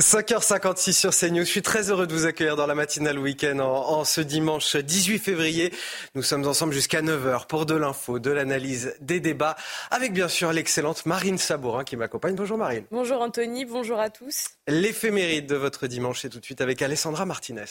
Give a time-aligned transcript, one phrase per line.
[0.00, 1.44] 5h56 sur CNews.
[1.44, 4.74] Je suis très heureux de vous accueillir dans la matinale week-end en, en, ce dimanche
[4.74, 5.72] 18 février.
[6.16, 9.54] Nous sommes ensemble jusqu'à 9h pour de l'info, de l'analyse, des débats,
[9.92, 12.34] avec bien sûr l'excellente Marine Sabourin qui m'accompagne.
[12.34, 12.84] Bonjour Marine.
[12.90, 14.48] Bonjour Anthony, bonjour à tous.
[14.66, 17.64] L'éphéméride de votre dimanche est tout de suite avec Alessandra Martinez.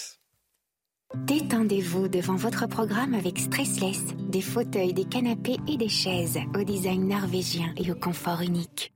[1.15, 7.05] Détendez-vous devant votre programme avec Stressless, des fauteuils, des canapés et des chaises au design
[7.05, 8.93] norvégien et au confort unique.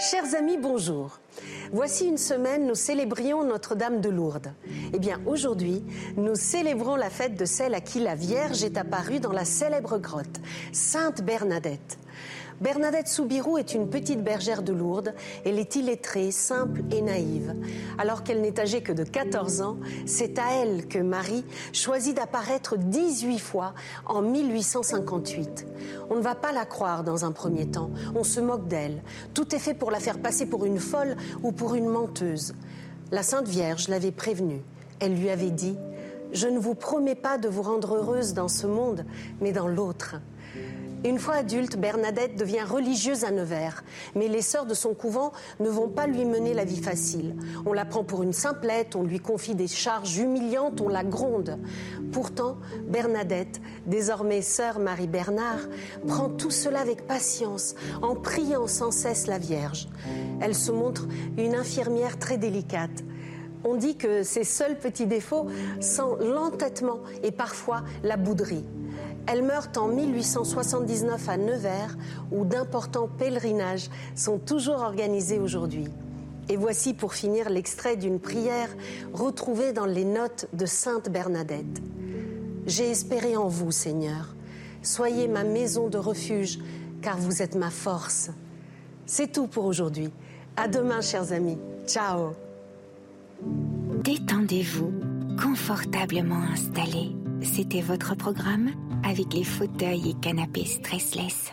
[0.00, 1.18] Chers amis, bonjour.
[1.72, 4.54] Voici une semaine, nous célébrions Notre-Dame de Lourdes.
[4.94, 5.84] Eh bien, aujourd'hui,
[6.16, 9.98] nous célébrons la fête de celle à qui la Vierge est apparue dans la célèbre
[9.98, 10.40] grotte,
[10.72, 11.98] Sainte Bernadette.
[12.60, 15.14] Bernadette Soubirou est une petite bergère de Lourdes.
[15.46, 17.54] Elle est illettrée, simple et naïve.
[17.96, 22.76] Alors qu'elle n'est âgée que de 14 ans, c'est à elle que Marie choisit d'apparaître
[22.76, 23.72] 18 fois
[24.04, 25.66] en 1858.
[26.10, 27.90] On ne va pas la croire dans un premier temps.
[28.14, 29.02] On se moque d'elle.
[29.32, 32.54] Tout est fait pour la faire passer pour une folle ou pour une menteuse.
[33.10, 34.60] La Sainte Vierge l'avait prévenue.
[34.98, 35.78] Elle lui avait dit
[36.32, 39.06] Je ne vous promets pas de vous rendre heureuse dans ce monde,
[39.40, 40.16] mais dans l'autre.
[41.02, 43.82] Une fois adulte, Bernadette devient religieuse à Nevers.
[44.14, 47.36] Mais les sœurs de son couvent ne vont pas lui mener la vie facile.
[47.64, 51.58] On la prend pour une simplette, on lui confie des charges humiliantes, on la gronde.
[52.12, 55.68] Pourtant, Bernadette, désormais sœur Marie-Bernard,
[56.06, 59.88] prend tout cela avec patience, en priant sans cesse la Vierge.
[60.42, 63.04] Elle se montre une infirmière très délicate.
[63.64, 65.46] On dit que ses seuls petits défauts
[65.80, 68.64] sont l'entêtement et parfois la bouderie.
[69.26, 71.96] Elle meurt en 1879 à Nevers,
[72.32, 75.88] où d'importants pèlerinages sont toujours organisés aujourd'hui.
[76.48, 78.68] Et voici pour finir l'extrait d'une prière
[79.12, 81.80] retrouvée dans les notes de Sainte Bernadette.
[82.66, 84.34] J'ai espéré en vous, Seigneur.
[84.82, 86.58] Soyez ma maison de refuge,
[87.02, 88.30] car vous êtes ma force.
[89.06, 90.10] C'est tout pour aujourd'hui.
[90.56, 91.58] À demain, chers amis.
[91.86, 92.32] Ciao.
[94.02, 94.92] Détendez-vous,
[95.40, 97.12] confortablement installé.
[97.42, 98.70] C'était votre programme
[99.04, 101.52] avec les fauteuils et canapés stressless.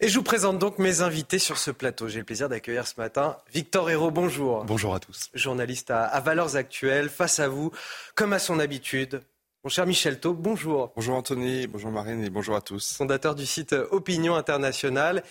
[0.00, 2.08] Et je vous présente donc mes invités sur ce plateau.
[2.08, 4.64] J'ai le plaisir d'accueillir ce matin Victor Hérault, bonjour.
[4.64, 5.30] Bonjour à tous.
[5.32, 7.70] Journaliste à, à, Valeurs Actuelles, face à vous,
[8.16, 9.22] comme à son habitude.
[9.62, 10.92] Mon cher Michel Taub, bonjour.
[10.96, 12.96] Bonjour Anthony, bonjour Marine et bonjour à tous.
[12.96, 15.22] Fondateur du site Opinion Internationale.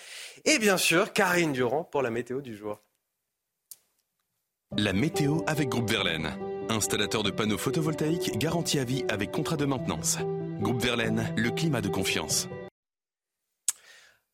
[0.45, 2.79] Et bien sûr, Karine Durand pour la météo du jour.
[4.77, 6.31] La météo avec Groupe Verlaine.
[6.69, 10.17] Installateur de panneaux photovoltaïques garantie à vie avec contrat de maintenance.
[10.61, 12.47] Groupe Verlaine, le climat de confiance.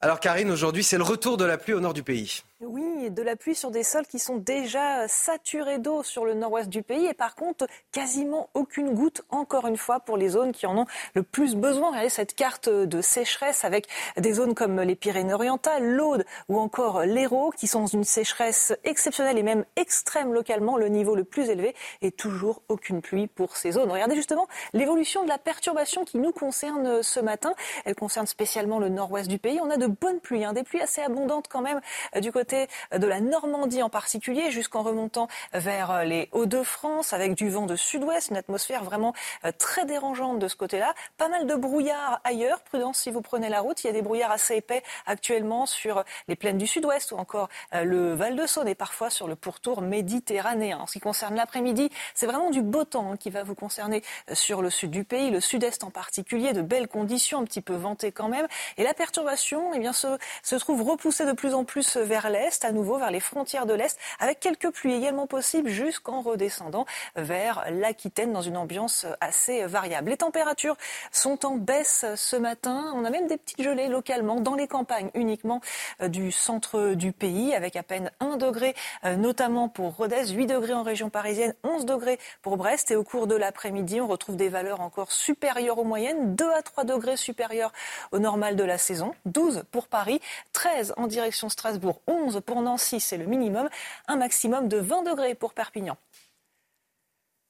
[0.02, 2.42] Alors Karine, aujourd'hui c'est le retour de la pluie au nord du pays.
[2.59, 6.69] Oui, de la pluie sur des sols qui sont déjà saturés d'eau sur le nord-ouest
[6.69, 10.66] du pays et par contre quasiment aucune goutte encore une fois pour les zones qui
[10.66, 11.90] en ont le plus besoin.
[11.90, 13.88] Regardez cette carte de sécheresse avec
[14.18, 19.38] des zones comme les Pyrénées-Orientales, l'Aude ou encore l'Hérault qui sont dans une sécheresse exceptionnelle
[19.38, 23.74] et même extrême localement, le niveau le plus élevé et toujours aucune pluie pour ces
[23.74, 23.91] zones.
[23.91, 27.53] Regardez justement l'évolution de la perturbation qui nous concerne ce matin.
[27.85, 29.59] Elle concerne spécialement le nord-ouest du pays.
[29.62, 31.81] On a de bonnes pluies, hein, des pluies assez abondantes quand même
[32.19, 37.66] du côté de la Normandie en particulier, jusqu'en remontant vers les Hauts-de-France, avec du vent
[37.66, 39.13] de sud-ouest, une atmosphère vraiment
[39.46, 40.94] euh, très dérangeante de ce côté-là.
[41.18, 42.62] Pas mal de brouillard ailleurs.
[42.62, 43.84] Prudence si vous prenez la route.
[43.84, 47.50] Il y a des brouillards assez épais actuellement sur les plaines du sud-ouest ou encore
[47.74, 50.80] euh, le Val-de-Saône et parfois sur le pourtour méditerranéen.
[50.80, 54.03] En ce qui concerne l'après-midi, c'est vraiment du beau temps hein, qui va vous concerner
[54.30, 57.62] euh, sur le sud du pays, le sud-est en particulier, de belles conditions, un petit
[57.62, 58.48] peu ventées quand même.
[58.77, 62.37] Et la perturbation eh bien, se, se trouve repoussée de plus en plus vers l'est
[62.63, 66.86] à nouveau vers les frontières de l'Est, avec quelques pluies également possibles jusqu'en redescendant
[67.16, 70.12] vers l'Aquitaine dans une ambiance assez variable.
[70.12, 70.78] Les températures
[71.12, 72.92] sont en baisse ce matin.
[72.95, 75.62] On a même des petites gelées localement dans les campagnes uniquement
[76.01, 78.75] euh, du centre du pays, avec à peine 1 degré,
[79.06, 82.92] euh, notamment pour Rodez, 8 degrés en région parisienne, 11 degrés pour Brest.
[82.92, 86.62] Et au cours de l'après-midi, on retrouve des valeurs encore supérieures aux moyennes, 2 à
[86.62, 87.72] 3 degrés supérieures
[88.12, 90.22] au normal de la saison, 12 pour Paris,
[90.54, 93.69] 13 en direction Strasbourg, 11 pour Nancy, c'est le minimum,
[94.07, 95.97] un maximum de 20 degrés pour Perpignan.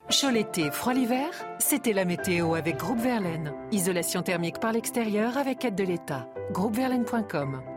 [0.10, 1.30] Chaud l'été, froid l'hiver,
[1.60, 3.54] c'était la météo avec Groupe Verlaine.
[3.72, 6.30] Isolation thermique par l'extérieur avec aide de l'État.
[6.52, 7.77] Groupeverlaine.com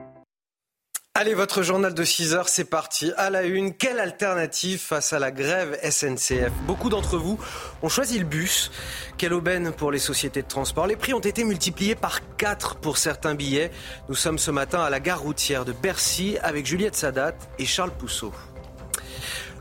[1.17, 3.13] Allez, votre journal de 6 heures, c'est parti.
[3.17, 7.37] À la une, quelle alternative face à la grève SNCF Beaucoup d'entre vous
[7.83, 8.71] ont choisi le bus.
[9.19, 10.87] Quelle aubaine pour les sociétés de transport.
[10.87, 13.73] Les prix ont été multipliés par 4 pour certains billets.
[14.09, 17.91] Nous sommes ce matin à la gare routière de Bercy avec Juliette Sadat et Charles
[17.91, 18.33] Pousseau.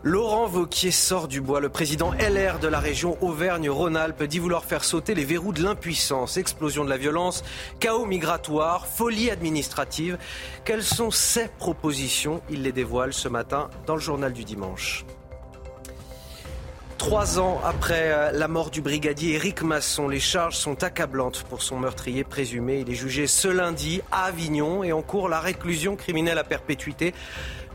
[0.04, 1.60] Laurent Vauquier sort du bois.
[1.60, 6.38] Le président LR de la région Auvergne-Rhône-Alpes dit vouloir faire sauter les verrous de l'impuissance,
[6.38, 7.44] explosion de la violence,
[7.82, 10.18] chaos migratoire, folie administrative.
[10.64, 12.42] Quelles sont ses propositions?
[12.50, 15.06] Il les dévoile ce matin dans le journal du dimanche.
[16.98, 21.62] Trois ans après euh, la mort du brigadier Éric Masson, les charges sont accablantes pour
[21.64, 22.82] son meurtrier présumé.
[22.82, 27.14] Il est jugé ce lundi à Avignon et en cours la réclusion criminelle à perpétuité.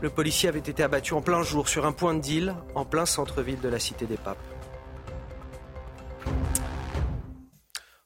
[0.05, 3.07] Le policier avait été abattu en plein jour sur un point de deal en plein
[3.07, 4.37] centre-ville de la Cité des Papes.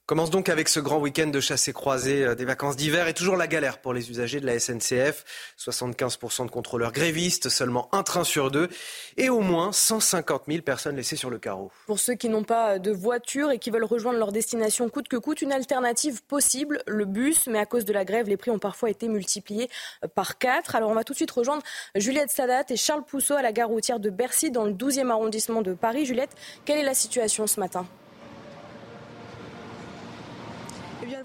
[0.09, 3.37] Commence donc avec ce grand week-end de chassés croisés euh, des vacances d'hiver et toujours
[3.37, 5.23] la galère pour les usagers de la SNCF.
[5.59, 8.69] 75% de contrôleurs grévistes, seulement un train sur deux
[9.17, 11.69] et au moins 150 000 personnes laissées sur le carreau.
[11.85, 15.15] Pour ceux qui n'ont pas de voiture et qui veulent rejoindre leur destination coûte que
[15.15, 17.45] coûte, une alternative possible, le bus.
[17.45, 19.69] Mais à cause de la grève, les prix ont parfois été multipliés
[20.03, 20.73] euh, par quatre.
[20.73, 21.61] Alors on va tout de suite rejoindre
[21.93, 25.61] Juliette Sadat et Charles Pousseau à la gare routière de Bercy dans le 12e arrondissement
[25.61, 26.07] de Paris.
[26.07, 26.35] Juliette,
[26.65, 27.85] quelle est la situation ce matin?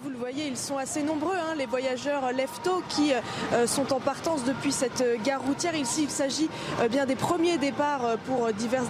[0.00, 3.99] Vous le voyez, ils sont assez nombreux, hein, les voyageurs lefto qui euh, sont en
[3.99, 5.75] partance depuis cette euh, gare routière.
[5.75, 6.49] Ici, il s'agit
[6.81, 8.87] euh, bien des premiers départs pour diverses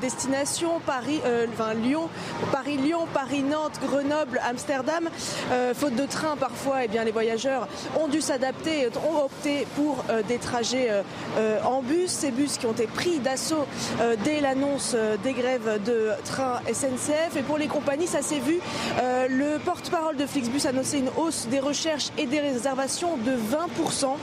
[0.00, 1.20] destinations, Paris,
[1.52, 2.08] enfin Lyon,
[2.50, 5.08] Paris-Lyon, Paris-Nantes, Grenoble, Amsterdam.
[5.74, 7.68] faute de train, parfois, eh bien, les voyageurs
[8.00, 11.02] ont dû s'adapter, ont opté pour des trajets
[11.64, 12.10] en bus.
[12.10, 13.66] Ces bus qui ont été pris d'assaut
[14.24, 17.36] dès l'annonce des grèves de train SNCF.
[17.36, 18.60] Et pour les compagnies, ça s'est vu.
[19.28, 24.16] le porte-parole Flixbus bus annoncé une hausse des recherches et des réservations de 20%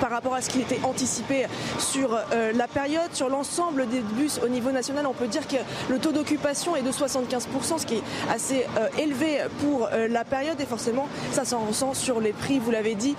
[0.00, 1.46] par rapport à ce qui était anticipé
[1.78, 3.12] sur euh, la période.
[3.12, 5.56] Sur l'ensemble des bus au niveau national, on peut dire que
[5.88, 10.24] le taux d'occupation est de 75%, ce qui est assez euh, élevé pour euh, la
[10.24, 13.14] période et forcément ça s'en ressent sur les prix, vous l'avez dit,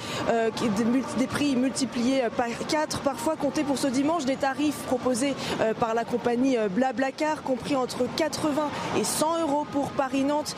[0.62, 0.84] des,
[1.18, 5.34] des, prix multipliés par 4, parfois comptés pour ce dimanche, des tarifs proposés
[5.80, 10.56] par la compagnie Blablacar, compris entre 80 et 100 euros pour Paris-Nantes,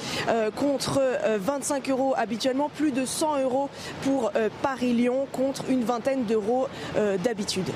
[0.56, 1.02] contre
[1.40, 3.70] 25 euros habituellement, plus de 100 euros
[4.04, 7.70] pour euh, Paris-Lyon contre une vingtaine d'euros euh, d'habitude.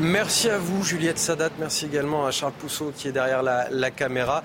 [0.00, 1.50] Merci à vous, Juliette Sadat.
[1.58, 4.42] Merci également à Charles Pousseau qui est derrière la, caméra.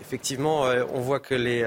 [0.00, 1.64] Effectivement, euh, on voit que les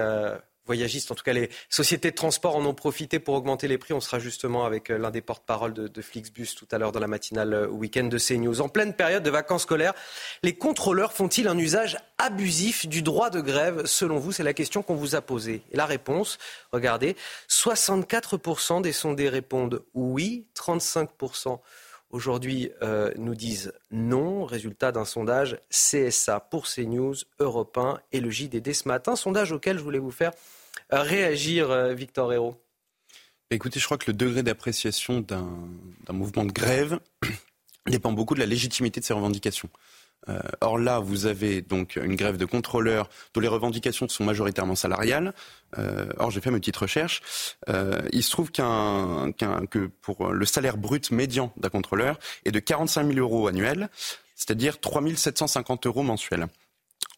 [0.66, 3.94] voyagistes, en tout cas les sociétés de transport en ont profité pour augmenter les prix.
[3.94, 7.08] On sera justement avec euh, l'un des porte-parole de, Flixbus tout à l'heure dans la
[7.08, 8.62] matinale euh, week-end de CNews.
[8.62, 9.94] En pleine période de vacances scolaires,
[10.42, 14.84] les contrôleurs font-ils un usage abusif du droit de grève Selon vous, c'est la question
[14.84, 15.64] qu'on vous a posée.
[15.72, 16.38] Et la réponse,
[16.72, 17.16] regardez,
[17.50, 21.60] 64% des sondés répondent oui, 35%
[22.14, 24.46] aujourd'hui euh, nous disent non.
[24.46, 29.18] Résultat d'un sondage CSA pour CNews, Europe 1 et le JDD ce matin.
[29.18, 30.32] Sondage auquel je voulais vous faire
[30.94, 32.56] euh, réagir, euh, Victor Hérault.
[33.50, 37.00] Écoutez, je crois que le degré d'appréciation d'un mouvement de grève
[37.88, 39.70] dépend beaucoup de la légitimité de ses revendications.
[40.30, 44.76] Euh, or là, vous avez donc une grève de contrôleurs dont les revendications sont majoritairement
[44.76, 45.34] salariales.
[45.78, 47.22] Euh, or, j'ai fait mes petites recherches.
[47.70, 52.60] Euh, il se trouve qu'un, que pour le salaire brut médian d'un contrôleur est de
[52.60, 53.90] 45 000 euros annuels,
[54.36, 56.48] c'est-à-dire 3 750 euros mensuels.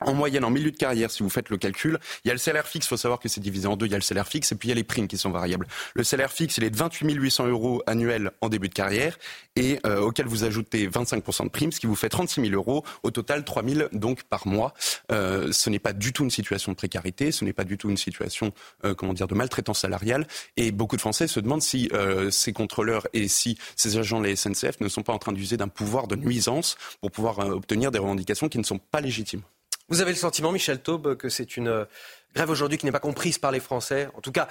[0.02, 2.40] En moyenne, en milieu de carrière, si vous faites le calcul, il y a le
[2.40, 4.28] salaire fixe, il faut savoir que c'est divisé en deux, il y a le salaire
[4.28, 5.68] fixe et puis il y a les primes qui sont variables.
[5.94, 9.18] Le salaire fixe, il est de 28 800 euros annuels en début de carrière
[9.56, 12.84] et euh, auquel vous ajoutez 25% de primes, ce qui vous fait 36 000 euros,
[13.04, 14.74] au total 3 000 donc par mois.
[15.14, 17.90] Euh, ce n'est pas du tout une situation de précarité, ce n'est pas du tout
[17.90, 18.52] une situation,
[18.84, 21.90] euh, comment dire, de maltraitance salariale et beaucoup de Français se demandent si
[22.32, 25.58] ces contrôleurs et si ces agents de la SNCF ne sont pas en train d'user
[25.58, 29.42] d'un pouvoir de nuisance pour pouvoir obtenir des revendications qui ne sont pas légitimes.
[29.88, 31.86] Vous avez le sentiment, Michel Taube, que c'est une euh,
[32.34, 34.10] grève aujourd'hui qui n'est pas comprise par les Français?
[34.16, 34.48] En tout cas,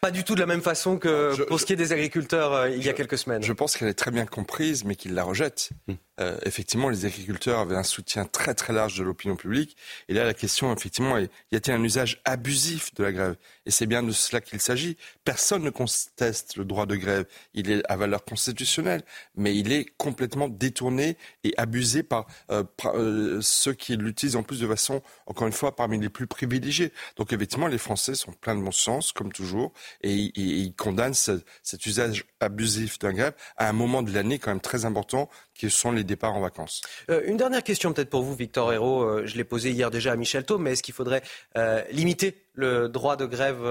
[0.00, 2.70] pas du tout de la même façon que pour ce qui est des agriculteurs euh,
[2.70, 3.42] il y a quelques semaines.
[3.42, 5.70] Je pense qu'elle est très bien comprise, mais qu'ils la rejettent.
[5.88, 5.94] Hmm.
[6.18, 9.76] Euh, effectivement, les agriculteurs avaient un soutien très très large de l'opinion publique.
[10.08, 13.36] Et là, la question, effectivement, est y a-t-il un usage abusif de la grève?
[13.66, 14.96] Et c'est bien de cela qu'il s'agit.
[15.24, 17.26] Personne ne conteste le droit de grève.
[17.52, 19.02] Il est à valeur constitutionnelle,
[19.34, 24.60] mais il est complètement détourné et abusé par, euh, euh, ceux qui l'utilisent en plus
[24.60, 26.92] de façon, encore une fois, parmi les plus privilégiés.
[27.16, 29.72] Donc effectivement, les Français sont pleins de bon sens, comme toujours.
[30.02, 34.60] Et, il condamne cet usage abusif d'un grève à un moment de l'année quand même
[34.60, 36.82] très important qui sont les départs en vacances.
[37.10, 39.02] Euh, une dernière question peut-être pour vous, Victor Hérault.
[39.02, 41.22] Euh, je l'ai posée hier déjà à Michel Thau, mais est-ce qu'il faudrait
[41.56, 43.62] euh, limiter le droit de grève,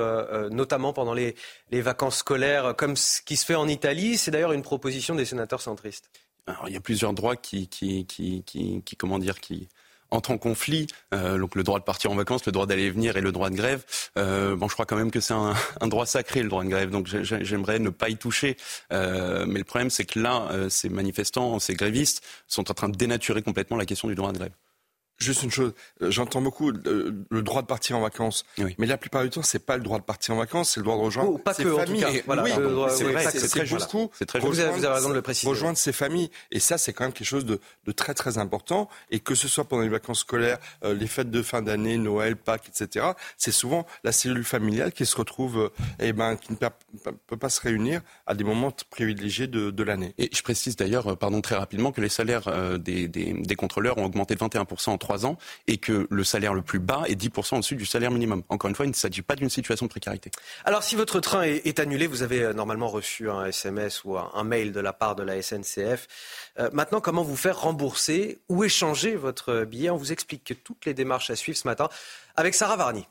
[0.51, 1.35] notamment pendant les,
[1.71, 4.17] les, vacances scolaires, comme ce qui se fait en Italie?
[4.17, 6.11] C'est d'ailleurs une proposition des sénateurs centristes.
[6.45, 9.67] Alors, il y a plusieurs droits qui, qui, qui, qui comment dire, qui
[10.11, 10.87] entre en conflit.
[11.13, 13.31] Euh, donc le droit de partir en vacances, le droit d'aller et venir et le
[13.31, 13.83] droit de grève.
[14.17, 15.53] Euh, bon, je crois quand même que c'est un,
[15.87, 16.89] droit sacré le droit de grève.
[16.89, 18.57] Donc j'aimerais ne pas y toucher.
[18.91, 22.97] Euh, mais le problème, c'est que là, ces manifestants, ces grévistes sont en train de
[22.97, 24.51] dénaturer complètement la question du droit de grève.
[25.17, 28.75] Juste une chose, euh, j'entends beaucoup le, le, droit de partir en vacances, oui.
[28.77, 30.83] mais la plupart du temps, c'est pas le droit de partir en vacances, c'est le
[30.83, 32.23] droit de rejoindre oh, pas ses que, familles.
[32.25, 33.91] voilà, oui, vrai, c'est très juste.
[33.93, 34.09] Voilà.
[34.13, 35.47] C'est très vous, avez, vous avez raison de le préciser.
[35.47, 38.89] Rejoindre ses familles, et ça, c'est quand même quelque chose de, de, très très important.
[39.09, 42.35] Et que ce soit pendant les vacances scolaires, euh, les fêtes de fin d'année, Noël,
[42.35, 43.05] Pâques, etc.,
[43.37, 47.61] c'est souvent la cellule familiale qui se retrouve, euh, ben, qui ne peut pas se
[47.61, 50.13] réunir à des moments privilégiés de, de l'année.
[50.17, 53.55] Et je précise d'ailleurs, euh, pardon très rapidement, que les salaires euh, des, des, des
[53.55, 57.03] contrôleurs ont augmenté de 21 entre 23 ans et que le salaire le plus bas
[57.07, 58.43] est 10% au-dessus du salaire minimum.
[58.49, 60.31] Encore une fois, il ne s'agit pas d'une situation de précarité.
[60.65, 64.43] Alors, si votre train est, annulé, vous avez euh, normalement reçu un SMS ou un,
[64.43, 66.07] mail de la part de la SNCF.
[66.59, 69.89] Euh, maintenant, comment vous faire rembourser ou échanger votre billet?
[69.89, 71.89] On vous explique toutes les démarches à suivre ce matin
[72.35, 73.07] avec Sarah Varni.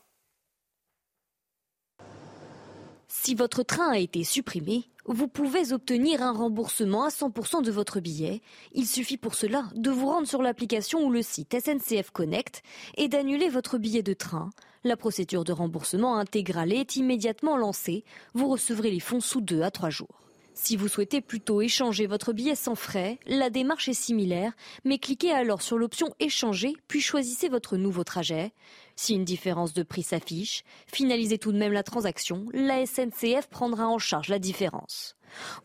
[3.25, 7.99] Si votre train a été supprimé, vous pouvez obtenir un remboursement à 100% de votre
[7.99, 8.43] billet.
[8.75, 12.63] Il suffit pour cela de vous rendre sur l'application ou le site SNCF Connect
[12.99, 14.51] et d'annuler votre billet de train.
[14.85, 18.05] La procédure de remboursement intégrale est immédiatement lancée.
[18.35, 20.21] Vous recevrez les fonds sous deux à trois jours.
[20.57, 24.53] Si vous souhaitez plutôt échanger votre billet sans frais, la démarche est similaire,
[24.85, 28.53] mais cliquez alors sur l'option Échanger, puis choisissez votre nouveau trajet.
[28.95, 33.89] Si une différence de prix s'affiche, finalisez tout de même la transaction, la SNCF prendra
[33.89, 35.17] en charge la différence.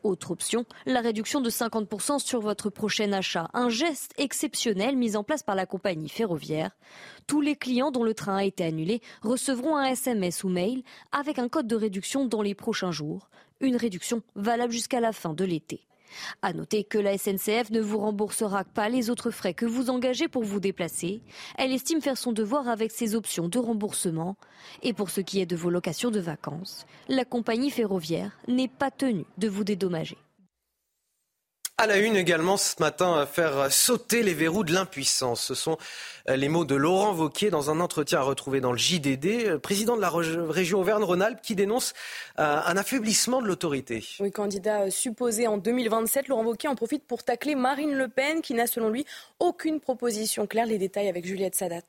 [0.01, 5.23] Autre option, la réduction de 50% sur votre prochain achat, un geste exceptionnel mis en
[5.23, 6.71] place par la compagnie ferroviaire.
[7.27, 11.37] Tous les clients dont le train a été annulé recevront un SMS ou mail avec
[11.37, 13.29] un code de réduction dans les prochains jours
[13.61, 15.81] une réduction valable jusqu'à la fin de l'été.
[16.41, 20.27] À noter que la SNCF ne vous remboursera pas les autres frais que vous engagez
[20.27, 21.21] pour vous déplacer.
[21.57, 24.35] Elle estime faire son devoir avec ses options de remboursement.
[24.81, 28.91] Et pour ce qui est de vos locations de vacances, la compagnie ferroviaire n'est pas
[28.91, 30.17] tenue de vous dédommager.
[31.81, 35.39] À la une également ce matin, faire sauter les verrous de l'impuissance.
[35.39, 35.77] Ce sont
[36.27, 39.95] euh, les mots de Laurent Vauquier dans un entretien retrouvé dans le JDD, euh, président
[39.95, 41.93] de la région Auvergne-Rhône-Alpes, qui dénonce
[42.37, 44.03] euh, un affaiblissement de l'autorité.
[44.19, 48.55] Oui, candidat supposé en 2027, Laurent Vauquier en profite pour tacler Marine Le Pen, qui
[48.55, 49.05] n'a selon lui
[49.39, 50.65] aucune proposition claire.
[50.65, 51.85] Les détails avec Juliette Sadat.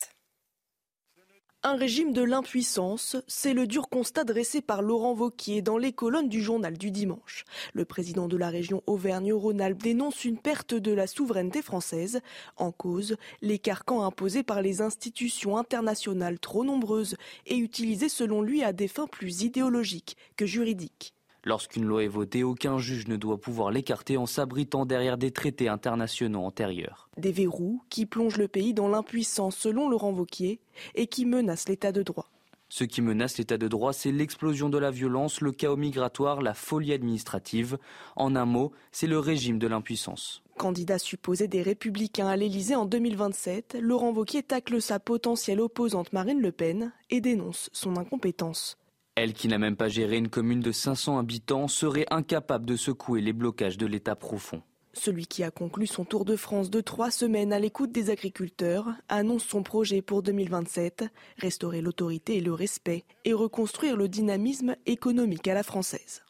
[1.62, 6.30] Un régime de l'impuissance, c'est le dur constat dressé par Laurent Vauquier dans les colonnes
[6.30, 7.44] du journal du dimanche.
[7.74, 12.22] Le président de la région Auvergne-Rhône-Alpes dénonce une perte de la souveraineté française.
[12.56, 18.62] En cause, les carcans imposés par les institutions internationales trop nombreuses et utilisés selon lui
[18.62, 21.12] à des fins plus idéologiques que juridiques.
[21.44, 25.68] Lorsqu'une loi est votée, aucun juge ne doit pouvoir l'écarter en s'abritant derrière des traités
[25.68, 27.08] internationaux antérieurs.
[27.16, 30.60] Des verrous qui plongent le pays dans l'impuissance selon Laurent Vauquier
[30.94, 32.30] et qui menacent l'état de droit.
[32.72, 36.54] Ce qui menace l'état de droit, c'est l'explosion de la violence, le chaos migratoire, la
[36.54, 37.78] folie administrative.
[38.14, 40.44] En un mot, c'est le régime de l'impuissance.
[40.56, 46.40] Candidat supposé des Républicains à l'Élysée en 2027, Laurent Vauquier tacle sa potentielle opposante Marine
[46.40, 48.78] Le Pen et dénonce son incompétence.
[49.14, 53.20] Elle, qui n'a même pas géré une commune de 500 habitants, serait incapable de secouer
[53.20, 54.62] les blocages de l'État profond.
[54.92, 58.88] Celui qui a conclu son tour de France de trois semaines à l'écoute des agriculteurs
[59.08, 61.04] annonce son projet pour 2027,
[61.38, 66.22] restaurer l'autorité et le respect et reconstruire le dynamisme économique à la française.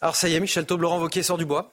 [0.00, 1.72] Alors ça y est, Michel Taub, Laurent sort du bois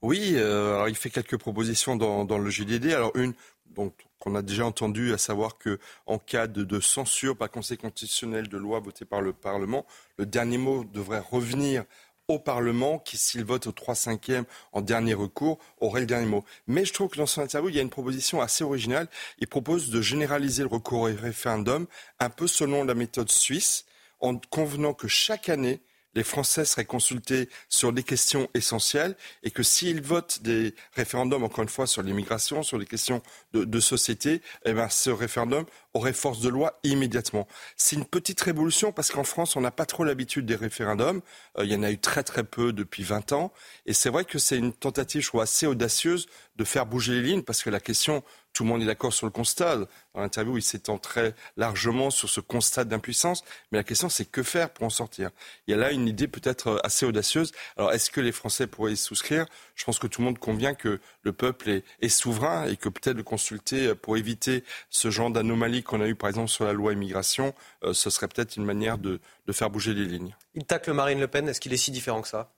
[0.00, 2.92] Oui, euh, alors il fait quelques propositions dans, dans le GDD.
[2.92, 3.34] Alors une,
[3.66, 8.48] donc qu'on a déjà entendu, à savoir que en cas de, censure par conseil constitutionnel
[8.48, 9.84] de loi votée par le Parlement,
[10.16, 11.84] le dernier mot devrait revenir
[12.28, 16.26] au Parlement qui, s'il vote au 3 5 e en dernier recours, aurait le dernier
[16.26, 16.44] mot.
[16.68, 19.08] Mais je trouve que dans son interview, il y a une proposition assez originale.
[19.40, 21.88] Il propose de généraliser le recours au référendum
[22.20, 23.86] un peu selon la méthode suisse,
[24.20, 25.80] en convenant que chaque année,
[26.14, 31.62] les Français seraient consultés sur des questions essentielles et que s'ils votent des référendums, encore
[31.62, 35.64] une fois, sur l'immigration, sur les questions de, société, eh ben, ce référendum
[35.94, 37.48] aurait force de loi immédiatement.
[37.76, 41.20] C'est une petite révolution parce qu'en France, on n'a pas trop l'habitude des référendums.
[41.58, 43.52] Euh, il y en a eu très très peu depuis 20 ans.
[43.86, 47.22] Et c'est vrai que c'est une tentative, je crois, assez audacieuse de faire bouger les
[47.22, 48.22] lignes parce que la question
[48.52, 49.78] tout le monde est d'accord sur le constat.
[50.14, 53.44] Dans l'interview, il s'étend très largement sur ce constat d'impuissance.
[53.70, 55.30] Mais la question, c'est que faire pour en sortir?
[55.66, 57.52] Il y a là une idée peut-être assez audacieuse.
[57.76, 59.46] Alors, est-ce que les Français pourraient y souscrire?
[59.74, 63.16] Je pense que tout le monde convient que le peuple est, souverain et que peut-être
[63.16, 66.92] le consulter pour éviter ce genre d'anomalie qu'on a eu, par exemple, sur la loi
[66.92, 67.54] immigration,
[67.84, 70.34] euh, ce serait peut-être une manière de, faire bouger les lignes.
[70.54, 71.48] Il tacle Marine Le Pen.
[71.48, 72.52] Est-ce qu'il est si différent que ça?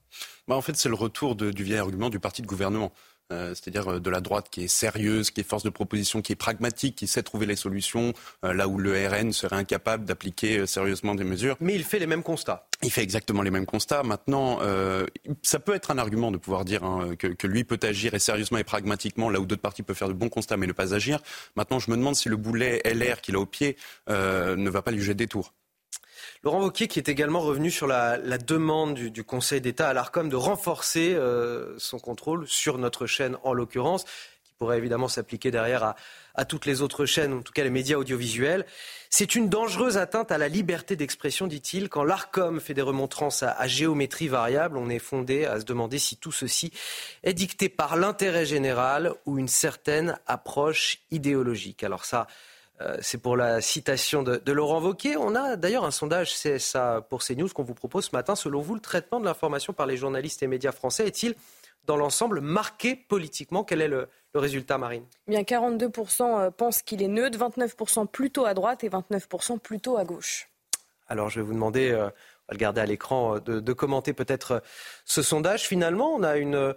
[0.49, 2.93] Bah, En fait, c'est le retour du vieil argument du parti de gouvernement.
[3.33, 6.33] Euh, c'est-à-dire euh, de la droite qui est sérieuse, qui est force de proposition, qui
[6.33, 8.13] est pragmatique, qui sait trouver les solutions,
[8.45, 11.57] euh, là où le RN serait incapable d'appliquer sérieusement des mesures.
[11.61, 12.69] Mais il fait les mêmes constats.
[12.83, 14.03] Il fait exactement les mêmes constats.
[14.03, 14.59] Maintenant,
[15.43, 18.19] ça peut être un argument de pouvoir dire hein, que, que, lui peut agir et
[18.19, 20.93] sérieusement et pragmatiquement, là où d'autres partis peuvent faire de bons constats mais ne pas
[20.95, 21.21] agir.
[21.57, 23.77] Maintenant, je me demande si le boulet LR qu'il a au pied
[24.09, 25.55] ne va pas lui jeter des tours.
[26.45, 30.37] Laurent Wauquiez qui est également revenu sur la, demande du, Conseil d'État à l'ARCOM de
[30.37, 35.95] renforcer euh, son contrôle sur notre chaîne en l'occurrence, qui pourrait évidemment s'appliquer derrière
[36.35, 38.67] à, toutes les autres chaînes, en tout cas les médias audiovisuels.
[39.09, 41.89] C'est une dangereuse atteinte à la liberté d'expression, dit-il.
[41.89, 45.99] Quand l'ARCOM fait des remontrances à, à, géométrie variable, on est fondé à se demander
[45.99, 46.73] si tout ceci
[47.23, 51.85] est dicté par l'intérêt général ou une certaine approche idéologique.
[51.85, 52.27] Alors ça,
[52.81, 55.17] euh, c'est pour la citation de, Laurent Wauquiez.
[55.17, 58.35] On a d'ailleurs un sondage CSA pour CNews qu'on vous propose ce matin.
[58.35, 61.35] Selon vous, le traitement de l'information par les journalistes et médias français est-il
[61.87, 63.63] dans l'ensemble marqué politiquement?
[63.63, 65.05] Quel est le, résultat, Marine?
[65.29, 69.97] Eh Bien, 42% euh, pensent qu'il est neutre, 29% plutôt à droite et 29% plutôt
[69.97, 70.49] à gauche.
[71.07, 74.63] Alors, je vais vous demander, euh, on va le garder à l'écran, de, commenter peut-être
[75.05, 75.69] ce sondage.
[75.69, 76.75] Finalement, on a une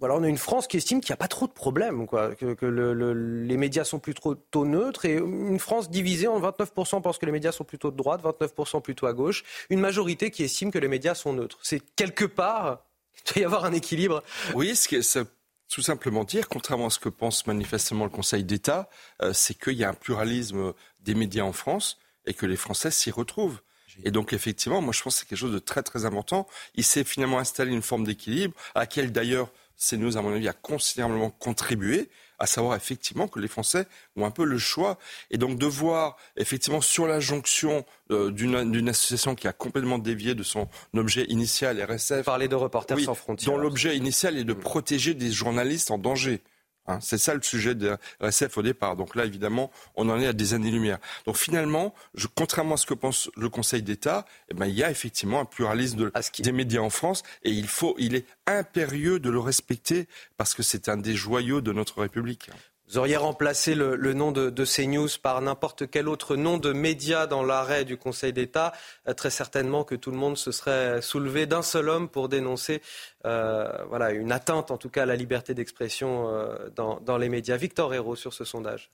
[0.00, 2.34] voilà, on a une France qui estime qu'il n'y a pas trop de problèmes, quoi,
[2.34, 7.32] que, les médias sont plutôt neutres, et une France divisée en 29% pensent que les
[7.32, 10.88] médias sont plutôt de droite, 29% plutôt à gauche, une majorité qui estime que les
[10.88, 11.58] médias sont neutres.
[11.62, 14.22] C'est quelque part, il doit y avoir un équilibre.
[14.54, 15.24] Oui, ce que ça
[15.68, 18.90] tout simplement dire, contrairement à ce que pense manifestement le Conseil d'État,
[19.22, 22.90] euh, c'est qu'il y a un pluralisme des médias en France et que les Français
[22.90, 23.60] s'y retrouvent.
[24.04, 26.46] Et donc effectivement, moi je pense que c'est quelque chose de très très important.
[26.74, 30.52] Il s'est finalement installé une forme d'équilibre à laquelle d'ailleurs CNews, à mon avis, a
[30.52, 34.98] considérablement contribué, à savoir effectivement que les Français ont un peu le choix.
[35.30, 40.34] Et donc de voir effectivement sur la jonction euh, d'une association qui a complètement dévié
[40.34, 42.24] de son objet initial, RSF.
[42.24, 43.52] Parler de Reporters sans frontières.
[43.52, 44.60] Dont l'objet initial est de mm.
[44.60, 46.42] protéger des journalistes en danger.
[46.90, 48.96] Hein, c'est ça le sujet de RSF au départ.
[48.96, 50.98] Donc là, évidemment, on en est à des années-lumière.
[51.26, 54.82] Donc finalement, je, contrairement à ce que pense le Conseil d'État, eh ben, il y
[54.82, 59.30] a effectivement un pluralisme des médias en France et il, faut, il est impérieux de
[59.30, 62.50] le respecter parce que c'est un des joyaux de notre République.
[62.90, 67.44] Vous auriez remplacé le, nom de, CNews par n'importe quel autre nom de média dans
[67.44, 68.72] l'arrêt du Conseil d'État.
[69.06, 72.82] Euh, très certainement que tout le monde se serait soulevé d'un seul homme pour dénoncer
[73.26, 77.56] euh, une atteinte, en tout cas, à la liberté d'expression euh, dans, les médias.
[77.56, 78.90] Victor Hérault, sur ce sondage.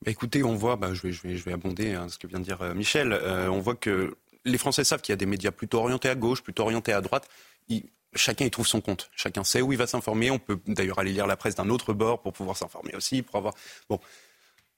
[0.00, 3.12] Bah, écoutez, on voit, bah, je, vais, abonder hein, ce que vient de dire Michel,
[3.12, 6.42] on voit que les Français savent qu'il y a des médias plutôt orientés à gauche,
[6.42, 7.28] plutôt orientés à droite
[8.14, 9.10] chacun y trouve son compte.
[9.16, 10.30] Chacun sait où il va s'informer.
[10.30, 13.36] On peut d'ailleurs aller lire la presse d'un autre bord pour pouvoir s'informer aussi, pour
[13.36, 13.54] avoir.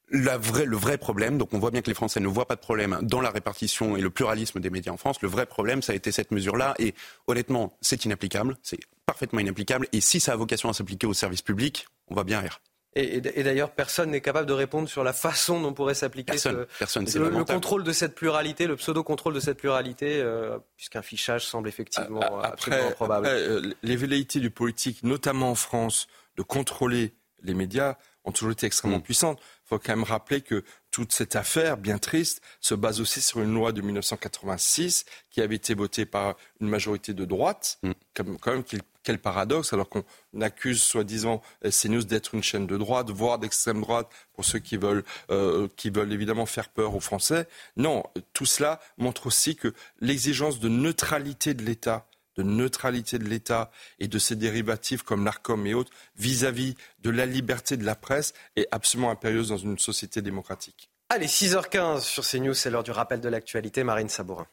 [0.09, 2.99] Le vrai problème, donc on voit bien que les Français ne voient pas de problème
[3.03, 5.21] dans la répartition et le pluralisme des médias en France.
[5.21, 6.75] Le vrai problème, ça a été cette mesure-là.
[6.79, 6.95] Et
[7.27, 8.57] honnêtement, c'est inapplicable.
[8.63, 9.89] C'est parfaitement inapplicable.
[9.93, 12.61] Et si ça a vocation à s'appliquer au service public, on va bien rire.
[12.99, 17.85] Et, d'ailleurs, personne n'est capable de répondre sur la façon dont pourrait s'appliquer le, contrôle
[17.85, 22.91] de cette pluralité, le pseudo-contrôle de cette pluralité, euh, puisqu'un fichage semble effectivement après, absolument
[22.93, 23.27] probable.
[23.27, 26.07] Euh, les velléités du politique, notamment en France,
[26.39, 29.03] de contrôler les médias, ont toujours été extrêmement mm.
[29.03, 29.41] puissantes.
[29.65, 33.43] Il faut quand même rappeler que toute cette affaire, bien triste, se base aussi sur
[33.43, 37.93] une loi de 1986 qui avait été votée par une majorité de droite, mm.
[38.15, 38.65] comme, quand même
[39.07, 40.03] quel paradoxe, alors qu'on
[40.41, 45.05] accuse soi-disant CNews d'être une chaîne de droite, voire d'extrême droite, pour ceux qui veulent,
[45.31, 47.47] euh, qui veulent évidemment faire peur aux Français.
[47.77, 53.71] Non, tout cela montre aussi que l'exigence de neutralité de l'État, de neutralité de l'État
[54.01, 58.35] et de ses dérivatifs comme l'ARCOM et autres vis-à-vis de la liberté de la presse
[58.57, 60.91] est absolument impérieuse dans une société démocratique.
[61.11, 63.85] Allez, 6h15 sur CNews, c'est l'heure du rappel de l'actualité.
[63.85, 64.49] Marine Sabourin.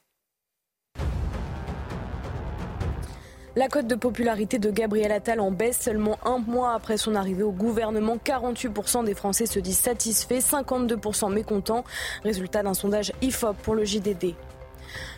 [3.56, 7.44] La cote de popularité de Gabriel Attal en baisse seulement un mois après son arrivée
[7.44, 8.18] au gouvernement.
[8.18, 11.84] 48% des Français se disent satisfaits, 52% mécontents.
[12.24, 14.34] Résultat d'un sondage IFOP pour le JDD.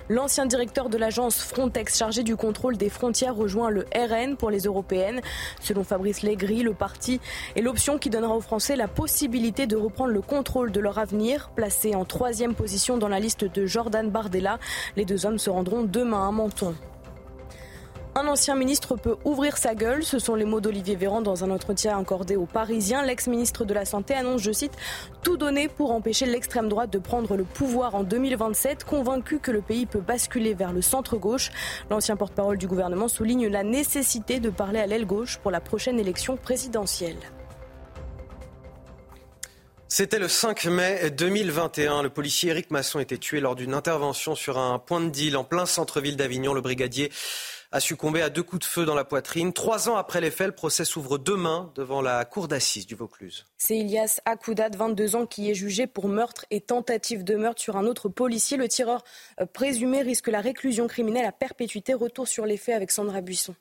[0.10, 4.64] L'ancien directeur de l'agence Frontex chargé du contrôle des frontières rejoint le RN pour les
[4.64, 5.22] européennes.
[5.62, 7.22] Selon Fabrice Legris, le parti
[7.56, 11.52] est l'option qui donnera aux Français la possibilité de reprendre le contrôle de leur avenir.
[11.56, 14.60] Placé en troisième position dans la liste de Jordan Bardella,
[14.98, 16.76] les deux hommes se rendront demain à Menton.
[18.18, 20.02] Un ancien ministre peut ouvrir sa gueule.
[20.06, 23.04] Ce sont les mots d'Olivier Véran dans un entretien accordé aux Parisiens.
[23.04, 24.72] L'ex-ministre de la Santé annonce, je cite,
[25.22, 29.62] tout donner pour empêcher l'extrême droite de prendre le pouvoir en 2027, convaincu que le
[29.62, 31.52] pays peut basculer vers le centre-gauche.
[31.90, 36.00] L'ancien porte-parole du gouvernement souligne la nécessité de parler à l'aile gauche pour la prochaine
[36.00, 37.18] élection présidentielle.
[39.90, 42.02] C'était le 5 mai 2021.
[42.02, 45.44] Le policier Éric Masson était tué lors d'une intervention sur un point de deal en
[45.44, 46.54] plein centre-ville d'Avignon.
[46.54, 47.12] Le brigadier
[47.76, 49.52] a succombé à deux coups de feu dans la poitrine.
[49.52, 53.46] Trois ans après les faits, le procès s'ouvre demain devant la cour d'assises du Vaucluse.
[53.58, 57.62] C'est Ilias Akouda, de 22 ans, qui est jugé pour meurtre et tentative de meurtre
[57.62, 58.56] sur un autre policier.
[58.56, 59.04] Le tireur
[59.52, 61.94] présumé risque la réclusion criminelle à perpétuité.
[61.94, 63.56] Retour sur les faits avec Sandra Buisson.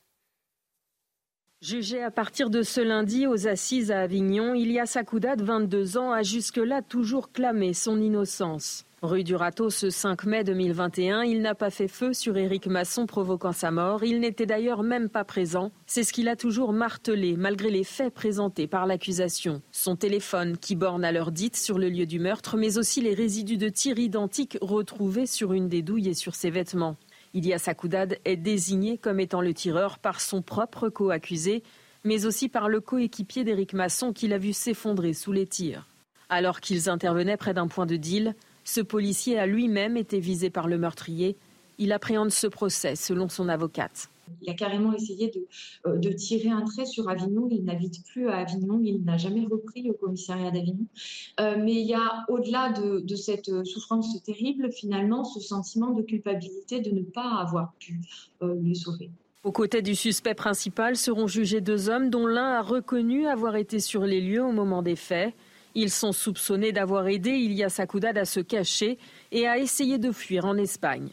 [1.61, 6.13] Jugé à partir de ce lundi aux assises à Avignon, Ilias Akouda, de 22 ans,
[6.13, 8.85] a jusque-là toujours clamé son innocence.
[9.05, 13.05] Rue du Râteau, ce 5 mai 2021, il n'a pas fait feu sur Éric Masson
[13.05, 14.03] provoquant sa mort.
[14.03, 15.73] Il n'était d'ailleurs même pas présent.
[15.85, 19.61] C'est ce qu'il a toujours martelé, malgré les faits présentés par l'accusation.
[19.73, 23.13] Son téléphone, qui borne à l'heure dite sur le lieu du meurtre, mais aussi les
[23.13, 26.97] résidus de tir identiques retrouvés sur une des douilles et sur ses vêtements.
[27.35, 31.63] Ilias Akoudad est désigné comme étant le tireur par son propre co-accusé,
[32.05, 35.89] mais aussi par le coéquipier d'Éric Masson qui l'a vu s'effondrer sous les tirs.
[36.31, 38.35] Alors qu'ils intervenaient près d'un point de deal,
[38.65, 41.37] ce policier a lui-même été visé par le meurtrier.
[41.79, 44.09] Il appréhende ce procès selon son avocate.
[44.43, 45.47] Il a carrément essayé de,
[45.87, 47.49] euh, tirer un trait sur Avignon.
[47.51, 48.81] Il n'habite plus à Avignon.
[48.83, 50.87] Il n'a jamais repris au commissariat d'Avignon.
[51.41, 56.81] Euh, mais il y a, au-delà de, cette souffrance terrible, finalement, ce sentiment de culpabilité
[56.81, 58.01] de ne pas avoir pu
[58.43, 59.11] euh, le sauver.
[59.45, 63.79] Aux côtés du suspect principal seront jugés deux hommes dont l'un a reconnu avoir été
[63.79, 65.35] sur les lieux au moment des faits.
[65.75, 68.99] Ils sont soupçonnés d'avoir aidé Ilias Akoudad à se cacher
[69.33, 71.11] et à essayer de fuir en Espagne.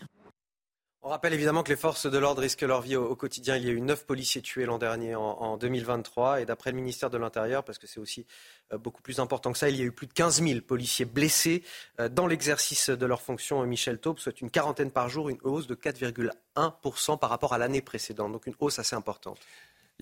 [1.04, 3.58] On rappelle évidemment que les forces de l'ordre risquent leur vie au, quotidien.
[3.58, 6.42] Il y a eu neuf policiers tués l'an dernier en, 2023.
[6.42, 8.28] Et d'après le ministère de l'Intérieur, parce que c'est aussi
[8.72, 11.06] euh, beaucoup plus important que ça, il y a eu plus de 15 000 policiers
[11.06, 11.64] blessés
[12.00, 13.66] euh, dans l'exercice de leurs fonctions.
[13.66, 17.82] Michel Taube souhaite une quarantaine par jour, une hausse de 4,1% par rapport à l'année
[17.82, 18.32] précédente.
[18.32, 19.40] Donc une hausse assez importante.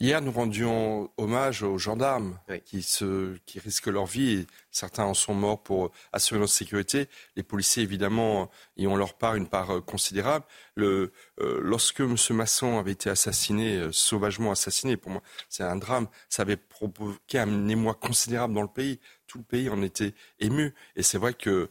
[0.01, 4.47] Hier, nous rendions hommage aux gendarmes qui, se, qui risquent leur vie.
[4.71, 7.09] certains en sont morts pour assurer notre sécurité.
[7.35, 10.45] Les policiers, évidemment, y ont leur part, une part euh, considérable.
[10.75, 12.15] Le, euh, lorsque M.
[12.29, 16.07] Masson avait été assassiné, euh, sauvagement assassiné, pour moi, c'est un drame.
[16.29, 19.01] Ça avait provoqué un émoi considérable dans le pays.
[19.27, 20.73] Tout le pays en était ému.
[20.95, 21.67] Et c'est vrai qu'il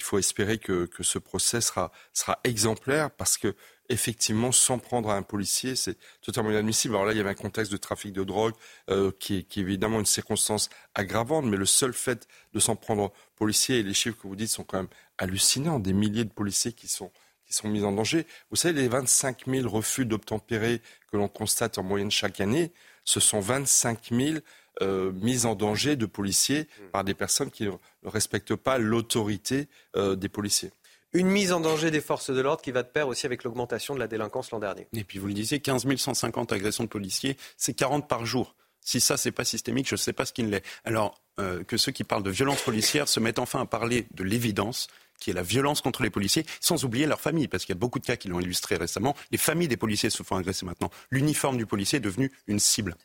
[0.00, 3.56] faut espérer que, que, ce procès sera, sera exemplaire parce que
[3.92, 6.94] effectivement, s'en prendre à un policier, c'est totalement inadmissible.
[6.94, 8.54] Alors là, il y avait un contexte de trafic de drogue
[8.90, 13.12] euh, qui, est, évidemment une circonstance aggravante, mais le seul fait de s'en prendre aux
[13.36, 16.72] policiers, et les chiffres que vous dites sont quand même hallucinants, des milliers de policiers
[16.72, 17.12] qui sont,
[17.46, 18.26] qui sont mis en danger.
[18.50, 22.72] Vous savez, les 25 000 refus d'obtempérer que l'on constate en moyenne chaque année,
[23.04, 24.38] ce sont 25 000
[24.80, 30.16] euh, mises en danger de policiers par des personnes qui ne respectent pas l'autorité euh,
[30.16, 30.70] des policiers.
[31.14, 33.94] Une mise en danger des forces de l'ordre qui va de pair aussi avec l'augmentation
[33.94, 34.86] de la délinquance l'an dernier.
[34.96, 38.54] Et puis vous le disiez, 15 150 agressions de policiers, c'est 40 par jour.
[38.80, 40.64] Si ça, c'est pas systémique, je ne sais pas ce qu'il l'est.
[40.84, 44.24] Alors euh, que ceux qui parlent de violence policière se mettent enfin à parler de
[44.24, 44.88] l'évidence
[45.20, 47.78] qui est la violence contre les policiers, sans oublier leurs familles, parce qu'il y a
[47.78, 49.14] beaucoup de cas qui l'ont illustré récemment.
[49.30, 50.90] Les familles des policiers se font agresser maintenant.
[51.12, 52.96] L'uniforme du policier est devenu une cible.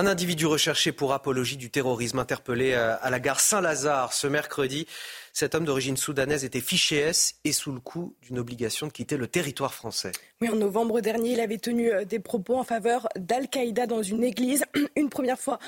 [0.00, 4.86] Un individu recherché pour apologie du terrorisme interpellé euh, à la gare Saint-Lazare ce mercredi.
[5.34, 9.18] Cet homme d'origine soudanaise était fiché S et sous le coup d'une obligation de quitter
[9.18, 10.12] le territoire français.
[10.40, 14.24] Oui, en novembre dernier, il avait tenu euh, des propos en faveur d'Al-Qaïda dans une
[14.24, 14.64] église.
[14.96, 15.58] Une première fois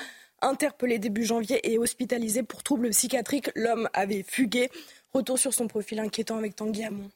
[0.41, 4.71] interpellé début janvier et hospitalisé pour troubles psychiatriques, l'homme avait fugué.
[5.13, 7.11] Retour sur son profil inquiétant avec Tanguy Hamon.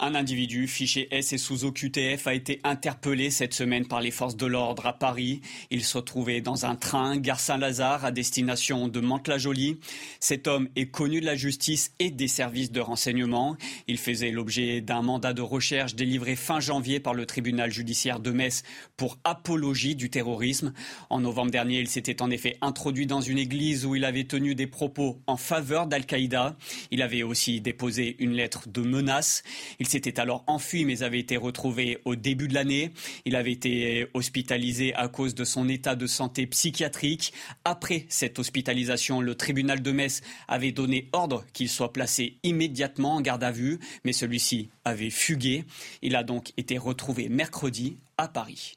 [0.00, 4.36] Un individu fiché S et sous OQTF a été interpellé cette semaine par les forces
[4.36, 5.40] de l'ordre à Paris.
[5.70, 9.78] Il se trouvait dans un train gare Saint-Lazare à destination de Mantes-la-Jolie.
[10.18, 13.56] Cet homme est connu de la justice et des services de renseignement.
[13.86, 18.32] Il faisait l'objet d'un mandat de recherche délivré fin janvier par le tribunal judiciaire de
[18.32, 18.64] Metz
[18.96, 20.72] pour apologie du terrorisme.
[21.08, 24.56] En novembre dernier, il s'était en effet introduit dans une église où il avait tenu
[24.56, 26.56] des propos en faveur d'Al-Qaïda.
[26.90, 29.44] Il avait aussi déposé une lettre de menace.
[29.86, 32.90] S'était alors enfui mais avait été retrouvé au début de l'année.
[33.24, 37.32] Il avait été hospitalisé à cause de son état de santé psychiatrique.
[37.64, 43.20] Après cette hospitalisation, le tribunal de Metz avait donné ordre qu'il soit placé immédiatement en
[43.20, 45.64] garde à vue, mais celui-ci avait fugué.
[46.02, 48.74] Il a donc été retrouvé mercredi à Paris.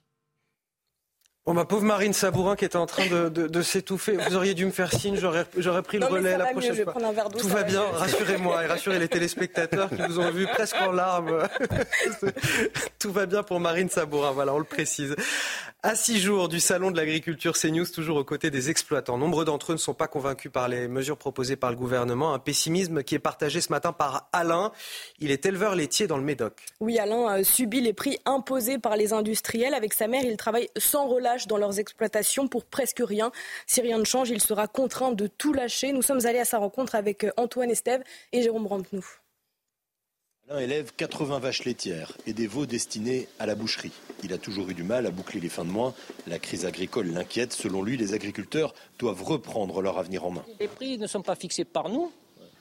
[1.50, 4.18] Oh, ma pauvre Marine Sabourin qui était en train de, s'étouffer.
[4.18, 6.94] Vous auriez dû me faire signe, j'aurais, pris le relais la prochaine fois.
[7.40, 11.48] Tout va, bien, rassurez-moi et rassurez les téléspectateurs qui vous ont vu presque en larmes.
[13.00, 15.16] Tout va bien pour Marine Sabourin, voilà, on le précise.
[15.84, 19.20] À six jours du salon de l'agriculture CNews, toujours aux côtés des exploitants.
[19.20, 22.34] Nombreux d'entre eux ne sont pas convaincus par les mesures proposées par le gouvernement.
[22.34, 24.72] Un pessimisme qui est partagé ce matin par Alain.
[25.20, 26.66] Il est éleveur laitier dans le Médoc.
[26.80, 29.76] Oui, Alain subit les prix imposés par les industriels.
[29.76, 33.32] Avec sa mère, il travaille sans relâche dans leurs exploitations pour presque rien.
[33.68, 35.92] Si rien ne change, il sera contraint de tout lâcher.
[35.92, 39.06] Nous sommes allés à sa rencontre avec Antoine Estève et Jérôme Brantenou.
[40.50, 43.92] Alain élève 80 vaches laitières et des veaux destinés à la boucherie.
[44.24, 45.94] Il a toujours eu du mal à boucler les fins de mois.
[46.26, 47.52] La crise agricole l'inquiète.
[47.52, 50.46] Selon lui, les agriculteurs doivent reprendre leur avenir en main.
[50.60, 52.12] Les prix ne sont pas fixés par nous,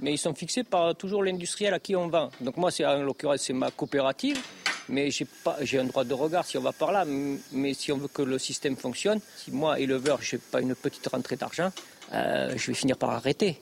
[0.00, 2.30] mais ils sont fixés par toujours l'industriel à qui on vend.
[2.40, 4.40] Donc moi, c'est en l'occurrence, c'est ma coopérative
[4.88, 7.04] mais j'ai un droit de regard si on va par là.
[7.52, 10.74] Mais si on veut que le système fonctionne, si moi, éleveur, je n'ai pas une
[10.74, 11.72] petite rentrée d'argent,
[12.12, 13.60] euh, je vais finir par arrêter,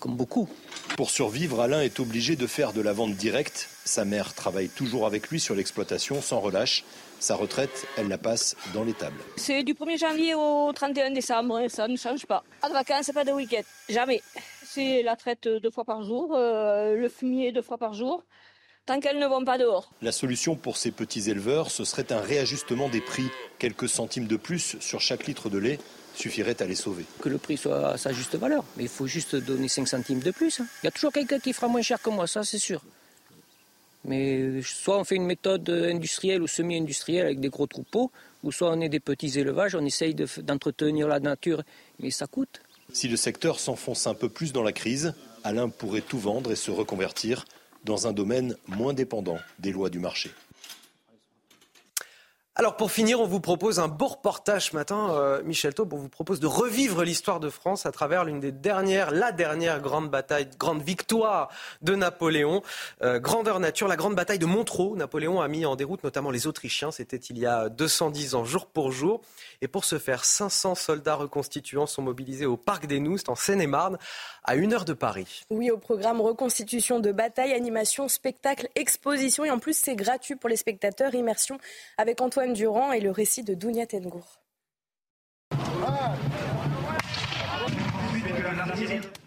[0.00, 0.48] comme beaucoup.
[0.96, 3.68] Pour survivre, Alain est obligé de faire de la vente directe.
[3.84, 6.84] Sa mère travaille toujours avec lui sur l'exploitation sans relâche.
[7.20, 9.20] Sa retraite, elle la passe dans les tables.
[9.36, 12.42] C'est du 1er janvier au 31 décembre, ça ne change pas.
[12.62, 14.22] Pas de vacances, pas de week-end, jamais.
[14.64, 18.24] C'est la traite deux fois par jour, euh, le fumier deux fois par jour
[18.86, 19.92] tant qu'elles ne vont pas dehors.
[20.02, 23.28] La solution pour ces petits éleveurs, ce serait un réajustement des prix.
[23.60, 25.78] Quelques centimes de plus sur chaque litre de lait
[26.20, 27.04] suffirait à les sauver.
[27.20, 30.20] Que le prix soit à sa juste valeur, mais il faut juste donner 5 centimes
[30.20, 30.60] de plus.
[30.60, 30.66] Hein.
[30.82, 32.82] Il y a toujours quelqu'un qui fera moins cher que moi, ça c'est sûr.
[34.04, 38.10] Mais soit on fait une méthode industrielle ou semi-industrielle avec des gros troupeaux,
[38.42, 41.62] ou soit on est des petits élevages, on essaye d'entretenir la nature,
[41.98, 42.62] mais ça coûte.
[42.92, 46.56] Si le secteur s'enfonce un peu plus dans la crise, Alain pourrait tout vendre et
[46.56, 47.44] se reconvertir
[47.84, 50.30] dans un domaine moins dépendant des lois du marché.
[52.60, 55.96] Alors pour finir, on vous propose un beau reportage ce matin, euh, Michel Taub, on
[55.96, 60.10] vous propose de revivre l'histoire de France à travers l'une des dernières, la dernière grande
[60.10, 61.48] bataille, grande victoire
[61.80, 62.60] de Napoléon,
[63.00, 64.94] euh, grandeur nature, la grande bataille de Montreux.
[64.94, 68.66] Napoléon a mis en déroute notamment les Autrichiens, c'était il y a 210 ans, jour
[68.66, 69.22] pour jour.
[69.62, 73.96] Et pour ce faire, 500 soldats reconstituants sont mobilisés au Parc des Noustes, en Seine-et-Marne,
[74.44, 75.44] à une heure de Paris.
[75.48, 79.46] Oui, au programme reconstitution de bataille, animation, spectacle, exposition.
[79.46, 81.14] Et en plus, c'est gratuit pour les spectateurs.
[81.14, 81.58] Immersion
[81.96, 84.40] avec Antoine Durand et le récit de Dounia Tengour.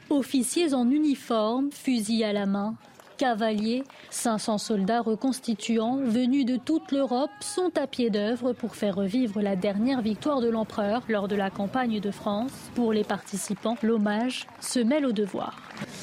[0.10, 2.76] Officiers en uniforme, fusils à la main,
[3.24, 9.42] cavaliers, 500 soldats reconstituants venus de toute l'Europe sont à pied d'œuvre pour faire revivre
[9.42, 12.52] la dernière victoire de l'empereur lors de la campagne de France.
[12.76, 15.56] Pour les participants, l'hommage se mêle au devoir.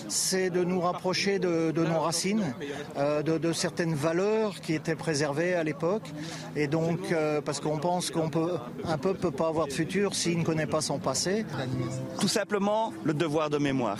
[0.08, 2.54] C'est de nous rapprocher de, nos racines,
[2.96, 6.10] euh, de, certaines valeurs qui étaient préservées à l'époque.
[6.56, 10.38] Et donc, euh, parce qu'on pense qu'un peuple ne peut pas avoir de futur s'il
[10.38, 11.44] ne connaît pas son passé.
[12.18, 13.98] Tout simplement, le devoir de mémoire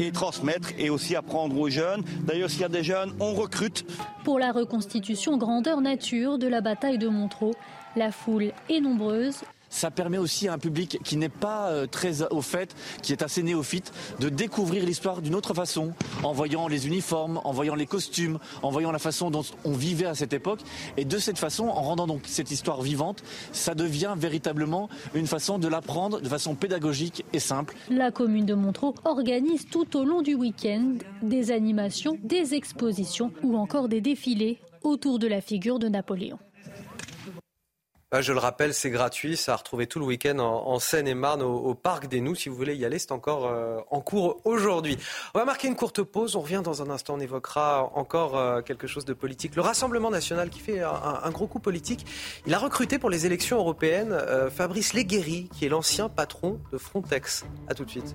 [0.00, 2.02] et transmettre et aussi apprendre aux jeunes.
[2.20, 3.84] D'ailleurs, s'il y a des jeunes, on recrute.
[4.24, 7.54] Pour la reconstitution grandeur nature de la bataille de Montreux,
[7.96, 12.22] la foule est nombreuse ça permet aussi à un public qui n'est pas euh, très
[12.30, 16.86] au fait, qui est assez néophyte, de découvrir l'histoire d'une autre façon, en voyant les
[16.86, 20.60] uniformes, en voyant les costumes, en voyant la façon dont on vivait à cette époque.
[20.96, 25.58] Et de cette façon, en rendant donc cette histoire vivante, ça devient véritablement une façon
[25.58, 27.74] de l'apprendre de façon pédagogique et simple.
[27.90, 33.56] La commune de Montreux organise tout au long du week-end des animations, des expositions ou
[33.56, 36.38] encore des défilés autour de la figure de Napoléon.
[38.14, 39.38] Ah, je le rappelle, c'est gratuit.
[39.38, 42.34] Ça a retrouvé tout le week-end en, Seine-et-Marne au, Parc des Nous.
[42.34, 44.98] Si vous voulez y aller, c'est encore euh, en cours aujourd'hui.
[45.34, 46.36] On va marquer une courte pause.
[46.36, 47.14] On revient dans un instant.
[47.14, 49.56] On évoquera encore euh, quelque chose de politique.
[49.56, 52.04] Le Rassemblement national qui fait un, gros coup politique.
[52.46, 56.76] Il a recruté pour les élections européennes euh, Fabrice Leguéry, qui est l'ancien patron de
[56.76, 57.46] Frontex.
[57.68, 58.14] A tout de suite.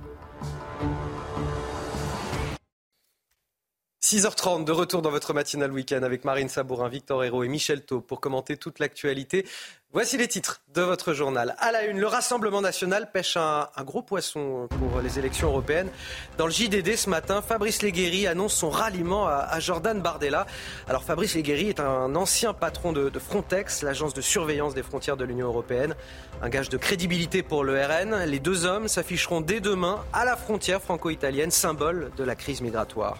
[4.04, 8.04] 6h30 de retour dans votre matinale week-end avec Marine Sabourin, Victor Hérault et Michel Taub
[8.04, 9.46] pour commenter toute l'actualité.
[9.92, 11.56] Voici les titres de votre journal.
[11.58, 15.90] À la une, le Rassemblement national pêche un, gros poisson pour les élections européennes.
[16.38, 20.46] Dans le JDD ce matin, Fabrice Leguéry annonce son ralliement à, Jordan Bardella.
[20.88, 25.18] Alors Fabrice Leguéry est un ancien patron de, de Frontex, l'agence de surveillance des frontières
[25.18, 25.96] de l'Union européenne.
[26.44, 28.26] Un gage de crédibilité pour le RN.
[28.26, 33.18] Les deux hommes s'afficheront dès demain à la frontière franco-italienne, symbole de la crise migratoire.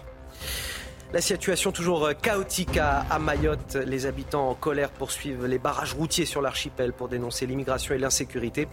[1.14, 3.76] La situation toujours euh, chaotique à, Mayotte.
[3.76, 8.68] Les habitants en colère poursuivent les barrages routiers sur l'archipel pour dénoncer l'immigration et l'insécurité.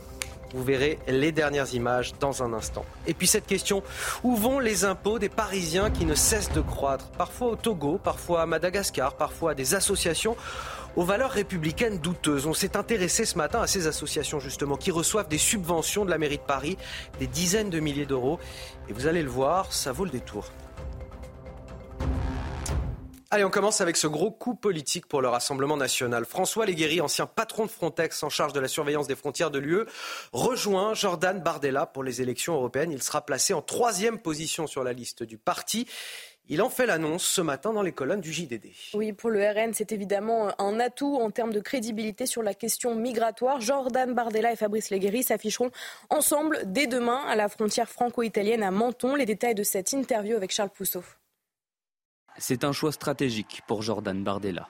[0.54, 2.86] Vous verrez les dernières images dans un instant.
[3.08, 3.84] Et puis cette question,
[4.24, 7.08] où vont les impôts des Parisiens qui ne cessent de croître?
[7.12, 10.36] Parfois au Togo, parfois à Madagascar, parfois à des associations
[10.98, 12.48] aux valeurs républicaines douteuses.
[12.48, 16.18] On s'est intéressé ce matin à ces associations justement qui reçoivent des subventions de la
[16.18, 16.78] mairie de Paris,
[17.20, 18.40] des dizaines de milliers d'euros.
[18.90, 20.52] Et vous allez le voir, ça vaut le détour.
[23.36, 26.24] Allez, on commence avec ce gros coup politique pour le Rassemblement national.
[26.24, 29.84] François Léguéry, ancien patron de Frontex en charge de la surveillance des frontières de l'UE,
[30.32, 32.94] rejoint Jordan Bardella pour les élections européennes.
[32.94, 35.86] Il sera placé en troisième position sur la liste du parti.
[36.48, 38.70] Il en fait l'annonce ce matin dans les colonnes du JDD.
[38.94, 42.96] Oui, pour le RN, c'est évidemment un atout en termes de crédibilité sur la question
[42.96, 43.60] migratoire.
[43.60, 45.72] Jordan Bardella et Fabrice Leguéry s'afficheront
[46.10, 49.14] ensemble dès demain à la frontière franco-italienne à Menton.
[49.16, 51.04] Les détails de cette interview avec Charles Pousseau.
[52.38, 54.68] C'est un choix stratégique pour Jordan Bardella.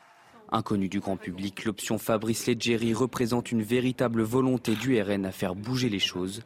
[0.51, 5.55] Inconnu du grand public, l'option Fabrice Leggeri représente une véritable volonté du RN à faire
[5.55, 6.43] bouger les choses.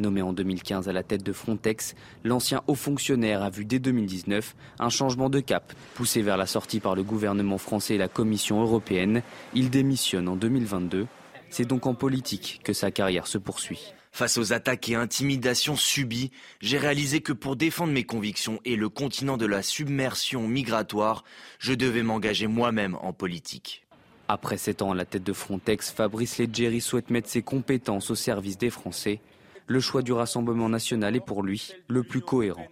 [0.00, 4.56] Nommé en 2015 à la tête de Frontex, l'ancien haut fonctionnaire a vu dès 2019
[4.80, 8.60] un changement de cap poussé vers la sortie par le gouvernement français et la Commission
[8.60, 9.22] européenne.
[9.54, 11.06] Il démissionne en 2022.
[11.48, 13.94] C'est donc en politique que sa carrière se poursuit.
[14.16, 16.30] Face aux attaques et intimidations subies,
[16.62, 21.22] j'ai réalisé que pour défendre mes convictions et le continent de la submersion migratoire,
[21.58, 23.84] je devais m'engager moi-même en politique.
[24.28, 28.14] Après sept ans à la tête de Frontex, Fabrice Leggeri souhaite mettre ses compétences au
[28.14, 29.20] service des Français.
[29.66, 32.68] Le choix du Rassemblement national est pour lui le plus cohérent.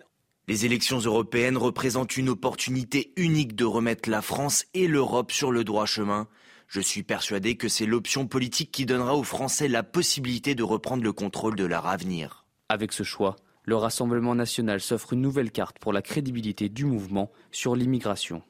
[0.48, 5.62] Les élections européennes représentent une opportunité unique de remettre la France et l'Europe sur le
[5.62, 6.26] droit chemin.
[6.68, 11.02] Je suis persuadé que c'est l'option politique qui donnera aux Français la possibilité de reprendre
[11.02, 12.44] le contrôle de leur avenir.
[12.68, 17.30] Avec ce choix, le Rassemblement national s'offre une nouvelle carte pour la crédibilité du mouvement
[17.50, 18.42] sur l'immigration.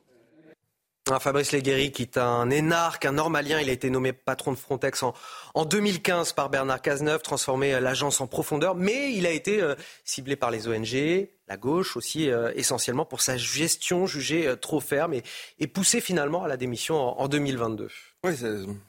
[1.21, 5.03] Fabrice Leguéry, qui est un énarque, un normalien, il a été nommé patron de Frontex
[5.03, 5.13] en,
[5.53, 9.75] en 2015 par Bernard Cazeneuve, transformé euh, l'agence en profondeur, mais il a été euh,
[10.05, 15.15] ciblé par les ONG, la gauche aussi, euh, essentiellement pour sa gestion jugée trop ferme
[15.59, 17.89] et, poussé finalement à la démission en, 2022.
[18.25, 18.33] Oui,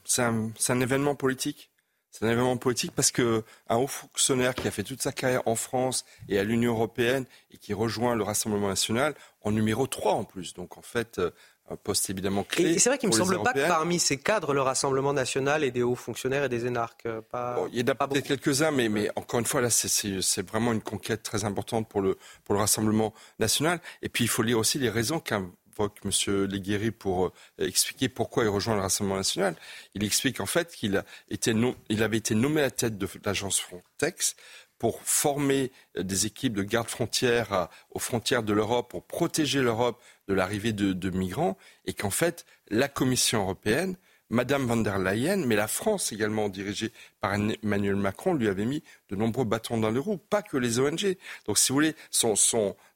[0.04, 1.70] c'est un, un, événement politique.
[2.10, 5.54] C'est un événement politique parce qu'un haut fonctionnaire qui a fait toute sa carrière en
[5.54, 10.24] France et à l'Union européenne et qui rejoint le Rassemblement national en numéro 3 en
[10.24, 10.54] plus.
[10.54, 11.20] Donc en fait,
[11.68, 12.72] un poste évidemment clé.
[12.72, 15.64] Et c'est vrai qu'il ne me semble pas que parmi ces cadres, le Rassemblement national
[15.64, 17.06] et des hauts fonctionnaires et des énarques.
[17.06, 20.48] Euh, pas, il y en a peut-être quelques-uns, mais, mais encore une fois, là, c'est
[20.48, 23.80] vraiment une conquête très importante pour le, pour le Rassemblement national.
[24.02, 26.44] Et puis, il faut lire aussi les raisons qu'invoque M.
[26.44, 29.56] Leguéry pour euh, expliquer pourquoi il rejoint le Rassemblement national.
[29.94, 34.36] Il explique en fait qu'il il avait été nommé à la tête de l'agence Frontex
[34.78, 40.00] pour former euh, des équipes de garde frontières aux frontières de l'Europe, pour protéger l'Europe
[40.28, 43.96] de l'arrivée de, migrants, et qu'en fait, la Commission européenne,
[44.28, 48.82] Madame von der Leyen, mais la France également, dirigée par Emmanuel Macron, lui avait mis
[49.08, 51.16] de nombreux bâtons dans les roues, pas que les ONG.
[51.46, 52.34] Donc, si vous voulez, son,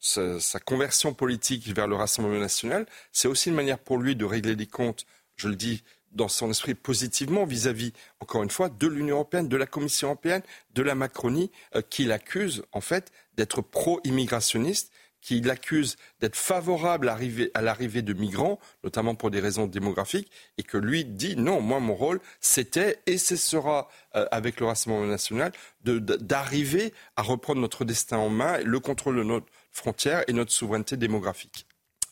[0.01, 4.57] sa, conversion politique vers le Rassemblement national, c'est aussi une manière pour lui de régler
[4.57, 9.17] les comptes, je le dis dans son esprit positivement vis-à-vis, encore une fois, de l'Union
[9.17, 10.43] européenne, de la Commission européenne,
[10.75, 17.63] de la Macronie, euh, qui l'accuse en fait d'être pro-immigrationniste qui l'accuse d'être favorable à
[17.63, 21.95] l'arrivée de migrants, notamment pour des raisons démographiques, et que lui dit non, moi mon
[21.95, 25.53] rôle c'était et ce sera euh, avec le Rassemblement national
[25.85, 30.97] d'arriver à reprendre notre destin en main, le contrôle de notre frontière et notre souveraineté
[30.97, 31.67] démographique.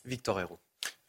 [0.05, 0.59] Victor Hérault.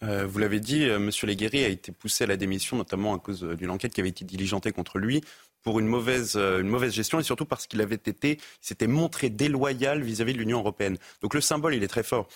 [0.02, 1.10] Euh, vous l'avez dit, euh, M.
[1.24, 4.24] Léguéry a été poussé à la démission, notamment à cause d'une enquête qui avait été
[4.24, 5.22] diligentée contre lui
[5.62, 10.32] pour une mauvaise, euh, gestion et surtout parce qu'il avait été, s'était montré déloyal vis-à-vis
[10.32, 10.96] de l'Union européenne.
[11.20, 12.28] Donc le symbole, il est très fort.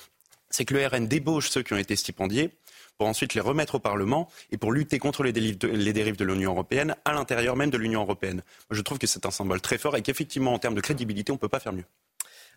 [0.50, 2.50] C'est que le RN débauche ceux qui ont été stipendiés
[2.98, 6.16] pour ensuite les remettre au Parlement et pour lutter contre les, dérives de, les dérives
[6.16, 8.42] de l'Union européenne à l'intérieur même de l'Union européenne.
[8.70, 11.36] je trouve que c'est un symbole très fort et qu'effectivement, en termes de crédibilité, on
[11.36, 11.86] ne peut pas faire mieux.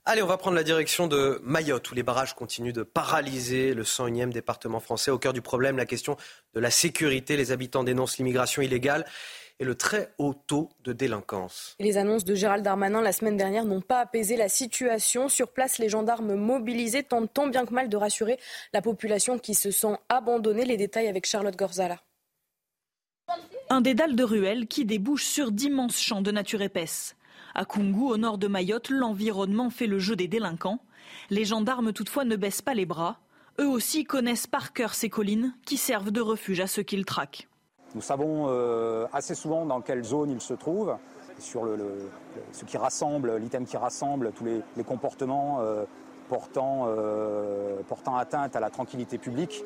[0.09, 3.83] Allez, on va prendre la direction de Mayotte, où les barrages continuent de paralyser le
[3.83, 5.11] 101e département français.
[5.11, 6.15] Au cœur du problème, la question
[6.53, 7.35] de la sécurité.
[7.35, 9.05] Les habitants dénoncent l'immigration illégale
[9.59, 11.75] et le très haut taux de délinquance.
[11.81, 15.27] Les annonces de Gérald Darmanin la semaine dernière n'ont pas apaisé la situation.
[15.27, 18.39] Sur place, les gendarmes mobilisés tentent tant bien que mal de rassurer
[18.71, 20.63] la population qui se sent abandonnée.
[20.63, 21.99] Les détails avec Charlotte Gorzala.
[23.69, 27.16] Un dédale de ruelles qui débouche sur d'immenses champs de nature épaisse.
[27.59, 30.77] À Kungu, au nord de Mayotte, l'environnement fait le jeu des délinquants.
[31.31, 33.17] Les gendarmes toutefois ne baissent pas les bras.
[33.59, 37.47] Eux aussi connaissent par cœur ces collines qui servent de refuge à ceux qu'ils traquent.
[37.95, 40.95] Nous savons euh, assez souvent dans quelle zone il se trouve,
[41.39, 41.67] sur
[42.51, 45.85] ce qui rassemble, l'item qui rassemble tous les, comportements euh,
[46.29, 49.63] portant, euh, portant atteinte à la tranquillité publique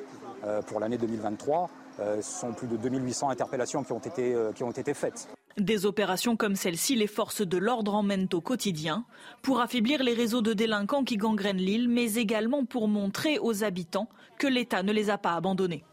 [0.68, 1.70] pour l'année 2023.
[1.98, 5.28] ce sont plus de 2800 interpellations qui ont été, qui ont été faites.
[5.58, 9.06] Des opérations comme celle-ci, les forces de l'ordre emmènent au quotidien
[9.42, 14.08] pour affaiblir les réseaux de délinquants qui gangrènent l'île, mais également pour montrer aux habitants
[14.38, 15.84] que l'État ne les a pas abandonnés.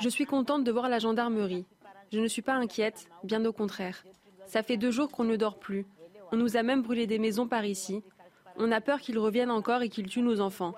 [0.00, 1.64] Je suis contente de voir la gendarmerie.
[2.12, 4.04] Je ne suis pas inquiète, bien au contraire.
[4.46, 5.86] Ça fait deux jours qu'on ne dort plus.
[6.32, 8.02] On nous a même brûlé des maisons par ici.
[8.56, 10.74] On a peur qu'ils reviennent encore et qu'ils tuent nos enfants.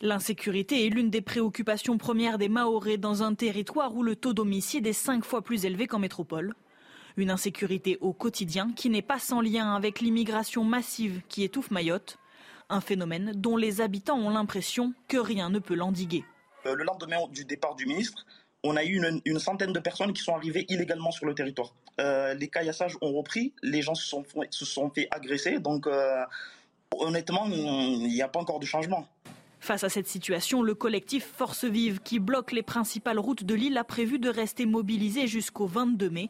[0.00, 4.86] L'insécurité est l'une des préoccupations premières des Mahorais dans un territoire où le taux d'homicide
[4.86, 6.54] est cinq fois plus élevé qu'en métropole.
[7.16, 12.18] Une insécurité au quotidien qui n'est pas sans lien avec l'immigration massive qui étouffe Mayotte,
[12.68, 16.24] un phénomène dont les habitants ont l'impression que rien ne peut l'endiguer.
[16.66, 18.26] Euh, le lendemain du départ du ministre,
[18.64, 21.74] on a eu une, centaine de personnes qui sont arrivées illégalement sur le territoire.
[22.00, 26.24] Euh, les caillassages ont repris, les gens se sont, se sont fait agresser, donc euh,
[26.96, 29.06] honnêtement, il n'y a pas encore de changement.
[29.64, 33.78] Face à cette situation, le collectif Force Vive, qui bloque les principales routes de l'île,
[33.78, 36.28] a prévu de rester mobilisé jusqu'au 22 mai,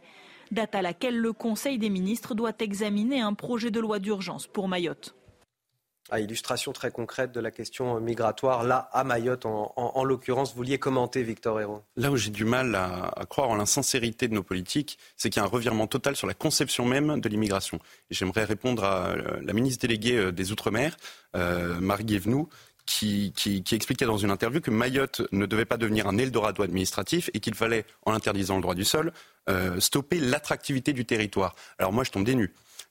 [0.52, 4.68] date à laquelle le Conseil des ministres doit examiner un projet de loi d'urgence pour
[4.68, 5.16] Mayotte.
[6.10, 10.78] À illustration très concrète de la question migratoire, là, à Mayotte, en, l'occurrence, vous vouliez
[10.78, 14.96] commenter, Victor Hérault Là où j'ai du mal à, croire en l'insincérité de nos politiques,
[15.16, 17.80] c'est qu'il y a un revirement total sur la conception même de l'immigration.
[18.10, 20.94] J'aimerais répondre à euh, la ministre déléguée euh, des Outre-mer,
[21.34, 22.48] euh, Marie Guévenoux,
[22.86, 23.32] qui,
[23.72, 27.54] expliquait dans une interview que Mayotte ne devait pas devenir un Eldorado administratif et qu'il
[27.54, 29.12] fallait, en interdisant le droit du sol,
[29.78, 31.54] stopper l'attractivité du territoire.
[31.78, 32.34] Alors moi, je tombe des.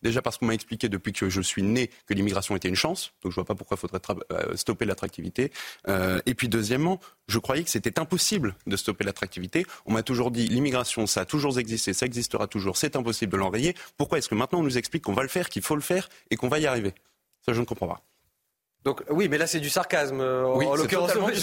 [0.03, 3.13] Déjà parce qu'on m'a expliqué depuis que je suis né que l'immigration était une chance,
[3.23, 4.01] donc je vois pas pourquoi il faudrait
[4.33, 5.51] euh, stopper l'attractivité.
[5.87, 9.65] Euh, et puis deuxièmement, je croyais que c'était impossible de stopper l'attractivité.
[9.85, 13.37] On m'a toujours dit l'immigration, ça a toujours existé, ça existera toujours, c'est impossible de
[13.37, 13.75] l'enrayer.
[13.95, 16.09] Pourquoi est-ce que maintenant on nous explique qu'on va le faire, qu'il faut le faire
[16.29, 16.93] et qu'on va y arriver?
[17.45, 18.01] Ça, je ne comprends pas.
[18.83, 20.19] Donc oui, mais là c'est du sarcasme.
[20.19, 21.39] Euh, en l'occurrence, je,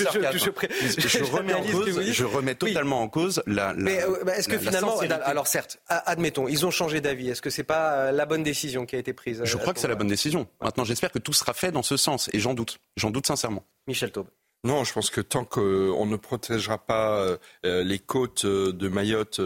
[1.09, 3.73] je, remets, totalement en cause la.
[3.75, 7.31] mais euh, bah, est-ce que finalement, alors certes, admettons, ils ont changé d'avis.
[7.31, 9.81] Est-ce que c'est pas euh, la bonne décision qui a été prise Je crois que
[9.81, 10.49] c'est la bonne décision.
[10.61, 12.79] Maintenant, j'espère que tout sera fait dans ce sens, et j'en doute.
[12.97, 13.65] J'en doute sincèrement.
[13.87, 14.29] Michel Taube.
[14.63, 17.25] Non, je pense que tant qu'on ne protégera pas
[17.65, 19.41] les côtes de Mayotte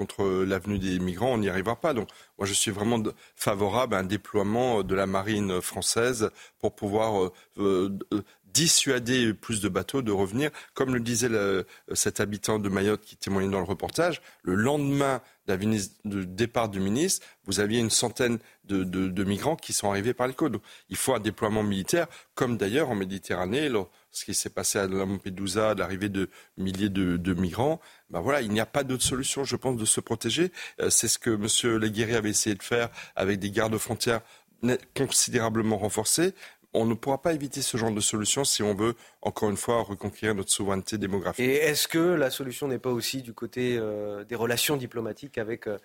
[0.00, 1.92] contre l'avenue des migrants, on n'y arrivera pas.
[1.92, 3.02] Donc moi, je suis vraiment
[3.36, 8.22] favorable à un déploiement de la marine française pour pouvoir euh, euh,
[8.54, 10.50] dissuader plus de bateaux de revenir.
[10.72, 11.28] Comme le disait
[11.92, 15.20] cet habitant de Mayotte qui témoignait dans le reportage, le lendemain
[16.04, 20.34] du départ du ministre, vous aviez une centaine de, migrants qui sont arrivés par les
[20.34, 20.54] côtes.
[20.88, 23.68] il faut un déploiement militaire, comme d'ailleurs en Méditerranée,
[24.10, 27.80] ce qui s'est passé à Lampedusa, l'arrivée de milliers de, migrants.
[28.10, 30.52] Ben voilà, il n'y a pas d'autre solution, je pense, de se protéger.
[30.80, 31.78] Euh, c'est ce que M.
[31.78, 34.20] Leguéry avait essayé de faire avec des gardes frontières
[34.94, 36.34] considérablement renforcés.
[36.72, 39.82] On ne pourra pas éviter ce genre de solution si on veut, encore une fois,
[39.82, 41.44] reconquérir notre souveraineté démographique.
[41.44, 45.66] Et est-ce que la solution n'est pas aussi du côté euh, des relations diplomatiques avec
[45.66, 45.78] euh,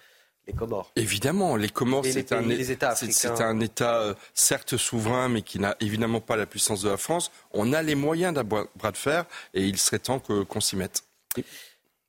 [0.47, 5.75] les Comores Évidemment, les Comores, c'est un, un, État euh, certes souverain, mais qui n'a
[5.79, 7.31] évidemment pas la puissance de la France.
[7.51, 11.03] On a les moyens d'un bras de fer et il serait temps qu'on s'y mette.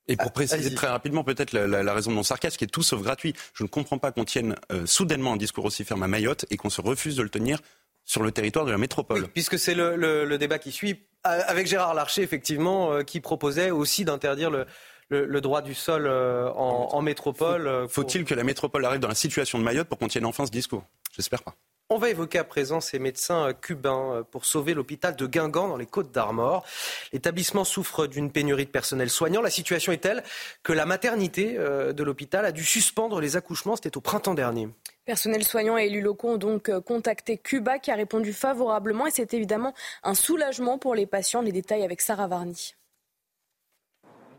[0.08, 2.82] Et pour ah, préciser très rapidement peut-être la, raison de mon sarcasme, qui est tout
[2.82, 6.46] sauf gratuit, je ne comprends pas qu'on tienne soudainement un discours aussi ferme à Mayotte
[6.50, 7.60] et qu'on se refuse de le tenir
[8.06, 9.26] sur le territoire de la métropole.
[9.28, 14.48] puisque c'est le, débat qui suit, avec Gérard Larcher, effectivement, euh, qui proposait aussi d'interdire
[14.48, 14.66] le,
[15.10, 17.66] droit du sol euh, en, métropole.
[17.66, 20.46] Euh, faut-il que la métropole arrive dans la situation de Mayotte pour qu'on tienne enfin
[20.46, 20.84] ce discours?
[21.14, 21.54] J'espère pas.
[21.88, 25.86] On va évoquer à présent ces médecins cubains pour sauver l'hôpital de Guingamp dans les
[25.86, 26.64] Côtes d'Armor.
[27.12, 29.40] L'établissement souffre d'une pénurie de personnel soignant.
[29.40, 30.24] La situation est telle
[30.64, 33.76] que la maternité de l'hôpital a dû suspendre les accouchements.
[33.76, 34.68] C'était au printemps dernier.
[35.06, 39.12] Personnel soignant et élus locaux ont donc euh, contacté Cuba qui a répondu favorablement et
[39.12, 41.42] c'est évidemment un soulagement pour les patients.
[41.42, 42.74] Les détails avec Sarah Varni.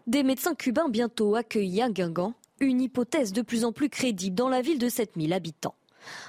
[0.07, 4.47] Des médecins cubains bientôt accueillis à Guingamp, une hypothèse de plus en plus crédible dans
[4.47, 5.75] la ville de 7000 habitants.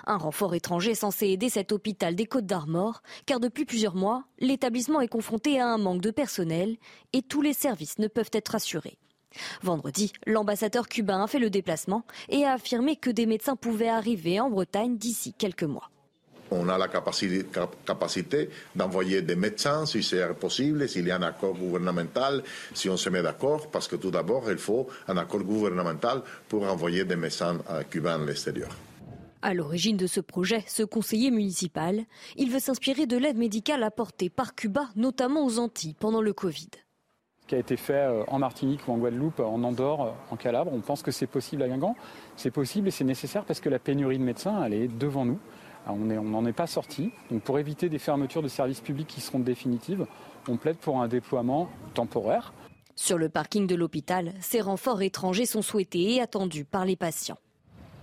[0.05, 5.01] Un renfort étranger censé aider cet hôpital des Côtes d'Armor, car depuis plusieurs mois, l'établissement
[5.01, 6.76] est confronté à un manque de personnel
[7.12, 8.99] et tous les services ne peuvent être assurés.
[9.62, 14.41] Vendredi, l'ambassadeur cubain a fait le déplacement et a affirmé que des médecins pouvaient arriver
[14.41, 15.89] en Bretagne d'ici quelques mois.
[16.51, 21.55] On a la capacité, d'envoyer des médecins si c'est possible, s'il y a un accord
[21.55, 22.43] gouvernemental,
[22.75, 26.65] si on se met d'accord, parce que tout d'abord, il faut un accord gouvernemental pour
[26.65, 27.59] envoyer des médecins
[27.91, 28.71] cubains à l'extérieur.
[29.41, 32.05] À l'origine de ce projet, ce conseiller municipal,
[32.37, 36.71] il veut s'inspirer de l'aide médicale apportée par Cuba, notamment aux Antilles, pendant le Covid
[37.49, 40.71] qui a été fait euh, en Martinique ou en Guadeloupe, en Andorre, euh, en Calabre.
[40.73, 41.97] On pense que c'est possible à Guingamp.
[42.37, 45.39] C'est possible et c'est nécessaire parce que la pénurie de médecins, elle est devant nous.
[45.89, 47.11] On n'en est pas sorti.
[47.30, 50.07] Donc pour éviter des fermetures de services publics qui seront définitives,
[50.49, 52.53] on plaide pour un déploiement temporaire.
[52.97, 57.39] Sur le parking de l'hôpital, ces renforts étrangers sont souhaités et attendus par les patients.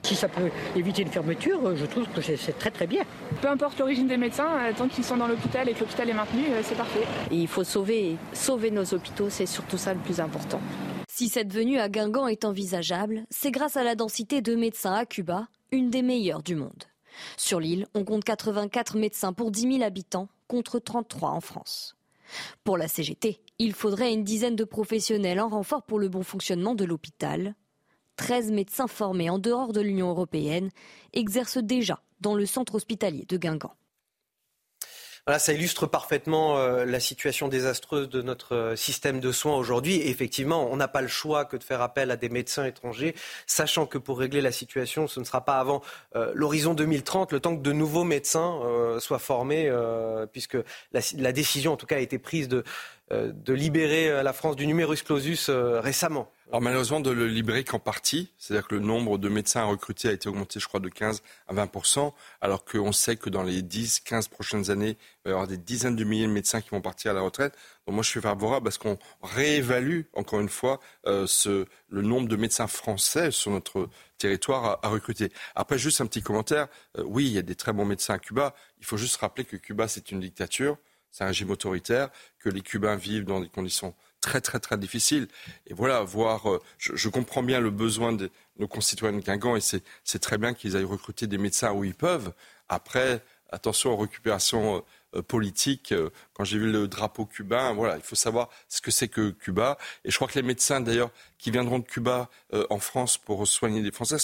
[0.03, 3.03] Si ça peut éviter une fermeture, je trouve que c'est très très bien.
[3.41, 6.43] Peu importe l'origine des médecins, tant qu'ils sont dans l'hôpital et que l'hôpital est maintenu,
[6.61, 7.05] c'est parfait.
[7.31, 10.61] il faut sauver, sauver nos hôpitaux, c'est surtout ça le plus important.
[11.09, 15.05] Si cette venue à Guingamp est envisageable, c'est grâce à la densité de médecins à
[15.05, 16.83] Cuba, une des meilleures du monde.
[17.37, 21.95] Sur l'île, on compte 84 médecins pour 10 000 habitants, contre 33 en France.
[22.63, 26.75] Pour la CGT, il faudrait une dizaine de professionnels en renfort pour le bon fonctionnement
[26.75, 27.55] de l'hôpital.
[28.17, 30.69] 13 médecins formés en dehors de l'Union européenne
[31.13, 33.73] exercent déjà dans le centre hospitalier de Guingamp.
[35.27, 39.99] Voilà, ça illustre parfaitement euh, la situation désastreuse de notre euh, système de soins aujourd'hui.
[40.07, 43.15] effectivement, on n'a pas le choix que de faire appel à des médecins étrangers,
[43.47, 45.81] sachant que pour régler la situation, ce ne sera pas avant
[46.15, 48.61] euh, l'horizon 2030, le temps que de nouveaux médecins
[48.99, 49.71] soient formés,
[50.31, 50.57] puisque
[50.91, 52.63] la, décision, en tout cas, a été prise de,
[53.11, 56.31] de libérer la France du numerus clausus récemment.
[56.49, 60.11] Alors malheureusement de le libérer qu'en partie, c'est-à-dire que le nombre de médecins recrutés a
[60.11, 61.71] été augmenté, je crois, de 15 à 20
[62.39, 65.57] alors qu'on sait que dans les 10, 15 prochaines années, il va y avoir des
[65.57, 67.55] dizaines de milliers de médecins qui vont partir à la retraite.
[67.87, 72.27] Donc moi, je suis favorable parce qu'on réévalue encore une fois euh, ce, le nombre
[72.27, 73.89] de médecins français sur notre
[74.19, 75.31] territoire à, recruter.
[75.55, 76.67] Après, juste un petit commentaire.
[76.99, 78.53] Euh, oui, il y a des très bons médecins à Cuba.
[78.79, 80.77] Il faut juste rappeler que Cuba, c'est une dictature,
[81.15, 82.09] c'est un régime autoritaire,
[82.39, 85.29] que les Cubains vivent dans des conditions très très très difficile.
[85.65, 89.61] Et voilà, voir, euh, je, comprends bien le besoin de nos concitoyens de Guingamp et
[89.61, 92.33] c'est très bien qu'ils aillent recruter des médecins où ils peuvent.
[92.67, 94.83] Après, attention aux récupérations
[95.15, 95.93] euh, politiques.
[95.93, 99.29] Euh, quand j'ai vu le drapeau cubain, voilà, il faut savoir ce que c'est que
[99.29, 99.77] Cuba.
[100.03, 102.29] Et je crois que les médecins d'ailleurs qui viendront de Cuba
[102.69, 104.17] en France pour soigner les Français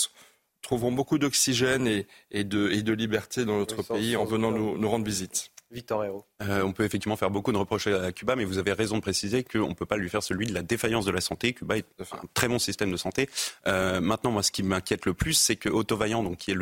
[0.62, 4.78] trouveront beaucoup d'oxygène et, et, de, et, de, liberté dans notre pays en venant nous,
[4.78, 5.52] nous rendre visite.
[5.72, 6.26] Victor Hérault.
[6.42, 9.02] Euh, on peut effectivement faire beaucoup de reproches à Cuba, mais vous avez raison de
[9.02, 11.54] préciser qu'on ne peut pas lui faire celui de la défaillance de la santé.
[11.54, 13.30] Cuba est un très bon système de santé.
[13.68, 16.58] Euh, maintenant, moi, ce qui m'inquiète le plus, c'est que Otto Vaillant, donc, qui est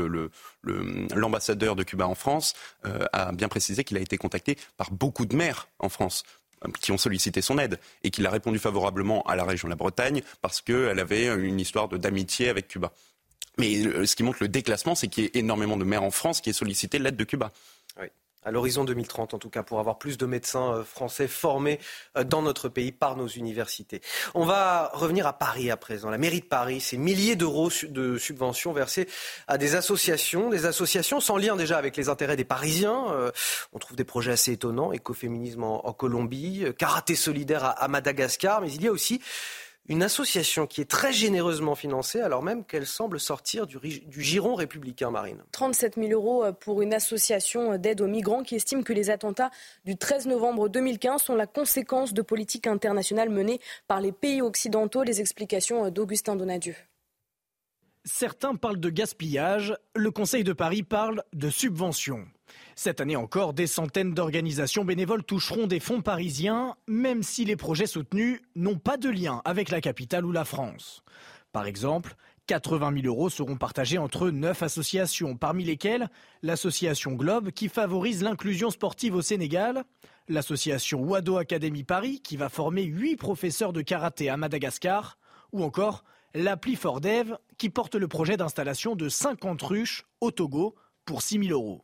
[0.63, 2.53] l'ambassadeur le, le, de Cuba en France,
[2.85, 6.23] euh, a bien précisé qu'il a été contacté par beaucoup de maires en France
[6.81, 9.77] qui ont sollicité son aide et qu'il a répondu favorablement à la région de la
[9.77, 12.91] Bretagne parce qu'elle avait une histoire d'amitié avec Cuba.
[13.57, 16.41] Mais ce qui montre le déclassement, c'est qu'il y a énormément de maires en France
[16.41, 17.53] qui aient sollicité l'aide de Cuba.
[17.97, 18.07] Oui
[18.43, 21.79] à l'horizon 2030 en tout cas, pour avoir plus de médecins euh, français formés
[22.17, 24.01] euh, dans notre pays par nos universités.
[24.33, 26.09] On va revenir à Paris à présent.
[26.09, 29.07] La mairie de Paris, c'est milliers d'euros de subventions versées
[29.47, 33.11] à des associations, des associations sans lien déjà avec les intérêts des Parisiens.
[33.11, 33.31] Euh,
[33.73, 38.81] on trouve des projets assez étonnants, écoféminisme en, Colombie, karaté solidaire à Madagascar, mais il
[38.81, 39.19] y a aussi
[39.89, 43.79] une association qui est très généreusement financée alors même qu'elle semble sortir du,
[44.17, 45.43] giron républicain, Marine.
[45.51, 49.49] 37 000 euros pour une association d'aide aux migrants qui estime que les attentats
[49.85, 55.03] du 13 novembre 2015 sont la conséquence de politiques internationales menées par les pays occidentaux.
[55.03, 56.75] Les explications d'Augustin Donadieu.
[58.11, 62.25] Certains parlent de gaspillage, le Conseil de Paris parle de subventions.
[62.75, 67.85] Cette année encore, des centaines d'organisations bénévoles toucheront des fonds parisiens, même si les projets
[67.85, 71.03] soutenus n'ont pas de lien avec la capitale ou la France.
[71.51, 72.15] Par exemple,
[72.47, 76.09] 80 000 euros seront partagés entre neuf associations, parmi lesquelles
[76.41, 79.83] l'association Globe qui favorise l'inclusion sportive au Sénégal,
[80.27, 85.19] l'association Wado Academy Paris qui va former huit professeurs de karaté à Madagascar,
[85.51, 86.03] ou encore
[86.33, 90.75] l'appli Fordev qui porte le projet d'installation de 50 ruches au Togo
[91.05, 91.81] pour 6 000 euros.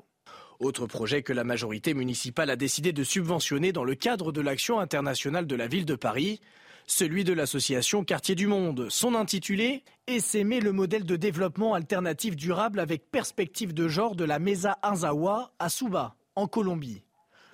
[0.59, 4.79] Autre projet que la majorité municipale a décidé de subventionner dans le cadre de l'action
[4.79, 6.39] internationale de la ville de Paris,
[6.87, 8.87] celui de l'association Quartier du Monde.
[8.89, 14.39] Son intitulé Essaimer le modèle de développement alternatif durable avec perspective de genre de la
[14.39, 17.03] Mesa Anzawa à Suba, en Colombie.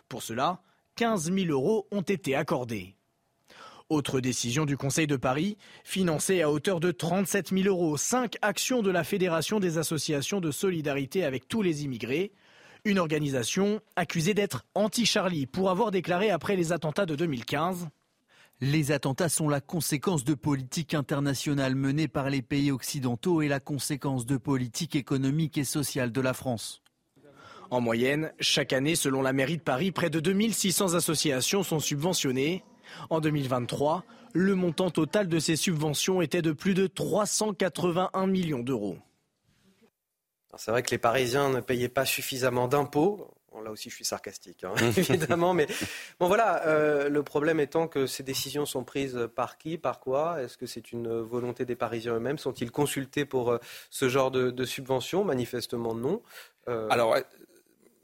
[0.09, 0.61] Pour cela,
[0.95, 2.95] 15 000 euros ont été accordés.
[3.91, 8.81] Autre décision du Conseil de Paris, financer à hauteur de 37 000 euros cinq actions
[8.81, 12.31] de la Fédération des associations de solidarité avec tous les immigrés,
[12.85, 17.89] une organisation accusée d'être anti-Charlie pour avoir déclaré après les attentats de 2015
[18.61, 23.59] les attentats sont la conséquence de politiques internationales menées par les pays occidentaux et la
[23.59, 26.81] conséquence de politiques économiques et sociales de la France.
[27.71, 32.63] En moyenne, chaque année, selon la mairie de Paris, près de 2600 associations sont subventionnées.
[33.09, 38.97] En 2023, le montant total de ces subventions était de plus de 381 millions d'euros.
[40.57, 43.27] C'est vrai que les Parisiens ne payaient pas suffisamment d'impôts.
[43.63, 45.53] là aussi, je suis sarcastique, hein, évidemment.
[45.53, 45.67] Mais
[46.19, 50.41] bon, voilà, euh, le problème étant que ces décisions sont prises par qui, par quoi?
[50.41, 52.37] Est-ce que c'est une volonté des Parisiens eux-mêmes?
[52.37, 55.23] Sont-ils consultés pour euh, ce genre de, subventions?
[55.23, 56.21] Manifestement non.
[56.67, 57.15] Euh, Alors,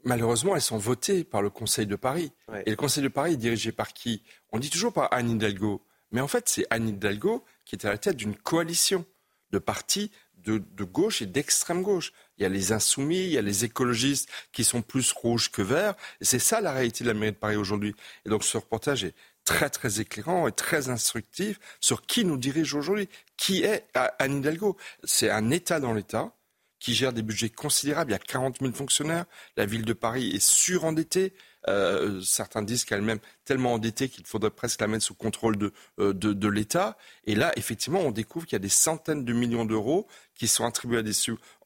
[0.04, 2.32] malheureusement, elles sont votées par le Conseil de Paris.
[2.66, 4.22] Et le Conseil de Paris est dirigé par qui?
[4.52, 5.84] On dit toujours par Anne Hidalgo.
[6.10, 9.04] Mais en fait, c'est Anne Hidalgo qui est à la tête d'une coalition
[9.50, 10.10] de partis
[10.44, 12.12] de, gauche et d'extrême gauche.
[12.38, 15.62] Il y a les insoumis, il y a les écologistes qui sont plus rouges que
[15.62, 15.94] verts.
[16.20, 17.94] Et c'est ça la réalité de la mairie de Paris aujourd'hui.
[18.24, 22.74] Et donc ce reportage est très très éclairant et très instructif sur qui nous dirige
[22.74, 23.08] aujourd'hui.
[23.36, 24.76] Qui est Anne Hidalgo?
[25.04, 26.32] C'est un État dans l'État
[26.80, 28.10] qui gère des budgets considérables.
[28.10, 29.24] Il y a 40 000 fonctionnaires.
[29.56, 31.34] La ville de Paris est surendettée.
[31.68, 36.12] Euh, certains disent qu'elle-même tellement endettée qu'il faudrait presque la mettre sous contrôle de, euh,
[36.14, 36.96] de, l'État.
[37.24, 40.64] Et là, effectivement, on découvre qu'il y a des centaines de millions d'euros qui sont
[40.64, 41.02] attribués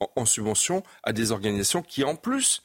[0.00, 2.62] en, en subvention à des organisations qui, en plus,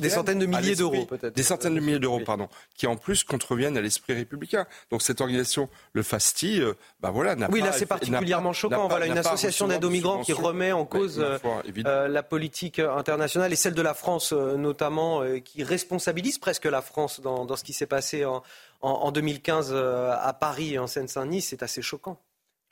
[0.00, 1.34] des centaines de milliers d'euros peut-être.
[1.34, 4.66] Des centaines de milliers d'euros, pardon, qui en plus contreviennent à l'esprit républicain.
[4.90, 8.88] Donc cette organisation, le FASTI, euh, bah voilà, n'a oui, là c'est particulièrement choquant.
[8.88, 11.38] Voilà une association d'aide aux migrants qui remet en cause euh,
[11.86, 17.20] euh, la politique internationale et celle de la France notamment, qui responsabilise presque la France
[17.20, 18.42] dans, dans ce qui s'est passé en,
[18.80, 21.42] en, en 2015 à Paris et en Seine-Saint-Denis.
[21.42, 22.20] C'est assez choquant.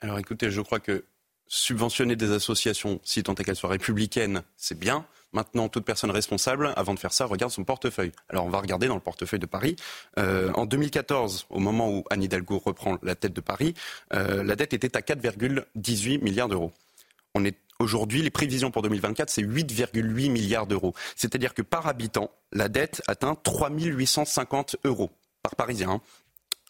[0.01, 1.05] Alors écoutez, je crois que
[1.47, 5.05] subventionner des associations, si tant est qu'elles soient républicaines, c'est bien.
[5.33, 8.11] Maintenant, toute personne responsable, avant de faire ça, regarde son portefeuille.
[8.29, 9.75] Alors, on va regarder dans le portefeuille de Paris.
[10.19, 13.73] Euh, en 2014, au moment où Anne Hidalgo reprend la tête de Paris,
[14.13, 16.71] euh, la dette était à 4,18 milliards d'euros.
[17.33, 20.93] On est aujourd'hui, les prévisions pour 2024, c'est 8,8 milliards d'euros.
[21.15, 25.99] C'est-à-dire que par habitant, la dette atteint 3 850 euros par Parisien.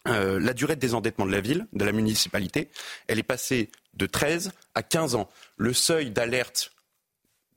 [0.06, 2.68] Euh, la durée de désendettement de la ville, de la municipalité,
[3.08, 5.28] elle est passée de 13 à 15 ans.
[5.56, 6.72] Le seuil d'alerte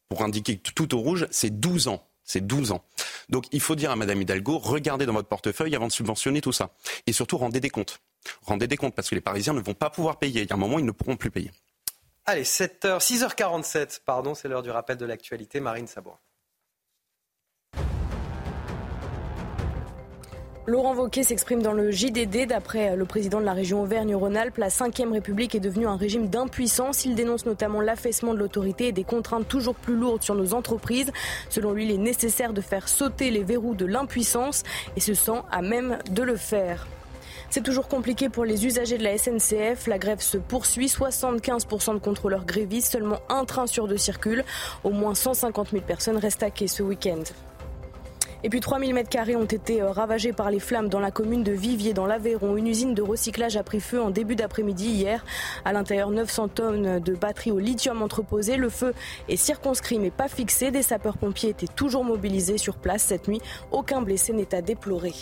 [0.10, 2.08] pour indiquer tout au rouge, c'est 12 ans.
[2.24, 2.84] C'est 12 ans.
[3.30, 6.52] Donc il faut dire à Madame Hidalgo, regardez dans votre portefeuille avant de subventionner tout
[6.52, 6.72] ça.
[7.06, 8.00] Et surtout, rendez des comptes.
[8.42, 10.42] Rendez des comptes parce que les Parisiens ne vont pas pouvoir payer.
[10.42, 11.52] Il y a un moment, ils ne pourront plus payer.
[12.26, 15.62] Allez, 7h, 6h47, pardon, c'est l'heure du rappel de l'actualité.
[15.62, 16.20] Marine Sabois.
[20.70, 22.46] Laurent Wauquiez s'exprime dans le JDD.
[22.46, 27.06] D'après le président de la région Auvergne-Rhône-Alpes, la 5 République est devenue un régime d'impuissance.
[27.06, 31.14] Il dénonce notamment l'affaissement de l'autorité et des contraintes toujours plus lourdes sur nos entreprises.
[31.50, 34.64] Selon lui, il est nécessaire de faire sauter les verrous de l'impuissance
[34.98, 36.86] et se sent à même de le faire.
[37.50, 39.88] C'est toujours compliqué pour les usagers de la SNCF.
[39.88, 40.88] La grève se poursuit.
[40.88, 42.92] 75% de contrôleurs grévistes.
[42.92, 44.44] Seulement un train sur deux circule.
[44.84, 47.24] Au moins 150 000 personnes restent à quai ce week-end.
[48.44, 51.44] Et puis 3000 mètres carrés ont été euh, ravagés par les flammes dans la commune
[51.44, 52.56] de Vivier, dans l'Aveyron.
[52.56, 55.26] Une usine de recyclage a pris feu en début d'après-midi hier.
[55.66, 58.58] À l'intérieur, 900 tonnes de batteries au lithium entreposées.
[58.58, 58.94] Le feu
[59.28, 60.70] est circonscrit mais pas fixé.
[60.70, 63.42] Des sapeurs-pompiers étaient toujours mobilisés sur place cette nuit.
[63.72, 65.14] Aucun blessé n'est à déplorer.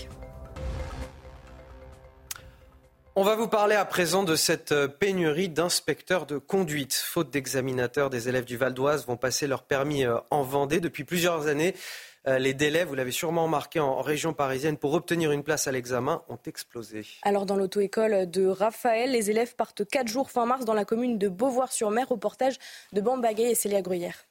[3.17, 6.93] On va vous parler à présent de cette euh, pénurie d'inspecteurs de conduite.
[6.93, 11.05] Faute d'examinateurs, des élèves du Val d'Oise vont passer leur permis euh, en Vendée depuis
[11.05, 11.75] plusieurs années.
[12.27, 15.71] Euh, les délais, vous l'avez sûrement remarqué en région parisienne, pour obtenir une place à
[15.71, 17.05] l'examen ont explosé.
[17.21, 21.19] Alors dans l'auto-école de Raphaël, les élèves partent 4 jours fin mars dans la commune
[21.19, 22.57] de Beauvoir-sur-Mer, reportage
[22.93, 24.25] de Bambagay et Célia Gruyère.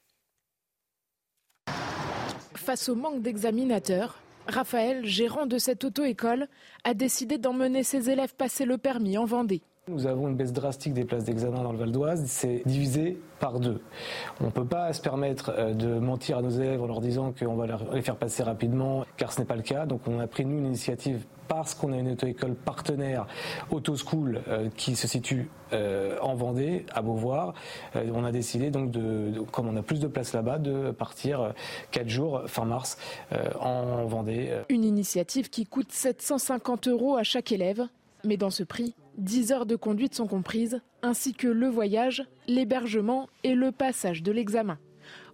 [2.56, 4.18] Face au manque d'examinateurs,
[4.48, 6.48] Raphaël, gérant de cette auto-école,
[6.82, 9.62] a décidé d'emmener ses élèves passer le permis en Vendée.
[9.86, 13.60] Nous avons une baisse drastique des places d'examen dans le Val d'Oise, c'est divisé par
[13.60, 13.82] deux.
[14.40, 17.34] On ne peut pas se permettre euh, de mentir à nos élèves en leur disant
[17.38, 19.84] qu'on va les faire passer rapidement, car ce n'est pas le cas.
[19.84, 23.26] Donc on a pris, nous, une initiative parce qu'on a une auto-école partenaire
[23.70, 27.52] Autoschool euh, qui se situe euh, en Vendée, à Beauvoir.
[27.94, 31.52] on a décidé donc de, comme on a plus de places là-bas, de partir
[31.90, 32.96] quatre jours fin mars
[33.60, 34.50] en Vendée.
[34.70, 37.86] Une initiative qui coûte 750 euros à chaque élève,
[38.24, 43.28] mais dans ce prix, 10 heures de conduite sont comprises, ainsi que le voyage, l'hébergement
[43.42, 44.78] et le passage de l'examen.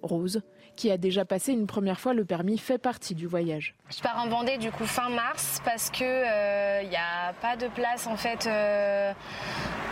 [0.03, 0.43] Rose,
[0.77, 3.75] qui a déjà passé une première fois le permis, fait partie du voyage.
[3.95, 7.57] Je pars en Vendée du coup fin mars parce que il euh, n'y a pas
[7.57, 9.13] de place en fait euh,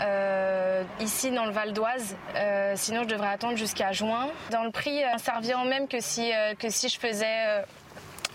[0.01, 2.16] euh, ici dans le Val d'Oise.
[2.76, 4.28] sinon je devrais attendre jusqu'à juin.
[4.51, 7.64] Dans le prix, ça revient au même que si que si je faisais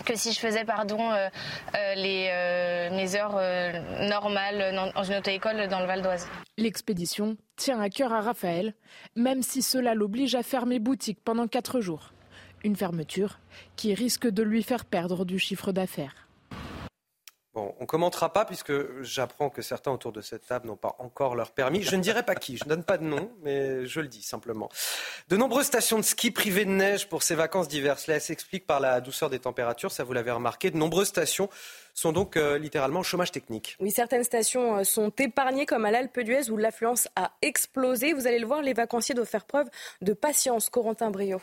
[0.04, 1.28] que si je faisais pardon euh,
[1.74, 3.40] euh, les, euh, mes heures
[4.08, 6.28] normales dans une auto-école dans le Val d'Oise.
[6.56, 8.74] L'expédition tient à cœur à Raphaël,
[9.16, 12.12] même si cela l'oblige à fermer boutique pendant quatre jours.
[12.62, 13.40] Une fermeture
[13.76, 16.23] qui risque de lui faire perdre du chiffre d'affaires.
[17.54, 21.36] Bon, on commentera pas puisque j'apprends que certains autour de cette table n'ont pas encore
[21.36, 21.82] leur permis.
[21.82, 24.22] Je ne dirai pas qui, je ne donne pas de nom, mais je le dis
[24.22, 24.68] simplement.
[25.28, 28.00] De nombreuses stations de ski privées de neige pour ces vacances d'hiver.
[28.00, 30.72] Cela s'explique par la douceur des températures, ça vous l'avez remarqué.
[30.72, 31.48] De nombreuses stations
[31.94, 33.76] sont donc euh, littéralement au chômage technique.
[33.78, 38.14] Oui, certaines stations euh, sont épargnées, comme à l'Alpe d'Huez où l'affluence a explosé.
[38.14, 39.68] Vous allez le voir, les vacanciers doivent faire preuve
[40.02, 40.70] de patience.
[40.70, 41.40] Corentin Brio.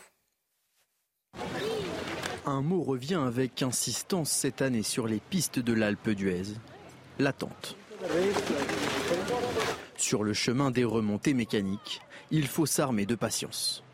[2.44, 6.54] Un mot revient avec insistance cette année sur les pistes de l'Alpe d'Huez.
[7.20, 7.76] L'attente.
[9.96, 12.00] Sur le chemin des remontées mécaniques,
[12.32, 13.84] il faut s'armer de patience.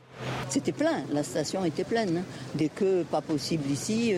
[0.48, 2.18] C'était plein, la station était pleine.
[2.18, 2.24] Hein.
[2.54, 4.14] Dès que pas possible ici,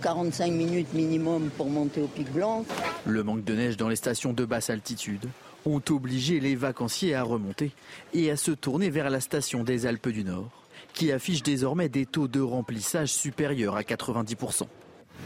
[0.00, 2.64] 45 euh, minutes minimum pour monter au Pic Blanc.
[3.06, 5.28] Le manque de neige dans les stations de basse altitude
[5.66, 7.72] ont obligé les vacanciers à remonter
[8.14, 10.59] et à se tourner vers la station des Alpes du Nord,
[10.94, 14.66] qui affiche désormais des taux de remplissage supérieurs à 90%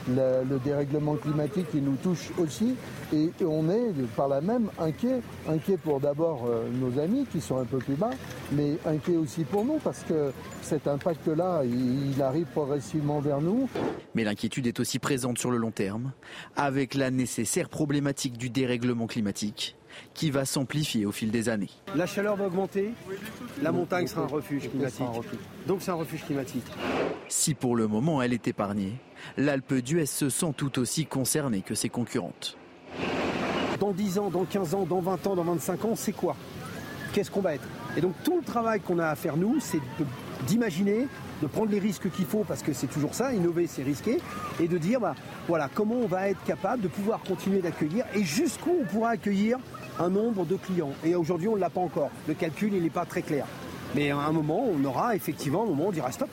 [0.09, 2.75] le, dérèglement climatique qui nous touche aussi
[3.13, 7.59] et on est par là même inquiet, inquiet pour d'abord euh, nos amis qui sont
[7.59, 8.11] un peu plus bas,
[8.53, 13.69] mais inquiet aussi pour nous parce que cet impact-là, il, arrive progressivement vers nous.
[14.15, 16.13] Mais l'inquiétude est aussi présente sur le long terme,
[16.57, 19.77] avec la nécessaire problématique du dérèglement climatique
[20.15, 21.71] qui va s'amplifier au fil des années.
[21.95, 22.91] La chaleur va augmenter,
[23.63, 25.07] la montagne sera un refuge climatique.
[25.67, 26.67] Donc c'est un refuge climatique.
[27.29, 28.95] Si pour le moment elle est épargnée,
[29.37, 32.57] l'Alpe d'Huez se sent tout aussi concernée que ses concurrentes.
[33.81, 36.37] Dans 10 ans, dans 15 ans, dans 20 ans, dans 25 ans, c'est quoi?
[37.13, 37.67] Qu'est-ce qu'on va être?
[37.97, 39.81] Et donc tout le travail qu'on a à faire nous, c'est
[40.47, 41.07] d'imaginer,
[41.43, 44.19] de prendre les risques qu'il faut, parce que c'est toujours ça, innover c'est risquer,
[44.61, 45.15] et de dire bah,
[45.47, 49.59] voilà, comment on va être capable de pouvoir continuer d'accueillir et jusqu'où on pourra accueillir
[49.99, 50.93] un nombre de clients.
[51.05, 52.11] Et aujourd'hui, on ne l'a pas encore.
[52.29, 53.47] Le calcul, il n'est pas très clair.
[53.95, 56.29] Mais à un moment, on aura effectivement un moment où on dira stop.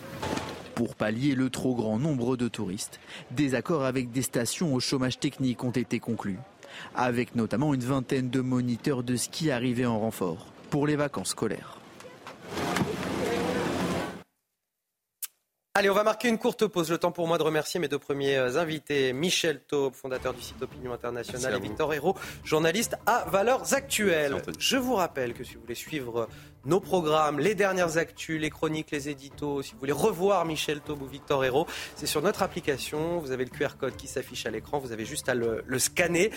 [0.76, 3.00] Pour pallier le trop grand nombre de touristes,
[3.30, 6.40] des accords avec des stations au chômage technique ont été conclus,
[6.96, 11.78] avec notamment une vingtaine de moniteurs de ski arrivés en renfort pour les vacances scolaires.
[15.74, 16.92] Allez, on va marquer une courte pause.
[16.92, 20.42] Le temps pour moi de remercier mes deux premiers euh, invités, Michel Taube, fondateur du
[20.42, 24.42] site Opinion Internationale, et Victor Hérault, journaliste à Valeurs Actuelles.
[24.60, 26.28] Je vous rappelle que si vous voulez suivre
[26.66, 31.04] nos programmes, les dernières actus, les chroniques, les éditos, si vous voulez revoir Michel Taube
[31.04, 33.20] ou Victor Hérault, c'est sur notre application.
[33.20, 35.80] Vous avez le QR code qui s'affiche à l'écran, vous avez juste à le, le
[35.80, 36.32] scanner.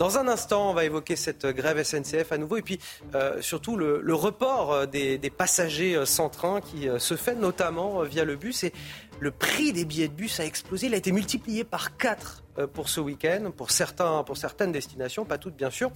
[0.00, 2.78] Dans un instant, on va évoquer cette grève SNCF à nouveau et puis
[3.14, 8.24] euh, surtout le, report euh, des, passagers euh, sans train qui se fait notamment via
[8.24, 8.64] le bus.
[8.64, 8.72] Et
[9.18, 10.86] le prix des billets de bus a explosé.
[10.86, 13.68] Il a été multiplié par 4 pour ce week-end, pour,
[14.24, 15.90] pour certaines destinations, pas toutes bien sûr.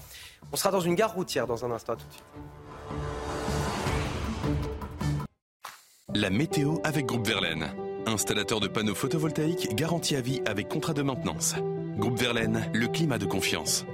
[0.53, 2.25] On sera dans une gare routière dans un instant tout de suite.
[6.13, 7.71] La météo avec Groupe Verlaine.
[8.05, 11.55] Installateur de panneaux photovoltaïques garantie à vie avec contrat de maintenance.
[11.97, 13.87] Groupe Verlaine, le climat de confiance.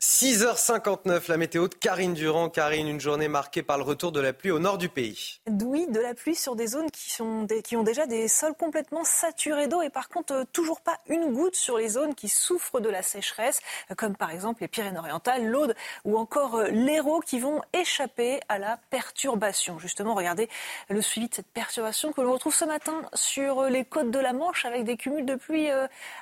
[0.00, 2.50] 6h59, la météo de Karine Durand.
[2.50, 5.40] Karine, une journée marquée par le retour de la pluie au nord du pays.
[5.64, 7.20] Oui, de la pluie sur des zones qui,
[7.76, 11.56] ont déjà des sols complètement saturés d'eau et par contre euh, toujours pas une goutte
[11.56, 13.58] sur les zones qui souffrent de la sécheresse,
[13.96, 15.74] comme par exemple les Pyrénées-Orientales, l'Aude
[16.04, 19.80] ou encore euh, l'Hérault qui vont échapper à la perturbation.
[19.80, 20.48] Justement, regardez
[20.90, 24.20] le suivi de cette perturbation que l'on retrouve ce matin sur euh, les côtes de
[24.20, 25.68] la Manche avec des cumuls de pluie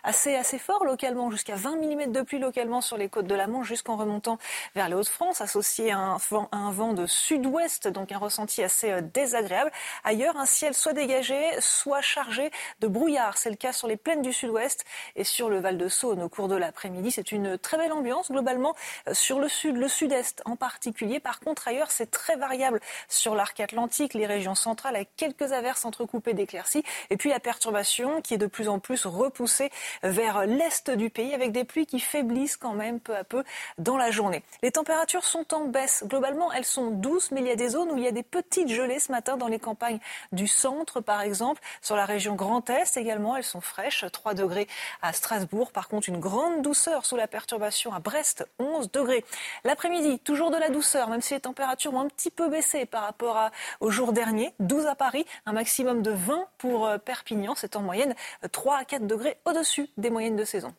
[0.02, 3.46] assez, assez forts localement, jusqu'à 20 mm de pluie localement sur les côtes de la
[3.46, 4.38] Manche jusqu'en remontant
[4.74, 8.90] vers les Hauts-de-France, associé à un vent, un vent de sud-ouest, donc un ressenti assez
[8.90, 9.70] euh, désagréable.
[10.04, 12.50] Ailleurs, un ciel soit dégagé, soit chargé
[12.80, 13.36] de brouillard.
[13.36, 14.84] C'est le cas sur les plaines du sud-ouest
[15.16, 17.10] et sur le Val de Saône au cours de l'après-midi.
[17.10, 18.74] C'est une très belle ambiance globalement
[19.08, 21.20] euh, sur le sud, le sud-est en particulier.
[21.20, 25.84] Par contre, ailleurs, c'est très variable sur l'arc atlantique, les régions centrales, avec quelques averses
[25.84, 26.84] entrecoupées d'éclaircies.
[27.10, 29.70] Et puis la perturbation qui est de plus en plus repoussée
[30.02, 33.44] vers l'est du pays avec des pluies qui faiblissent quand même peu à peu
[33.78, 34.42] dans la journée.
[34.62, 36.04] Les températures sont en baisse.
[36.06, 38.22] Globalement, elles sont douces, mais il y a des zones où il y a des
[38.22, 39.98] petites gelées ce matin dans les campagnes
[40.32, 41.60] du centre, par exemple.
[41.82, 44.04] Sur la région Grand Est également, elles sont fraîches.
[44.12, 44.68] 3 degrés
[45.02, 45.72] à Strasbourg.
[45.72, 49.24] Par contre, une grande douceur sous la perturbation à Brest, 11 degrés.
[49.64, 53.02] L'après-midi, toujours de la douceur, même si les températures ont un petit peu baissé par
[53.02, 53.50] rapport à,
[53.80, 54.52] au jour dernier.
[54.60, 57.54] 12 à Paris, un maximum de 20 pour euh, Perpignan.
[57.54, 58.14] C'est en moyenne
[58.52, 60.74] 3 à 4 degrés au-dessus des moyennes de saison.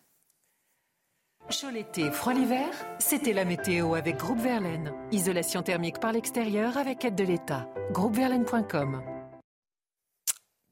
[1.49, 2.67] Chaud l'été, froid l'hiver,
[2.99, 4.93] c'était la météo avec Groupe Verlaine.
[5.13, 7.69] Isolation thermique par l'extérieur avec aide de l'État.
[7.91, 9.01] Groupeverlaine.com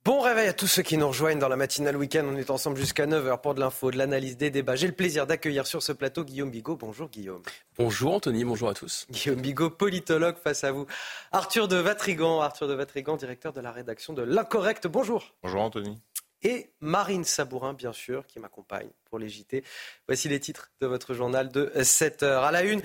[0.04, 2.26] Bon réveil à tous ceux qui nous rejoignent dans la matinale week-end.
[2.30, 4.76] On est ensemble jusqu'à 9h pour de l'info, de l'analyse, des débats.
[4.76, 6.76] J'ai le plaisir d'accueillir sur ce plateau Guillaume Bigot.
[6.76, 7.42] Bonjour Guillaume.
[7.78, 9.08] Bonjour Anthony, bonjour à tous.
[9.10, 10.88] Guillaume Bigot, politologue face à vous.
[11.32, 14.88] Arthur de Vatrigan, Arthur de Vatrigan, directeur de la rédaction de L'Incorrect.
[14.88, 15.34] Bonjour.
[15.42, 15.98] Bonjour Anthony
[16.46, 19.64] et Marine Sabourin, bien sûr, qui m'accompagne pour les JT.
[20.08, 22.44] Voici les titres de votre journal de 7 heures.
[22.44, 22.84] À la une,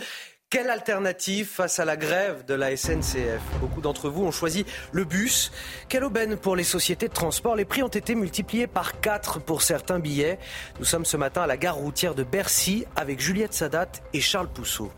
[0.48, 5.04] quelle alternative face à la grève de la SNCF Beaucoup d'entre vous ont choisi le
[5.04, 5.52] bus.
[5.90, 7.54] Quelle aubaine pour les sociétés de transport?
[7.54, 10.38] Les prix ont été multipliés par 4 pour certains billets.
[10.78, 14.48] Nous sommes ce matin à la gare routière de Bercy avec Juliette Sadat et Charles
[14.48, 14.90] Pousseau.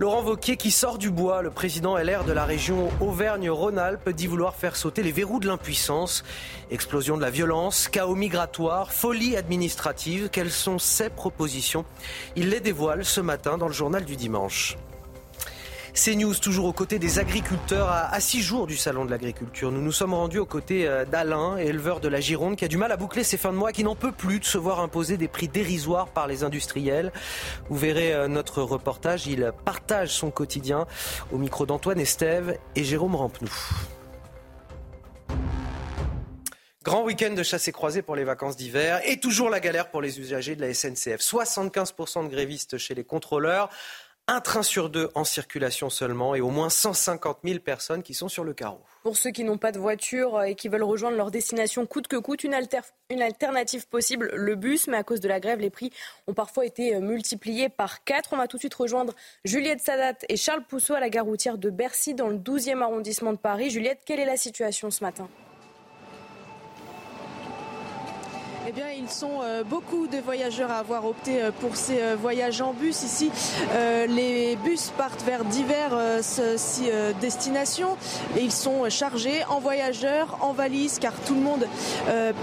[0.00, 4.56] Laurent Vauquier qui sort du bois, le président LR de la région Auvergne-Rhône-Alpes dit vouloir
[4.56, 6.24] faire sauter les verrous de l'impuissance.
[6.72, 11.84] Explosion de la violence, chaos migratoire, folie administrative, quelles sont ses propositions?
[12.34, 14.76] Il les dévoile ce matin dans le journal du dimanche.
[15.96, 19.70] C'est News, toujours aux côtés des agriculteurs, à, six jours du Salon de l'agriculture.
[19.70, 22.76] Nous nous sommes rendus aux côtés euh, d'Alain, éleveur de la Gironde, qui a du
[22.76, 25.16] mal à boucler ses fins de mois, qui n'en peut plus de se voir imposer
[25.16, 27.12] des prix dérisoires par les industriels.
[27.68, 30.88] Vous verrez euh, notre reportage, il partage son quotidien
[31.30, 33.52] au micro d'Antoine Estève et Jérôme Rampenou.
[36.84, 40.02] Grand week-end de chasse et croisée pour les vacances d'hiver et toujours la galère pour
[40.02, 41.18] les usagers de la SNCF.
[41.18, 43.70] 75% de grévistes chez les contrôleurs,
[44.26, 48.28] un train sur deux en circulation seulement et au moins 150 000 personnes qui sont
[48.28, 48.80] sur le carreau.
[49.02, 52.16] Pour ceux qui n'ont pas de voiture et qui veulent rejoindre leur destination coûte que
[52.16, 52.56] coûte, une,
[53.10, 54.88] une, alternative possible, le bus.
[54.88, 55.92] Mais à cause de la grève, les prix
[56.26, 58.32] ont parfois été euh, multipliés par quatre.
[58.32, 59.12] On va tout de suite rejoindre
[59.44, 63.32] Juliette Sadat et Charles Pousseau à la gare routière de Bercy dans le 12e arrondissement
[63.32, 63.68] de Paris.
[63.68, 65.28] Juliette, quelle est la situation ce matin?
[68.66, 72.16] Eh bien, ils sont euh, beaucoup de voyageurs à avoir opté euh, pour ces euh,
[72.18, 73.02] voyages en bus.
[73.02, 73.30] Ici,
[74.08, 75.98] les bus partent vers divers
[77.20, 77.96] destinations
[78.36, 81.66] et ils sont chargés en voyageurs, en valises, car tout le monde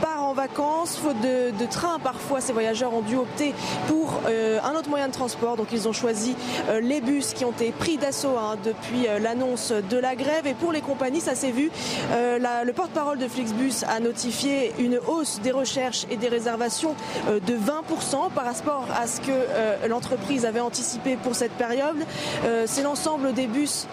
[0.02, 0.98] part en vacances.
[0.98, 3.54] Faute de, train, parfois, ces voyageurs ont dû opter
[3.88, 5.58] pour un autre moyen de transport.
[5.58, 6.36] Donc, ils ont choisi
[6.82, 10.46] les bus qui ont été pris d'assaut hein, depuis l'annonce de la grève.
[10.46, 11.72] Et pour les compagnies, ça s'est vu.
[12.12, 16.95] le porte-parole de Flixbus a notifié une hausse des recherches et des réservations
[17.28, 21.97] euh, de 20% par rapport à ce que euh, l'entreprise avait anticipé pour cette période.
[22.45, 23.88] Euh, c'est l'ensemble des bus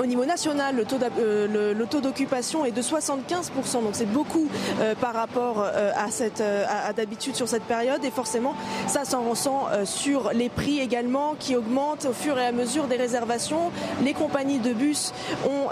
[0.00, 4.48] au niveau national, le taux, d'occupation est de 75%, donc c'est beaucoup
[5.02, 8.02] par rapport à, d'habitude sur cette période.
[8.02, 8.54] Et forcément,
[8.86, 12.96] ça s'en ressent sur les prix également qui augmentent au fur et à mesure des
[12.96, 13.70] réservations.
[14.02, 15.12] Les compagnies de bus
[15.44, 15.68] ont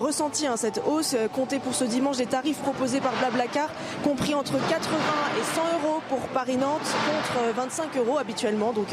[0.00, 1.14] ressenti hein, cette hausse.
[1.32, 3.68] Comptez pour ce dimanche les tarifs proposés par Blablacar,
[4.02, 4.90] compris entre 80
[5.38, 8.72] et 100 euros pour Paris-Nantes contre 25 euros habituellement.
[8.72, 8.88] Donc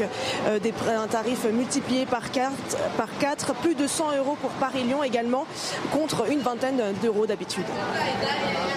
[0.62, 2.52] des, un tarif multiplié par 4,
[2.96, 5.46] par 4, plus de 100 euros pour Paris Paris-Lyon également,
[5.92, 7.64] contre une vingtaine d'euros d'habitude.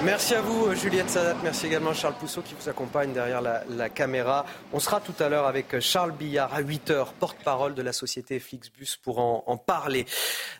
[0.05, 4.45] Merci à vous Juliette Sadat, merci également Charles Pousseau qui vous accompagne derrière la, caméra.
[4.71, 8.97] On sera tout à l'heure avec Charles Billard à 8h, porte-parole de la société Flixbus
[9.03, 10.05] pour en, en parler.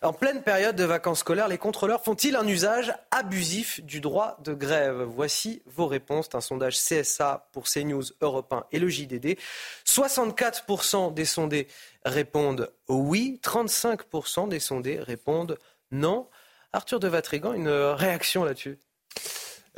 [0.04, 4.54] En pleine période de vacances scolaires, les contrôleurs font-ils un usage abusif du droit de
[4.54, 5.02] grève?
[5.02, 6.28] Voici vos réponses.
[6.34, 9.38] un sondage CSA pour CNews, Europe 1 et le JDD.
[9.86, 11.68] 64% des sondés
[12.06, 15.58] répondent oui, 35% des sondés répondent
[15.92, 16.28] non.
[16.74, 18.80] Arthur de Vatrigan, une réaction là-dessus?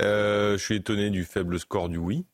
[0.02, 2.26] Euh, Je suis étonné du faible score du oui.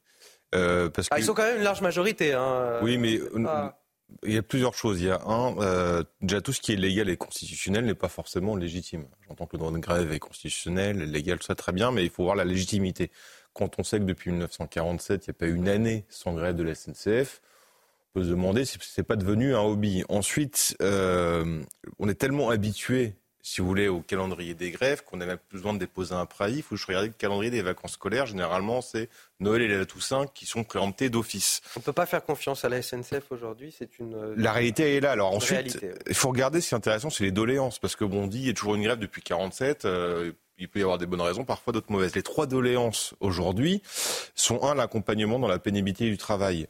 [0.56, 2.34] Euh, parce ah, Ils sont quand même une large majorité.
[2.34, 2.80] Hein.
[2.82, 3.20] Oui, mais
[4.24, 5.02] il y a plusieurs choses.
[5.02, 8.10] Il y a un, euh, déjà tout ce qui est légal et constitutionnel n'est pas
[8.10, 9.06] forcément légitime.
[9.28, 12.10] J'entends que le droit de grève est constitutionnel, légal, tout ça très bien, mais il
[12.10, 13.12] faut voir la légitimité.
[13.60, 16.56] Quand on sait que depuis 1947, il n'y a pas eu une année sans grève
[16.56, 17.42] de la SNCF,
[18.16, 20.06] on peut se demander si c'est pas devenu un hobby.
[20.08, 21.62] Ensuite, euh,
[22.00, 25.74] on est tellement habitué, si vous voulez, au calendrier des grèves qu'on n'a même besoin
[25.74, 26.60] de déposer un préavis.
[26.60, 28.28] Il faut que je regarde le calendrier des vacances scolaires.
[28.28, 29.10] Généralement, c'est
[29.42, 31.60] Noël et la Toussaint qui sont préemptés d'office.
[31.76, 33.76] On ne peut pas faire confiance à la SNCF aujourd'hui.
[33.78, 34.16] C'est une.
[34.16, 35.12] Euh, la réalité est là.
[35.12, 36.62] Alors ensuite, il faut regarder.
[36.62, 38.54] Ce qui est intéressant, c'est les doléances, parce que bon, on dit il y a
[38.54, 39.84] toujours une grève depuis 47.
[39.84, 42.16] Euh, il peut y avoir des bonnes raisons, parfois d'autres mauvaises.
[42.16, 43.82] Les trois doléances aujourd'hui
[44.36, 46.68] sont un l'accompagnement dans la pénibilité du travail.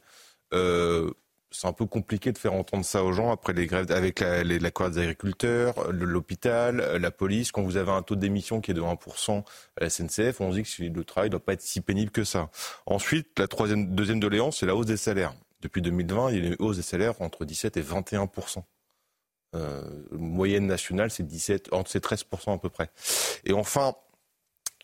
[0.52, 1.10] Euh,
[1.50, 4.44] c'est un peu compliqué de faire entendre ça aux gens après les grèves avec la,
[4.44, 7.50] les, des agriculteurs, l'hôpital, la police.
[7.50, 9.42] Quand vous avez un taux d'émission qui est de 1%
[9.76, 12.22] à la SNCF, on dit que le travail ne doit pas être si pénible que
[12.24, 12.50] ça.
[12.86, 15.34] Ensuite, la troisième, deuxième doléance, c'est la hausse des salaires.
[15.62, 18.62] Depuis 2020, il y a une hausse des salaires entre 17 et 21%.
[19.56, 19.82] Euh,
[20.12, 22.90] moyenne nationale, c'est 17, entre 13% à peu près.
[23.44, 23.94] Et enfin,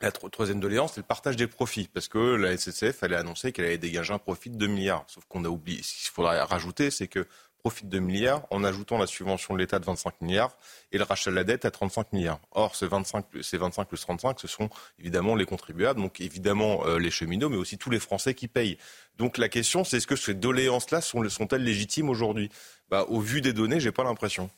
[0.01, 3.67] la troisième doléance, c'est le partage des profits, parce que la SSF allait annoncer qu'elle
[3.67, 5.05] allait dégager un profit de 2 milliards.
[5.07, 7.27] Sauf qu'on a oublié, ce qu'il faudrait rajouter, c'est que
[7.67, 10.57] profit de 2 milliards en ajoutant la subvention de l'État de 25 milliards
[10.93, 12.39] et le rachat de la dette à 35 milliards.
[12.53, 17.01] Or, ces 25, ces 25 plus 35, ce sont évidemment les contribuables, donc évidemment euh,
[17.01, 18.79] les cheminots, mais aussi tous les Français qui payent.
[19.19, 22.51] Donc la question, c'est est-ce que ces doléances-là sont, sont-elles légitimes aujourd'hui?
[22.89, 24.49] Bah, Au vu des données, j'ai pas l'impression.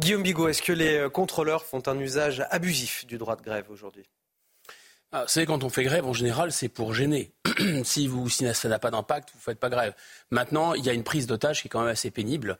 [0.00, 3.66] Guillaume Bigot, est-ce que les euh, contrôleurs font un usage abusif du droit de grève
[3.70, 4.08] aujourd'hui?
[5.18, 7.32] Ah, vous savez, quand on fait grève, en général, c'est pour gêner.
[7.84, 9.94] si, vous, si ça n'a pas d'impact, vous ne faites pas grève.
[10.30, 12.58] Maintenant, il y a une prise d'otage qui est quand même assez pénible.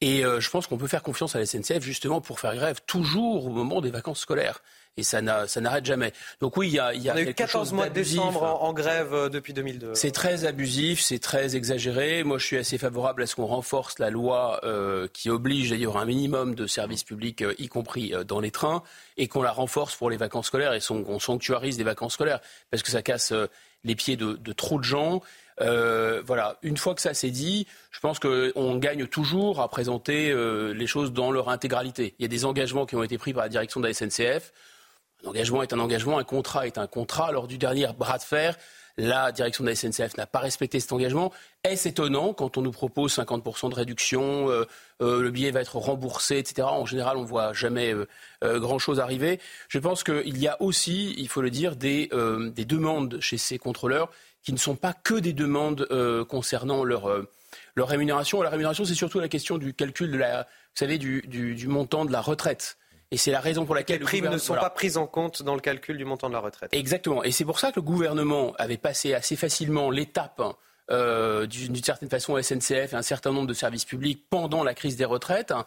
[0.00, 2.80] Et euh, je pense qu'on peut faire confiance à la SNCF justement pour faire grève
[2.86, 4.62] toujours au moment des vacances scolaires
[4.96, 6.12] et ça n'arrête jamais.
[6.40, 8.42] Donc oui, il y a, il y a, On a eu 14 mois de décembre
[8.42, 9.94] en, grève euh, depuis 2002.
[9.94, 12.24] C'est très abusif, c'est très exagéré.
[12.24, 15.96] Moi, je suis assez favorable à ce qu'on renforce la loi euh, qui oblige d'ailleurs
[15.96, 18.82] un minimum de services publics, euh, y compris dans les trains,
[19.16, 22.40] et qu'on la renforce pour les vacances scolaires et qu'on sanctuarise les vacances scolaires,
[22.70, 23.32] parce que ça casse
[23.84, 25.22] les pieds de, de trop de gens.
[25.60, 30.30] Euh, voilà, une fois que ça s'est dit, je pense qu'on gagne toujours à présenter
[30.30, 32.14] euh, les choses dans leur intégralité.
[32.18, 34.52] Il y a des engagements qui ont été pris par la direction de la SNCF.
[35.26, 37.32] Un engagement est un engagement, un contrat est un contrat.
[37.32, 38.56] Lors du dernier bras de fer,
[38.96, 41.32] la direction de la SNCF n'a pas respecté cet engagement.
[41.64, 44.64] Est-ce étonnant quand on nous propose 50% de réduction, euh,
[45.02, 46.68] euh, le billet va être remboursé, etc.
[46.70, 49.40] En général, on ne voit jamais euh, grand-chose arriver.
[49.68, 52.08] Je pense qu'il y a aussi, il faut le dire, des,
[52.54, 54.10] des, demandes chez ces contrôleurs
[54.44, 55.88] qui ne sont pas que des demandes
[56.28, 57.10] concernant leur,
[57.76, 58.42] rémunération.
[58.42, 60.24] La rémunération, c'est surtout la question du calcul
[60.86, 62.78] du montant de la retraite.
[63.10, 65.54] Et c'est la raison pour laquelle les primes ne sont pas prises en compte dans
[65.54, 66.70] le calcul du montant de la retraite.
[66.72, 67.22] Exactement.
[67.22, 70.56] Et c'est pour ça que le gouvernement avait passé assez facilement l'étape hein,
[70.90, 74.96] euh, d'une certaine façon SNCF et un certain nombre de services publics pendant la crise
[74.96, 75.52] des retraites.
[75.52, 75.64] Hein,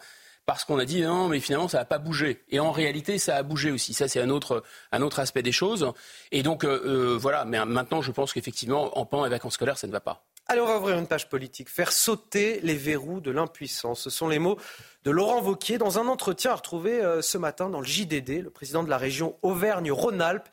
[0.50, 2.44] parce qu'on a dit non, mais finalement, ça n'a pas bougé.
[2.50, 3.94] Et en réalité, ça a bougé aussi.
[3.94, 5.92] Ça, c'est un autre, un autre aspect des choses.
[6.32, 7.46] Et donc, euh, euh, voilà.
[7.46, 10.26] Mais maintenant, je pense qu'effectivement, en pendant les vacances scolaires, ça ne va pas.
[10.48, 11.70] Alors, ouvrir une page politique.
[11.70, 14.02] Faire sauter les verrous de l'impuissance.
[14.02, 14.58] Ce sont les mots
[15.04, 18.44] de Laurent Vauquier dans un entretien retrouvé euh, ce matin dans le JDD.
[18.44, 20.48] Le président de la région Auvergne-Rhône-Alpes.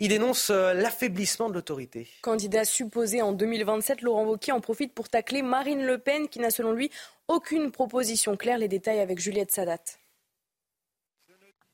[0.00, 2.08] Il dénonce euh, l'affaiblissement de l'autorité.
[2.22, 6.50] Candidat supposé en 2027, Laurent Wauquiez en profite pour tacler Marine Le Pen, qui n'a
[6.50, 6.90] selon lui
[7.28, 8.58] aucune proposition claire.
[8.58, 9.78] Les détails avec Juliette Sadat.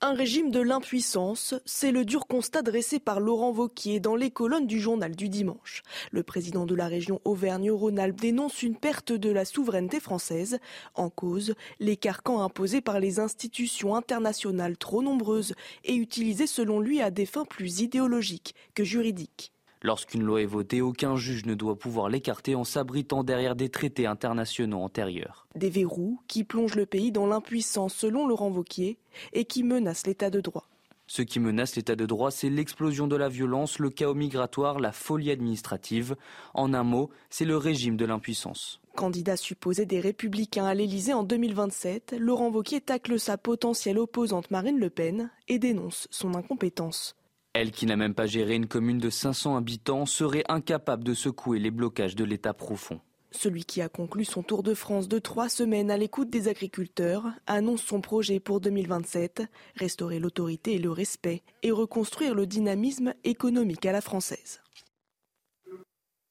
[0.01, 4.68] Un régime de l'impuissance, c'est le dur constat dressé par Laurent Vauquier dans les colonnes
[4.68, 5.82] du journal du dimanche.
[6.12, 10.61] Le président de la région Auvergne-Rhône-Alpes dénonce une perte de la souveraineté française.
[10.94, 17.03] En cause, les carcans imposés par les institutions internationales trop nombreuses et utilisés selon lui
[17.03, 19.53] à des fins plus idéologiques que juridiques.
[19.83, 24.07] Lorsqu'une loi est votée, aucun juge ne doit pouvoir l'écarter en s'abritant derrière des traités
[24.07, 25.47] internationaux antérieurs.
[25.55, 28.99] Des verrous qui plongent le pays dans l'impuissance selon Laurent Vauquier
[29.33, 30.68] et qui menacent l'état de droit.
[31.11, 34.93] Ce qui menace l'état de droit, c'est l'explosion de la violence, le chaos migratoire, la
[34.93, 36.16] folie administrative.
[36.53, 38.83] En un mot, c'est le régime de l'impuissance.
[38.95, 44.79] Candidat supposé des Républicains à l'Élysée en 2027, Laurent Vauquier tacle sa potentielle opposante Marine
[44.79, 47.16] Le Pen et dénonce son incompétence.
[47.61, 51.59] Elle, qui n'a même pas géré une commune de 500 habitants, serait incapable de secouer
[51.59, 53.00] les blocages de l'État profond.
[53.32, 57.24] Celui qui a conclu son tour de France de trois semaines à l'écoute des agriculteurs
[57.48, 59.42] annonce son projet pour 2027,
[59.74, 64.61] restaurer l'autorité et le respect et reconstruire le dynamisme économique à la française.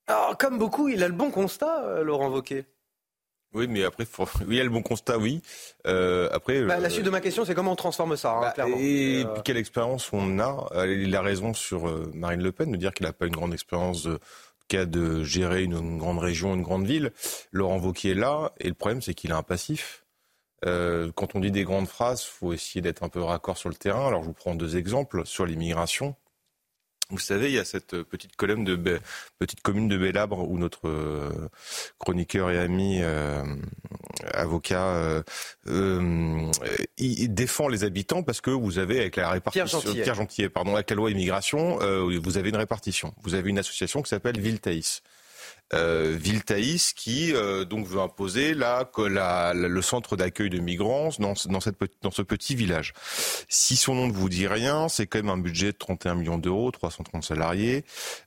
[0.08, 2.64] Alors, comme beaucoup, il a le bon constat, euh, Laurent Wauquiez.
[3.54, 4.06] Oui, mais après,
[4.48, 5.42] il y a le bon constat, oui.
[5.88, 8.52] Euh, après, bah, la suite de ma question, c'est comment on transforme ça, hein, bah,
[8.52, 8.78] clairement.
[8.80, 12.78] Et, puis quelle expérience on a Il a raison sur euh, Marine Le Pen de
[12.78, 14.20] dire qu'il n'a pas une grande expérience de
[14.68, 17.12] cas de gérer une, grande région, une grande ville.
[17.52, 20.06] Laurent Wauquiez est là, et le problème, c'est qu'il a un passif.
[20.66, 23.76] Euh, quand on dit des grandes phrases, faut essayer d'être un peu raccord sur le
[23.76, 24.08] terrain.
[24.08, 26.16] Alors, je vous prends deux exemples sur l'immigration.
[27.10, 29.00] Vous savez, il y a cette euh, petite colonne de
[29.40, 31.50] petite commune de Bélabre où notre euh,
[32.00, 33.44] chroniqueur et ami euh,
[34.34, 35.24] avocat
[35.66, 40.90] il défend les habitants parce que vous avez avec la répartition Pierre Gentillet, pardon, avec
[40.90, 43.14] la loi immigration, vous avez une répartition.
[43.24, 45.02] Vous avez une association qui s'appelle Viltaïs
[45.74, 51.34] euh, Viltaïs qui euh, donc veut imposer la, la, le centre d'accueil de migrants dans,
[51.46, 52.94] dans, cette, dans ce petit village.
[53.50, 56.38] Si son nom ne vous dit rien, c'est quand même un budget de 31 millions
[56.38, 57.84] d'euros, 330 salariés.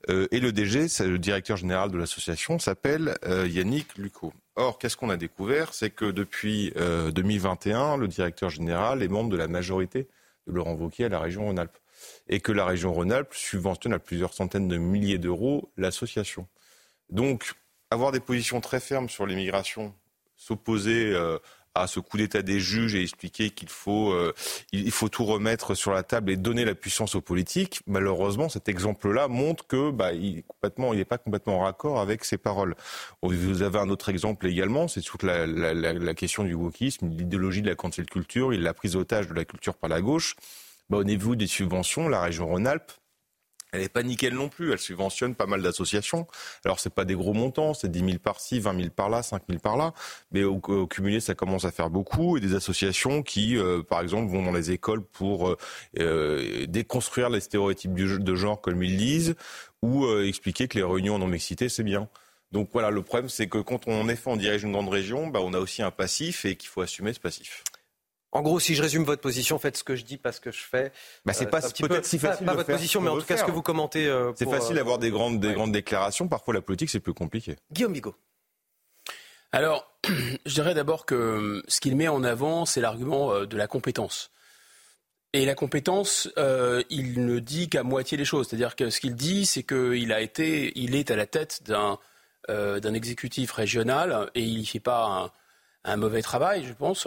[0.08, 4.32] Euh, et le DG, c'est le directeur général de l'association, s'appelle euh, Yannick Lucot.
[4.56, 5.72] Or, qu'est-ce qu'on a découvert?
[5.72, 10.06] C'est que depuis 2021, le directeur général est membre de la majorité
[10.46, 11.78] de Laurent Wauquiez à la région Rhône-Alpes.
[12.28, 16.46] Et que la région Rhône-Alpes subventionne à plusieurs centaines de milliers d'euros l'association.
[17.10, 17.54] Donc,
[17.90, 19.94] avoir des positions très fermes sur l'immigration,
[20.36, 21.38] s'opposer euh,
[21.74, 24.32] à ce coup d'état des juges et expliquer qu'il faut, euh,
[24.90, 29.28] faut tout remettre sur la table et donner la puissance aux politiques, malheureusement, cet exemple-là
[29.28, 32.74] montre que bah, il n'est pas complètement en raccord avec ses paroles.
[33.22, 37.76] Vous avez un autre exemple également, c'est toute la, question du wokisme, l'idéologie de la
[37.76, 40.34] cancel culture, il la prise d'otage de la culture par la gauche.
[40.88, 42.92] Bah, au niveau des subventions, la région Rhône-Alpes,
[43.72, 44.72] elle n'est pas nickel non plus.
[44.72, 46.26] Elle subventionne pas mal d'associations.
[46.64, 49.60] Alors c'est pas des gros montants, c'est 10 000 par-ci, 20 000 par-là, 5 000
[49.60, 49.92] par-là,
[50.32, 52.36] mais au, cumulé ça commence à faire beaucoup.
[52.36, 55.56] Et des associations qui, euh, par exemple, vont dans les écoles pour euh,
[55.98, 59.34] euh, déconstruire les stéréotypes de genre comme ils disent,
[59.82, 62.08] ou expliquer que les réunions non mixité c'est bien.
[62.52, 65.28] Donc voilà, le problème c'est que quand on est fait, on dirige une grande région,
[65.28, 67.64] bah, on a aussi un passif et qu'il faut assumer ce passif.
[68.32, 70.52] En gros, si je résume votre position, faites ce que je dis, pas ce que
[70.52, 70.92] je fais.
[71.24, 72.46] Bah, c'est pas peut-être si facile.
[72.46, 74.06] Pas, votre position, mais en tout cas, ce que vous commentez.
[74.06, 76.28] Euh, c'est facile d'avoir des grandes, des grandes déclarations.
[76.28, 77.56] Parfois, la politique, c'est plus compliqué.
[77.72, 78.14] Guillaume Bigot.
[79.50, 79.92] Alors,
[80.46, 84.30] je dirais d'abord que ce qu'il met en avant, c'est l'argument euh, de la compétence.
[85.32, 88.48] Et la compétence, euh, il ne dit qu'à moitié les choses.
[88.48, 91.98] C'est-à-dire que ce qu'il dit, c'est qu'il a été, il est à la tête d'un
[92.48, 95.30] d'un exécutif régional et il n'y fait pas
[95.84, 97.06] un, mauvais travail, je pense,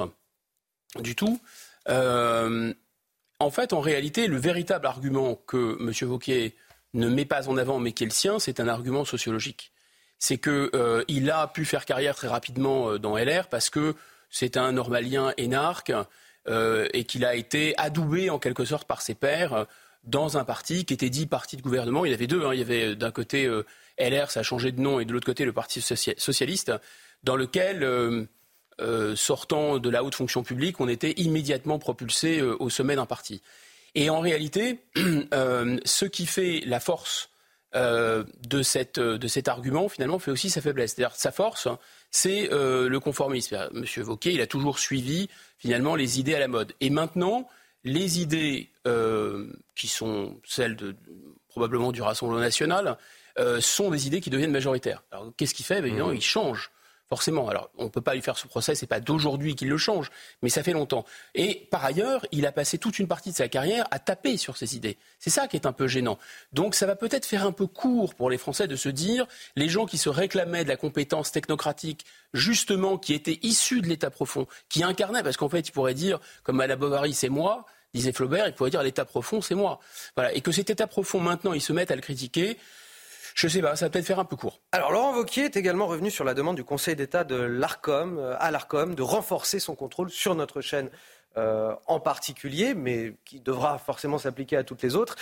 [0.99, 1.39] du tout.
[1.87, 5.91] en fait, en réalité, le véritable argument que M.
[6.07, 6.55] Vauquier
[6.93, 9.71] ne met pas en avant, mais qui est le sien, c'est un argument sociologique.
[10.19, 13.95] C'est qu'il a pu faire carrière très rapidement dans LR parce que
[14.29, 15.93] c'est un normalien énarque
[16.49, 19.63] euh, et qu'il a été adoubé en quelque sorte par ses pairs euh,
[20.03, 22.03] dans un parti qui était dit parti de gouvernement.
[22.03, 22.43] Il y avait deux.
[22.43, 22.53] Hein.
[22.53, 23.49] Il y avait euh, d'un côté
[23.97, 26.73] LR, ça a changé de nom, et de l'autre côté le Parti socialiste,
[27.23, 28.27] dans lequel,
[29.15, 33.41] sortant de la haute fonction publique, on était immédiatement propulsé au sommet d'un parti.
[33.95, 37.29] Et en réalité, ce qui fait la force
[37.73, 40.93] de, cette, de, cet argument, finalement, fait aussi sa faiblesse.
[40.95, 41.67] C'est-à-dire sa force,
[42.11, 43.69] c'est le conformisme.
[43.71, 46.73] Monsieur Vauquier, il a toujours suivi finalement les idées à la mode.
[46.81, 47.47] Et maintenant,
[47.83, 50.95] les idées euh, qui sont celles de,
[51.47, 52.97] probablement du Rassemblement national
[53.39, 55.03] euh, sont des idées qui deviennent majoritaires.
[55.11, 55.81] Alors qu'est-ce qu'il fait?
[55.81, 56.15] Ben, évidemment, mmh.
[56.15, 56.71] Il change
[57.13, 57.47] forcément.
[57.47, 60.09] Alors, on ne peut pas lui faire ce procès, c'est pas d'aujourd'hui qu'il le change,
[60.41, 61.05] mais ça fait longtemps.
[61.35, 64.57] Et par ailleurs, il a passé toute une partie de sa carrière à taper sur
[64.57, 64.97] ses idées.
[65.19, 66.17] C'est ça qui est un peu gênant.
[66.53, 69.69] Donc, ça va peut-être faire un peu court pour les Français de se dire, les
[69.69, 72.03] gens qui se réclamaient de la compétence technocratique,
[72.33, 76.19] justement, qui étaient issus de l'État profond, qui incarnaient, parce qu'en fait, ils pourraient dire,
[76.41, 79.79] comme à la Bovary, c'est moi, disait Flaubert, il pourrait dire l'État profond, c'est moi.
[80.15, 80.33] Voilà.
[80.33, 82.57] Et que cet État profond, maintenant, ils se mettent à le critiquer.
[83.35, 84.61] Je sais pas, ça va peut-être faire un peu court.
[84.71, 88.35] Alors Laurent Wauquiez est également revenu sur la demande du Conseil d'État de l'Arcom, euh,
[88.39, 90.89] à l'Arcom, de renforcer son contrôle sur notre chaîne.
[91.35, 95.15] Euh, en particulier, mais qui devra forcément s'appliquer à toutes les autres.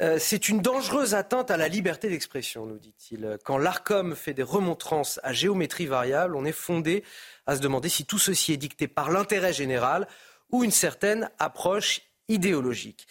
[0.00, 3.36] Euh, c'est une dangereuse atteinte à la liberté d'expression, nous dit-il.
[3.44, 7.04] Quand l'ARCOM fait des remontrances à géométrie variable, on est fondé
[7.46, 10.08] à se demander si tout ceci est dicté par l'intérêt général
[10.50, 13.06] ou une certaine approche idéologique.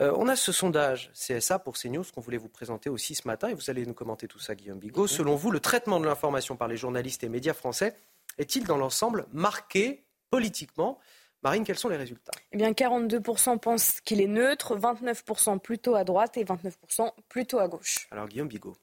[0.00, 3.48] Euh, on a ce sondage CSA pour CNews qu'on voulait vous présenter aussi ce matin
[3.48, 5.06] et vous allez nous commenter tout ça, Guillaume Bigot.
[5.06, 7.94] Selon vous, le traitement de l'information par les journalistes et médias français
[8.38, 10.98] est-il dans l'ensemble marqué politiquement?
[11.42, 12.32] Marine, quels sont les résultats?
[12.52, 17.68] Eh bien, 42% pensent qu'il est neutre, 29% plutôt à droite et 29% plutôt à
[17.68, 18.08] gauche.
[18.10, 18.76] Alors, Guillaume Bigot.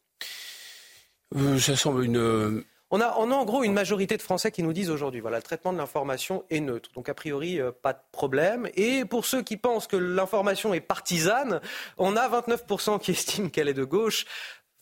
[1.35, 4.89] Euh, ça semble une, on a, en gros une majorité de Français qui nous disent
[4.89, 6.89] aujourd'hui, voilà, le traitement de l'information est neutre.
[6.93, 8.69] Donc a priori, euh, pas de problème.
[8.75, 11.61] Et pour ceux qui pensent que l'information est partisane,
[11.97, 14.25] on a 29% qui estiment qu'elle est de gauche.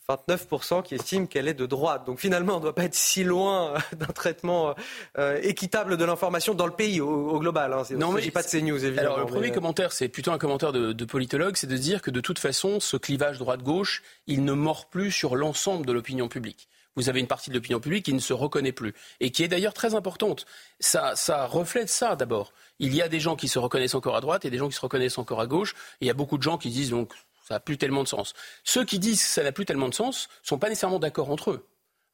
[0.10, 2.08] 29% qui estiment qu'elle est de droite.
[2.08, 4.74] Donc finalement, on ne doit pas être si loin euh, d'un traitement
[5.20, 7.74] euh, équitable de l'information dans le pays au, global.
[7.74, 7.84] Hein.
[7.92, 9.14] Non, mais pas de CNews, évidemment.
[9.14, 12.10] Alors le premier commentaire, c'est plutôt un commentaire de, de politologue, c'est de dire que
[12.10, 16.70] de toute façon, ce clivage droite-gauche, il ne mord plus sur l'ensemble de l'opinion publique
[16.96, 19.48] vous avez une partie de l'opinion publique qui ne se reconnaît plus et qui est
[19.48, 20.46] d'ailleurs très importante.
[20.80, 21.14] Ça,
[21.48, 22.54] reflète ça d'abord.
[22.80, 24.76] Il y a des gens qui se reconnaissent encore à droite et des gens qui
[24.76, 25.74] se reconnaissent encore à gauche.
[26.02, 27.14] Et il y a beaucoup de gens qui disent donc
[27.48, 28.34] ça n'a plus tellement de sens.
[28.64, 31.32] Ceux qui disent que ça n'a plus tellement de sens ne sont pas nécessairement d'accord
[31.32, 31.66] entre eux.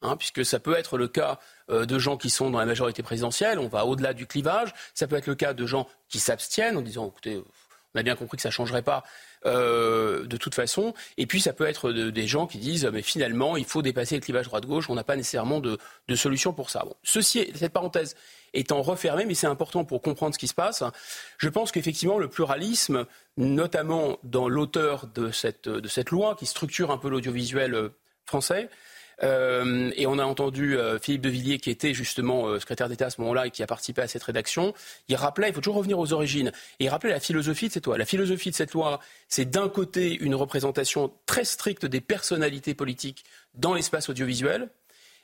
[0.02, 3.02] Hein, puisque ça peut être le cas euh, de gens qui sont dans la majorité
[3.02, 6.78] présidentielle, on va au-delà du clivage, ça peut être le cas de gens qui s'abstiennent
[6.78, 7.42] en disant écoutez,
[7.96, 9.04] on a bien compris que ça ne changerait pas,
[9.46, 10.94] euh, de toute façon.
[11.18, 14.22] Et puis ça peut être des gens qui disent mais finalement il faut dépasser le
[14.22, 15.78] clivage droite-gauche, on n'a pas nécessairement de,
[16.16, 16.84] solution pour ça.
[16.86, 18.16] Bon, ceci, cette parenthèse
[18.54, 20.84] étant refermée, mais c'est important pour comprendre ce qui se passe.
[21.38, 23.06] Je pense qu'effectivement le pluralisme,
[23.38, 27.90] notamment dans l'auteur de cette, de cette loi qui structure un peu l'audiovisuel euh,
[28.26, 28.70] français,
[29.24, 33.08] euh, et on a entendu euh, Philippe de Villiers, qui était justement euh, secrétaire d'État
[33.08, 34.74] à ce moment-là et qui a participé à cette rédaction.
[35.08, 37.86] Il rappelait, il faut toujours revenir aux origines, et il rappelait la philosophie de cette
[37.86, 37.98] loi.
[37.98, 43.24] La philosophie de cette loi, c'est d'un côté une représentation très stricte des personnalités politiques
[43.54, 44.70] dans l'espace audiovisuel,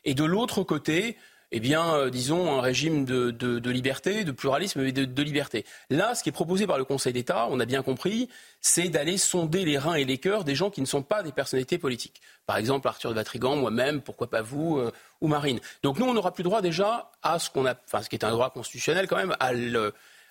[0.04, 1.18] et de l'autre côté,
[1.52, 5.66] eh bien, euh, disons, un régime de, liberté, de pluralisme et de, liberté.
[5.90, 8.30] Là, ce qui est proposé par le Conseil d'État, on a bien compris,
[8.62, 11.32] c'est d'aller sonder les reins et les cœurs des gens qui ne sont pas des
[11.32, 12.22] personnalités politiques.
[12.46, 15.60] Par exemple, Arthur de Vatrigan, moi-même, pourquoi pas vous, euh, ou Marine.
[15.84, 18.24] Donc nous, on n'aura plus droit déjà à ce qu'on a, enfin, ce qui est
[18.24, 19.52] un droit constitutionnel quand même, à,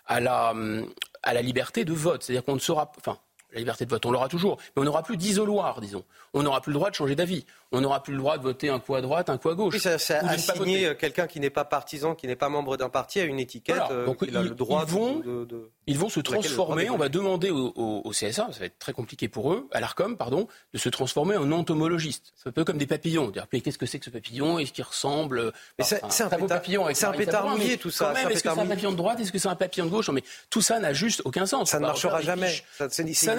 [0.07, 2.23] à, la, liberté de vote.
[2.23, 3.19] C'est-à-dire qu'on ne sera, enfin,
[3.53, 6.05] la liberté de vote, on l'aura toujours, mais on n'aura plus d'isoloir, disons.
[6.35, 7.45] On n'aura plus le droit de changer d'avis.
[7.73, 9.75] On n'aura plus le droit de voter un coup à droite, un coup à gauche.
[9.75, 12.89] Oui, ça, ça assigner euh, quelqu'un qui n'est pas partisan, qui n'est pas membre d'un
[12.89, 13.81] parti à une étiquette.
[13.91, 16.91] Euh, Donc, il a le droit ils vont, de, ils vont se transformer.
[16.91, 20.49] On va demander au, CSA, ça va être très compliqué pour eux, à l'Arcom, pardon,
[20.73, 22.33] de se transformer en entomologiste.
[22.37, 23.31] C'est un peu comme des papillons.
[23.31, 24.59] Dire, qu'est-ce que c'est que ce papillon?
[24.59, 26.87] Est-ce qu'il ressemble C'est un, un papillon.
[26.93, 28.13] C'est un pétard mouillé, tout ça.
[28.13, 29.21] Est-ce que c'est un papillon de droite?
[29.21, 30.11] Est-ce que c'est un papillon de gauche?
[30.11, 31.71] Mais tout ça n'a juste aucun sens.
[31.71, 32.53] Ça ne marchera jamais.
[32.77, 33.35] Ça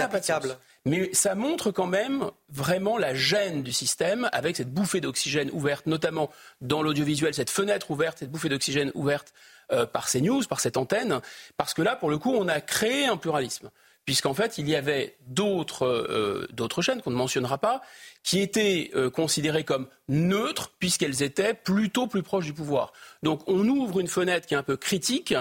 [0.86, 5.86] Mais ça montre quand même vraiment la gêne du système avec cette bouffée d'oxygène ouverte,
[5.86, 9.34] notamment dans l'audiovisuel, cette fenêtre ouverte, cette bouffée d'oxygène ouverte
[9.72, 11.22] euh, par ces news, par cette antenne,
[11.56, 13.70] parce que là, pour le coup, on a créé un pluralisme.
[14.06, 17.82] puisqu'en fait, il y avait d'autres euh, chaînes qu'on ne mentionnera pas,
[18.24, 22.92] qui étaient euh, considérées comme neutres, puisqu'elles étaient plutôt plus proches du pouvoir.
[23.22, 25.36] Donc on ouvre une fenêtre qui est un peu critique,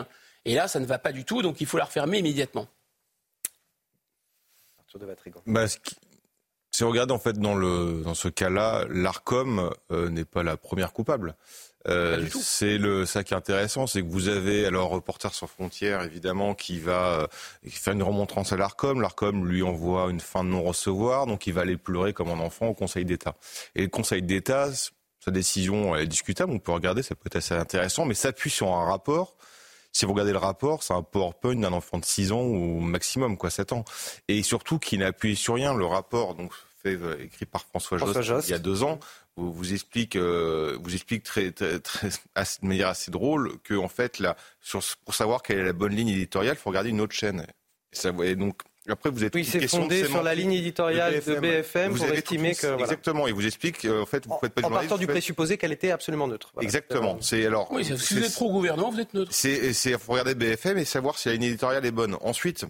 [0.45, 2.69] et là, ça ne va pas du tout, donc il faut la refermer immédiatement.
[5.47, 5.67] Bah,
[6.73, 10.57] si on regarde en fait dans, le, dans ce cas-là, l'ARCOM euh, n'est pas la
[10.57, 11.35] première coupable.
[11.89, 16.03] Euh, c'est le ça qui est intéressant, c'est que vous avez alors Reporters sans frontières
[16.03, 17.27] évidemment qui va euh,
[17.67, 19.01] faire une remontrance à l'Arcom.
[19.01, 22.67] L'Arcom lui envoie une fin de non-recevoir, donc il va aller pleurer comme un enfant
[22.67, 23.35] au Conseil d'État.
[23.75, 24.69] Et le Conseil d'État,
[25.25, 28.69] sa décision est discutable, on peut regarder, ça peut être assez intéressant, mais s'appuie sur
[28.69, 29.37] un rapport.
[29.93, 33.37] Si vous regardez le rapport, c'est un PowerPoint d'un enfant de 6 ans ou maximum,
[33.37, 33.85] quoi, 7 ans.
[34.29, 35.75] Et surtout qui n'appuie sur rien.
[35.75, 36.53] Le rapport, donc,
[36.83, 38.99] fait, euh, écrit par François, Jost, il y a deux ans,
[39.37, 44.19] vous, explique, euh, vous explique très, très, très, de manière assez drôle que en fait
[44.19, 47.15] là, sur, pour savoir quelle est la bonne ligne éditoriale, il faut regarder une autre
[47.15, 47.47] chaîne.
[47.93, 51.35] Et, ça, et donc après, vous êtes oui, c'est fondé sur la ligne éditoriale de
[51.35, 52.83] BFM, pour estimer que voilà.
[52.83, 53.27] exactement.
[53.27, 55.91] Il vous explique euh, en fait, vous faites pas en partant du présupposé qu'elle était
[55.91, 56.51] absolument neutre.
[56.55, 56.65] Voilà.
[56.65, 57.19] Exactement.
[57.21, 57.71] C'est alors.
[57.73, 59.33] Oui, si vous êtes pro gouvernement, vous êtes neutre.
[59.33, 62.17] C'est, regarder BFM et savoir si la ligne éditoriale est bonne.
[62.21, 62.65] Ensuite,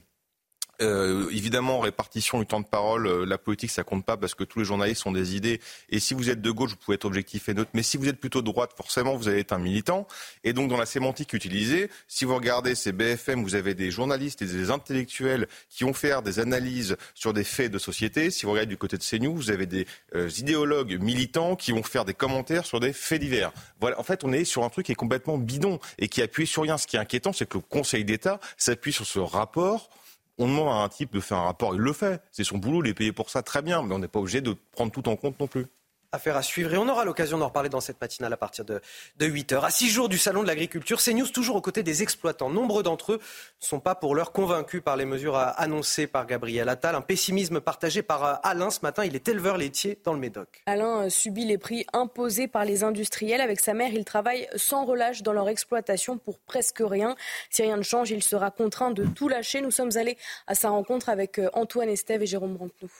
[0.81, 4.45] euh, évidemment, répartition du temps de parole, euh, la politique, ça compte pas parce que
[4.45, 5.61] tous les journalistes ont des idées.
[5.91, 7.71] Et si vous êtes de gauche, vous pouvez être objectif et neutre.
[7.75, 10.07] Mais si vous êtes plutôt de droite, forcément, vous allez être un militant.
[10.45, 14.43] Et donc, dans la sémantique utilisée, si vous regardez ces BFM, vous avez des journalistes
[14.43, 18.31] et des intellectuels qui vont faire des analyses sur des faits de société.
[18.31, 21.83] Si vous regardez du côté de CNews, vous avez des euh, idéologues militants qui vont
[21.83, 23.53] faire des commentaires sur des faits divers.
[23.81, 23.99] Voilà.
[24.01, 26.63] En fait, on est sur un truc qui est complètement bidon et qui appuie sur
[26.63, 26.79] rien.
[26.79, 29.91] Ce qui est inquiétant, c'est que le Conseil d'État s'appuie sur ce rapport
[30.41, 32.23] on demande à un type de faire un rapport, il le fait.
[32.33, 34.41] C'est son boulot, il est payé pour ça, très bien, mais on n'est pas obligé
[34.41, 35.67] de prendre tout en compte non plus.
[36.13, 38.81] Affaire à suivre et on aura l'occasion d'en reparler dans cette matinale à partir de,
[39.21, 39.65] 8h.
[39.65, 42.51] À six jours du Salon de l'Agriculture, CNews toujours aux côtés des exploitants.
[42.51, 46.69] Nombre d'entre eux ne sont pas pour l'heure convaincus par les mesures annoncées par Gabriel
[46.69, 46.97] Attal.
[46.97, 49.05] Un pessimisme partagé par euh, Alain ce matin.
[49.05, 50.63] Il est éleveur laitier dans le Médoc.
[50.67, 53.41] Alain euh, subit les prix imposés par les industriels.
[53.41, 57.15] Avec sa mère, il travaille sans relâche dans leur exploitation pour presque rien.
[57.51, 59.61] Si rien ne change, il sera contraint de tout lâcher.
[59.61, 60.19] Nous sommes allés
[60.49, 62.91] à sa rencontre avec euh, Antoine Estève et Jérôme Brantenou.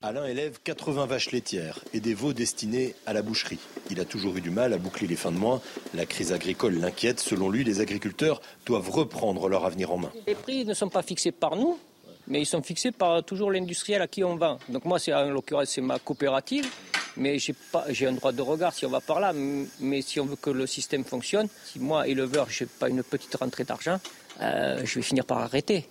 [0.00, 3.58] Alain élève 80 vaches laitières et des veaux destinés à la boucherie.
[3.90, 5.60] Il a toujours eu du mal à boucler les fins de mois.
[5.92, 7.18] La crise agricole l'inquiète.
[7.18, 10.12] Selon lui, les agriculteurs doivent reprendre leur avenir en main.
[10.28, 11.80] Les prix ne sont pas fixés par nous,
[12.28, 14.60] mais ils sont fixés par toujours l'industriel à qui on vend.
[14.68, 16.70] Donc moi, c'est en l'occurrence, c'est ma coopérative,
[17.16, 19.32] mais j'ai pas, j'ai un droit de regard si on va par là.
[19.80, 23.34] Mais si on veut que le système fonctionne, si moi éleveur, j'ai pas une petite
[23.34, 23.98] rentrée d'argent,
[24.42, 25.88] euh, je vais finir par arrêter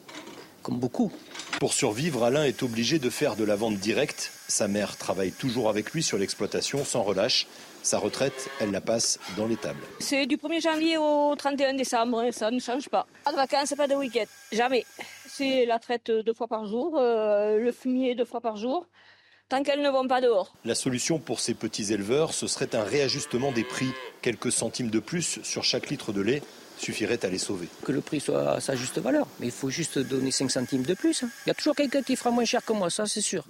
[0.63, 1.11] comme beaucoup.
[1.59, 4.31] Pour survivre, Alain est obligé de faire de la vente directe.
[4.47, 7.47] Sa mère travaille toujours avec lui sur l'exploitation sans relâche.
[7.81, 9.81] Sa retraite, elle la passe dans les tables.
[9.97, 13.07] C'est du 1er janvier au 31 décembre, et ça ne change pas.
[13.25, 14.85] Pas de vacances, pas de week-end, jamais.
[15.27, 18.85] C'est la traite deux fois par jour, euh, le fumier deux fois par jour,
[19.49, 20.53] tant qu'elles ne vont pas dehors.
[20.63, 23.89] La solution pour ces petits éleveurs, ce serait un réajustement des prix,
[24.21, 26.43] quelques centimes de plus sur chaque litre de lait
[26.77, 27.67] suffirait à les sauver.
[27.83, 30.83] Que le prix soit à sa juste valeur, mais il faut juste donner 5 centimes
[30.83, 31.23] de plus.
[31.23, 31.29] Hein.
[31.45, 33.45] Il y a toujours quelqu'un qui fera moins cher que moi, ça c'est sûr.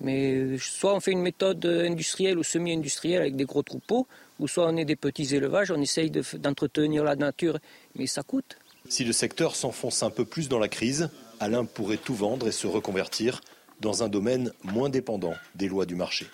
[0.00, 4.06] Mais soit on fait une méthode industrielle ou semi-industrielle avec des gros troupeaux,
[4.38, 7.58] ou soit on est des petits élevages, on essaye d'entretenir la nature,
[7.96, 8.56] mais ça coûte.
[8.88, 12.52] Si le secteur s'enfonce un peu plus dans la crise, Alain pourrait tout vendre et
[12.52, 13.42] se reconvertir
[13.80, 16.26] dans un domaine moins dépendant des lois du marché.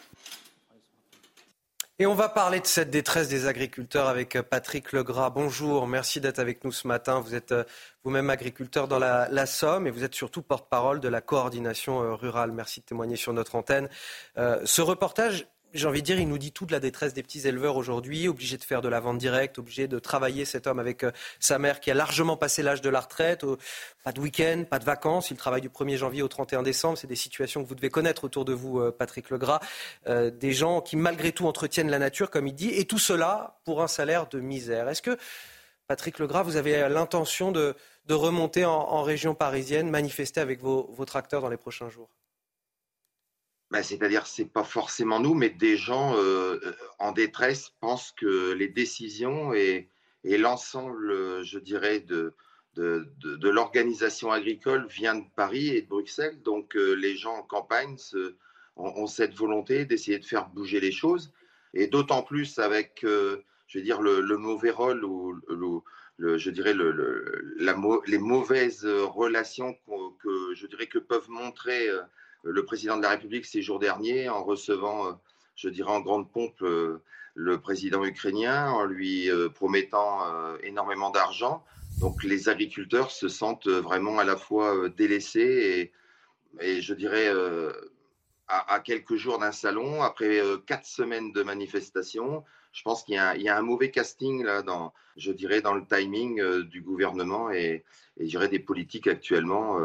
[1.98, 5.30] Et on va parler de cette détresse des agriculteurs avec euh, Patrick Legras.
[5.30, 7.20] Bonjour, merci d'être avec nous ce matin.
[7.20, 7.64] Vous êtes euh,
[8.04, 12.52] vous-même agriculteur dans la, Somme et vous êtes surtout porte-parole de la coordination euh, rurale.
[12.52, 13.88] Merci de témoigner sur notre antenne.
[14.36, 15.46] ce reportage
[15.76, 18.56] j'ai envie de dire, il nous dit toute la détresse des petits éleveurs aujourd'hui, obligés
[18.56, 21.80] de faire de la vente directe, obligés de travailler cet homme avec euh, sa mère
[21.80, 23.44] qui a largement passé l'âge de la retraite,
[24.04, 27.06] pas de week-end, pas de vacances, il travaille du 1er janvier au 31 décembre, c'est
[27.06, 29.60] des situations que vous devez connaître autour de vous, euh, Patrick Legras,
[30.06, 33.58] euh, des gens qui malgré tout entretiennent la nature, comme il dit, et tout cela
[33.64, 34.88] pour un salaire de misère.
[34.88, 35.16] Est-ce que,
[35.86, 37.76] Patrick Legras, vous avez l'intention de,
[38.08, 42.08] remonter en, région parisienne, manifester avec vos tracteurs dans les prochains jours?
[43.70, 46.58] Bah, c'est-à-dire, c'est pas forcément nous, mais des gens euh,
[46.98, 49.88] en détresse pensent que les décisions et,
[50.24, 52.32] l'ensemble, je dirais, de,
[52.76, 56.40] l'organisation agricole vient de Paris et de Bruxelles.
[56.42, 57.96] Donc, euh, les gens en campagne
[58.76, 61.32] ont, cette volonté d'essayer de faire bouger les choses.
[61.74, 65.82] Et d'autant plus avec, euh, je veux dire, le, mauvais rôle ou
[66.18, 66.74] je dirais
[68.06, 69.76] les mauvaises relations
[70.22, 71.88] que, je dirais que peuvent montrer
[72.46, 75.12] le président de la République ces jours derniers en recevant, euh,
[75.56, 77.02] je dirais en grande pompe, euh,
[77.34, 80.22] le président ukrainien en lui euh, promettant
[80.62, 81.64] énormément d'argent.
[82.00, 85.92] Donc les agriculteurs se sentent vraiment à la fois délaissés
[86.60, 87.30] et, je dirais
[88.48, 93.56] à, quelques jours d'un salon, après quatre semaines de manifestations, je pense qu'il y, a
[93.56, 94.62] un mauvais casting là,
[95.16, 97.84] je dirais, dans le timing du gouvernement et,
[98.18, 99.78] et je dirais des politiques actuellement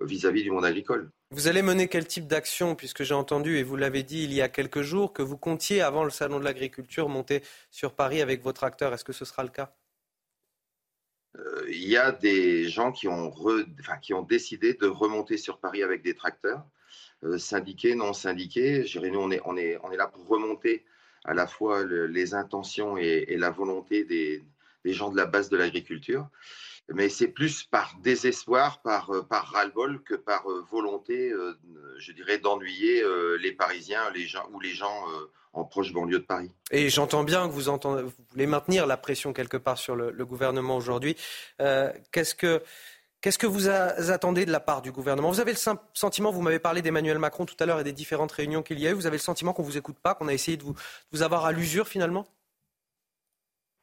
[0.00, 1.10] vis-à-vis -vis du monde agricole.
[1.30, 4.40] Vous allez mener quel type d'action, puisque j'ai entendu, et vous l'avez dit il y
[4.40, 8.42] a quelques jours, que vous comptiez, avant le Salon de l'agriculture, monter sur Paris avec
[8.42, 8.94] vos tracteurs.
[8.94, 9.74] Est-ce que ce sera le cas?
[11.36, 13.34] Euh, Il y a des gens qui ont,
[14.00, 16.64] qui ont décidé de remonter sur Paris avec des tracteurs,
[17.24, 18.84] euh, syndiqués, non syndiqués.
[18.84, 20.84] Je dirais, nous, on est, on, est, on est là pour remonter
[21.24, 24.44] à la fois les intentions et, la volonté des,
[24.84, 26.28] des gens de la base de l'agriculture
[26.92, 31.54] mais c'est plus par désespoir, par, euh, ras-le-bol que par euh, volonté, euh,
[31.98, 33.02] je dirais, d'ennuyer
[33.40, 34.02] les Parisiens
[34.52, 35.04] ou les gens
[35.52, 36.50] en proche banlieue de Paris.
[36.70, 41.16] Et j'entends bien que vous, voulez maintenir la pression quelque part sur le, gouvernement aujourd'hui.
[42.12, 42.62] qu'est-ce que...
[43.46, 45.30] Vous attendez de la part du gouvernement?
[45.30, 48.32] Vous avez le sentiment, vous m'avez parlé d'Emmanuel Macron tout à l'heure et des différentes
[48.32, 50.28] réunions qu'il y a eu, vous avez le sentiment qu'on ne vous écoute pas, qu'on
[50.28, 50.64] a essayé de
[51.12, 52.26] vous avoir à l'usure finalement?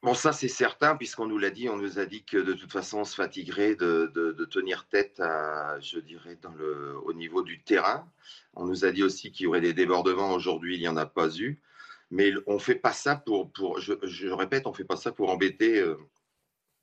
[0.04, 2.72] Bon, ça c'est certain, puisqu'on nous l'a dit, on nous a dit que de toute
[2.72, 7.44] façon on se fatiguerait de, de, tenir tête à, je dirais, dans le, au niveau
[7.44, 8.12] du terrain.
[8.56, 10.34] On nous a dit aussi qu'il y aurait des débordements.
[10.34, 11.62] Aujourd'hui, il n'y en a pas eu.
[12.10, 15.12] Mais on ne fait pas ça pour, pour je, répète, on ne fait pas ça
[15.12, 15.96] pour embêter euh,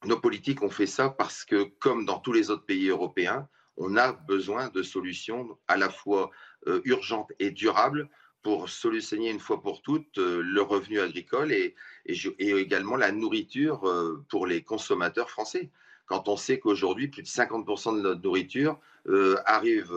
[0.05, 0.63] nos politiques.
[0.63, 4.69] On fait ça parce que, comme dans tous les autres pays européens, on a besoin
[4.69, 6.31] de solutions à la fois
[6.69, 8.09] euh, urgentes et durables
[8.43, 11.75] pour solutionner une fois pour toutes euh, le revenu agricole et,
[12.07, 15.71] également la nourriture euh, pour les consommateurs français.
[16.07, 18.79] Quand on sait qu'aujourd'hui, plus de 50% de notre nourriture
[19.09, 19.93] euh, arrive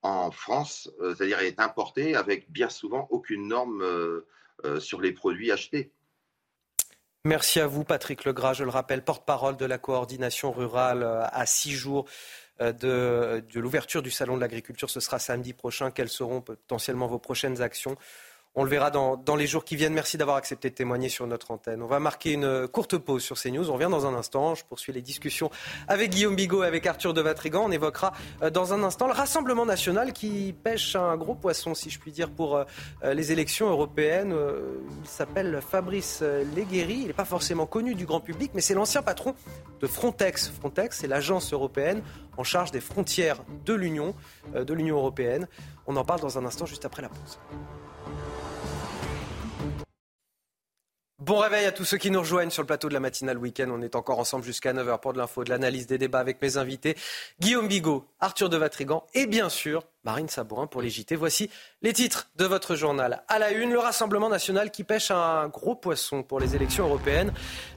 [0.00, 3.84] en France, c'est-à-dire est importée avec bien souvent aucune norme
[4.78, 5.90] sur les produits achetés.
[7.26, 8.54] Merci à vous, Patrick Legras.
[8.54, 12.06] Je le rappelle, porte-parole de la coordination rurale à six jours
[12.60, 14.90] de, de l'ouverture du Salon de l'agriculture.
[14.90, 15.90] Ce sera samedi prochain.
[15.90, 17.96] Quelles seront potentiellement vos prochaines actions
[18.58, 19.92] on le verra dans, les jours qui viennent.
[19.92, 21.82] Merci d'avoir accepté de témoigner sur notre antenne.
[21.82, 23.68] On va marquer une courte pause sur CNews.
[23.68, 24.54] On revient dans un instant.
[24.54, 25.50] Je poursuis les discussions
[25.88, 27.64] avec Guillaume Bigot et avec Arthur de Vatrigan.
[27.66, 31.90] On évoquera euh, dans un instant le Rassemblement national qui pêche un gros poisson, si
[31.90, 32.64] je puis dire, pour euh,
[33.12, 34.32] les élections européennes.
[34.32, 37.00] Euh, il s'appelle Fabrice Leguéry.
[37.00, 39.34] Il n'est pas forcément connu du grand public, mais c'est l'ancien patron
[39.80, 40.48] de Frontex.
[40.48, 42.02] Frontex, c'est l'agence européenne
[42.38, 44.14] en charge des frontières de l'Union,
[44.54, 45.46] de l'Union européenne.
[45.86, 47.38] On en parle dans un instant, juste après la pause.
[51.18, 53.70] Bon réveil à tous ceux qui nous rejoignent sur le plateau de la matinale week-end.
[53.70, 56.58] On est encore ensemble jusqu'à 9h pour de l'info, de l'analyse des débats avec mes
[56.58, 56.94] invités.
[57.40, 61.16] Guillaume Bigot, Arthur de Vatrigan et bien sûr Marine Sabourin pour les JT.
[61.16, 61.50] Voici
[61.82, 63.24] les titres de votre journal.
[63.26, 67.32] À la une, le Rassemblement national qui pêche un gros poisson pour les élections européennes.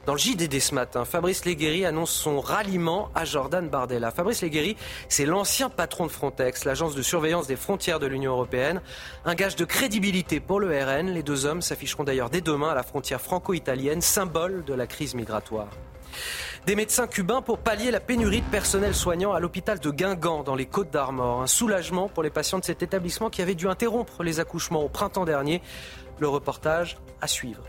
[0.05, 4.11] Dans le JDD ce matin, Fabrice Leguéry annonce son ralliement à Jordan Bardella.
[4.11, 4.77] Fabrice Leguéry,
[5.09, 8.79] c'est l'ancien patron de Frontex, l'agence de surveillance des frontières de l'Union européenne.
[9.25, 11.09] Un gage de crédibilité pour le RN.
[11.09, 15.15] Les deux hommes s'afficheront d'ailleurs dès demain à la frontière franco-italienne, symbole de la crise
[15.15, 15.69] migratoire.
[16.65, 20.55] Des médecins cubains pour pallier la pénurie de personnel soignant à l'hôpital de Guingamp dans
[20.55, 21.41] les Côtes d'Armor.
[21.41, 24.89] Un soulagement pour les patients de cet établissement qui avaient dû interrompre les accouchements au
[24.89, 25.61] printemps dernier.
[26.19, 27.63] Le reportage à suivre.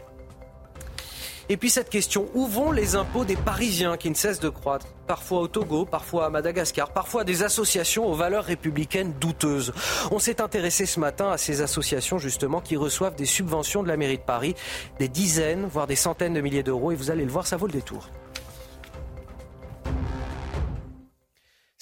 [1.48, 4.86] Et puis cette question, où vont les impôts des Parisiens qui ne cessent de croître?
[5.08, 9.72] Parfois au Togo, parfois à Madagascar, parfois des associations aux valeurs républicaines douteuses.
[10.12, 13.96] On s'est intéressé ce matin à ces associations justement qui reçoivent des subventions de la
[13.96, 14.54] mairie de Paris,
[15.00, 17.66] des dizaines, voire des centaines de milliers d'euros, et vous allez le voir, ça vaut
[17.66, 18.08] le détour.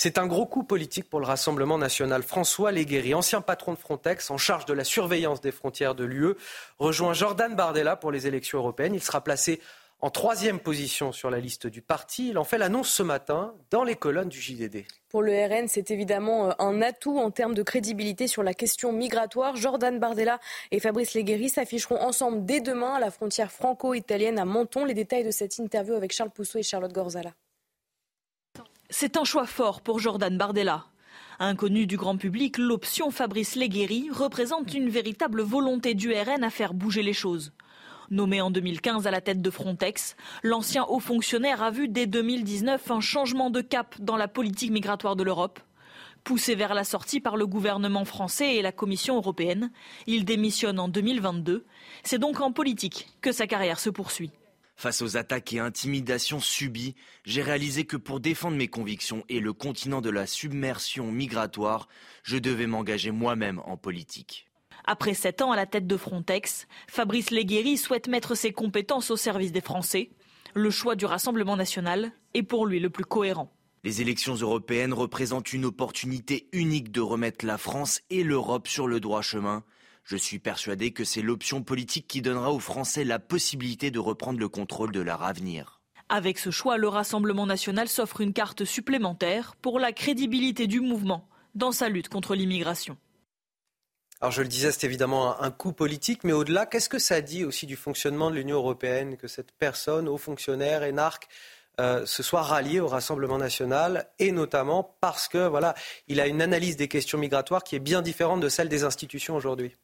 [0.01, 2.23] C'est un gros coup politique pour le Rassemblement national.
[2.23, 6.37] François Léguéry, ancien patron de Frontex en charge de la surveillance des frontières de l'UE,
[6.79, 8.95] rejoint Jordan Bardella pour les élections européennes.
[8.95, 9.61] Il sera placé
[10.01, 12.29] en troisième position sur la liste du parti.
[12.29, 14.85] Il en fait l'annonce ce matin dans les colonnes du JDD.
[15.09, 18.93] Pour le RN, c'est évidemment euh, un atout en termes de crédibilité sur la question
[18.93, 19.57] migratoire.
[19.57, 20.39] Jordan Bardella
[20.71, 24.85] et Fabrice Léguéry s'afficheront ensemble dès demain à la frontière franco-italienne à Menton.
[24.85, 27.33] Les détails de cette interview avec Charles Pousseau et Charlotte Gorzala.
[28.91, 30.87] C'est un choix fort pour Jordan Bardella.
[31.39, 36.73] Inconnu du grand public, l'option Fabrice Leguéry représente une véritable volonté du RN à faire
[36.73, 37.53] bouger les choses.
[38.11, 42.91] Nommé en 2015 à la tête de Frontex, l'ancien haut fonctionnaire a vu dès 2019
[42.91, 45.61] un changement de cap dans la politique migratoire de l'Europe.
[46.25, 49.71] Poussé vers la sortie par le gouvernement français et la Commission européenne,
[50.07, 51.67] il démissionne en 2022.
[52.05, 54.31] C'est donc en politique que sa carrière se poursuit.
[54.79, 56.95] Face aux attaques et intimidations subies,
[57.25, 61.89] j'ai réalisé que pour défendre mes convictions et le continent de la submersion migratoire,
[62.23, 64.49] je devais m'engager moi-même en politique.
[64.87, 69.17] Après sept ans à la tête de Frontex, Fabrice Leguéry souhaite mettre ses compétences au
[69.17, 70.11] service des Français.
[70.55, 73.53] Le choix du Rassemblement national est pour lui le plus cohérent.
[73.83, 79.01] Les élections européennes représentent une opportunité unique de remettre la France et l'Europe sur le
[79.01, 79.65] droit chemin.
[80.11, 84.39] Je suis persuadé que c'est l'option politique qui donnera aux Français la possibilité de reprendre
[84.39, 85.83] le contrôle de leur avenir.
[86.09, 91.29] Avec ce choix, le Rassemblement national s'offre une carte supplémentaire pour la crédibilité du mouvement
[91.55, 92.97] dans sa lutte contre l'immigration.
[94.23, 97.45] Alors je le disais, c'est évidemment un coup politique, mais au-delà, qu'est-ce que ça dit
[97.45, 101.29] aussi du fonctionnement de l'Union européenne que cette personne, haut fonctionnaire, énarque,
[101.81, 105.75] euh, se soit rallié au Rassemblement national et notamment parce que voilà,
[106.07, 109.37] il a une analyse des questions migratoires qui est bien différente de celle des institutions
[109.37, 109.77] aujourd'hui?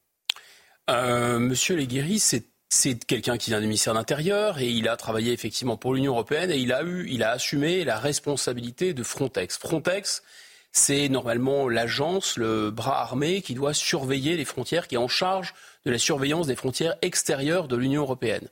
[0.91, 2.45] Euh, Monsieur Leguéry, c'est
[2.75, 6.13] c'est quelqu'un qui vient du ministère de l'Intérieur et il a travaillé effectivement pour l'Union
[6.13, 9.59] européenne et il a eu, il a assumé la responsabilité de Frontex.
[9.59, 10.25] Frontex,
[10.73, 15.55] c'est normalement l'agence, le bras armé qui doit surveiller les frontières, qui est en charge
[15.87, 18.49] de la surveillance des frontières extérieures de l'Union européenne.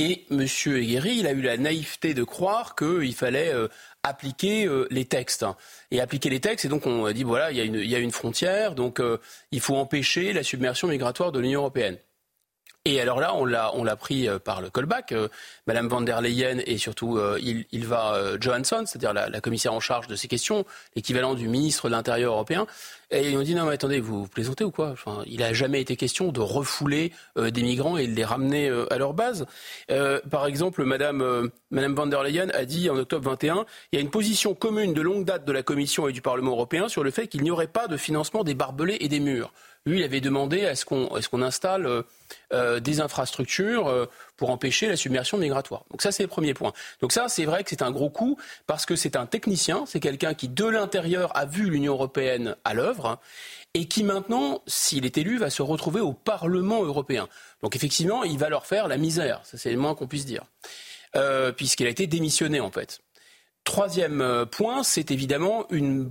[0.00, 0.42] Et M.
[0.42, 3.66] Eguerry, il a eu la naïveté de croire qu'il fallait euh,
[4.04, 5.44] appliquer euh, les textes.
[5.90, 7.90] Et appliquer les textes, et donc on a dit, voilà, il y a une, il
[7.90, 9.18] y a une frontière, donc euh,
[9.50, 11.98] il faut empêcher la submersion migratoire de l'Union européenne.
[12.90, 15.12] Et alors là, on l'a, pris euh, par le callback.
[15.12, 15.28] Euh,
[15.66, 17.66] Madame van der Leyen et surtout euh, il,
[18.40, 20.64] Johansson, c'est-à-dire la, commissaire en charge de ces questions,
[20.96, 22.66] l'équivalent du ministre de l'Intérieur européen.
[23.10, 24.94] Et ils ont dit non mais attendez, vous plaisantez ou quoi?
[25.26, 29.14] Il n'a jamais été question de refouler des migrants et de les ramener à leur
[29.14, 29.46] base.
[30.30, 34.02] Par exemple, Madame, Madame van der Leyen a dit en octobre 21, il y a
[34.02, 37.10] une position commune de longue date de la Commission et du Parlement européen sur le
[37.10, 39.54] fait qu'il n'y aurait pas de financement des barbelés et des murs.
[39.88, 42.02] Lui, il avait demandé à ce qu'on installe euh,
[42.52, 44.06] euh, des infrastructures euh,
[44.36, 45.84] pour empêcher la submersion migratoire.
[45.90, 46.74] Donc ça, c'est le premier point.
[47.00, 48.36] Donc ça, c'est vrai que c'est un gros coup
[48.66, 52.74] parce que c'est un technicien, c'est quelqu'un qui, de l'intérieur, a vu l'Union européenne à
[52.74, 53.18] l'œuvre
[53.72, 57.26] et qui maintenant, s'il est élu, va se retrouver au Parlement européen.
[57.62, 60.44] Donc effectivement, il va leur faire la misère, ça c'est le moins qu'on puisse dire,
[61.56, 63.00] puisqu'il a été démissionné en fait.
[63.64, 66.10] Troisième point, c'est évidemment une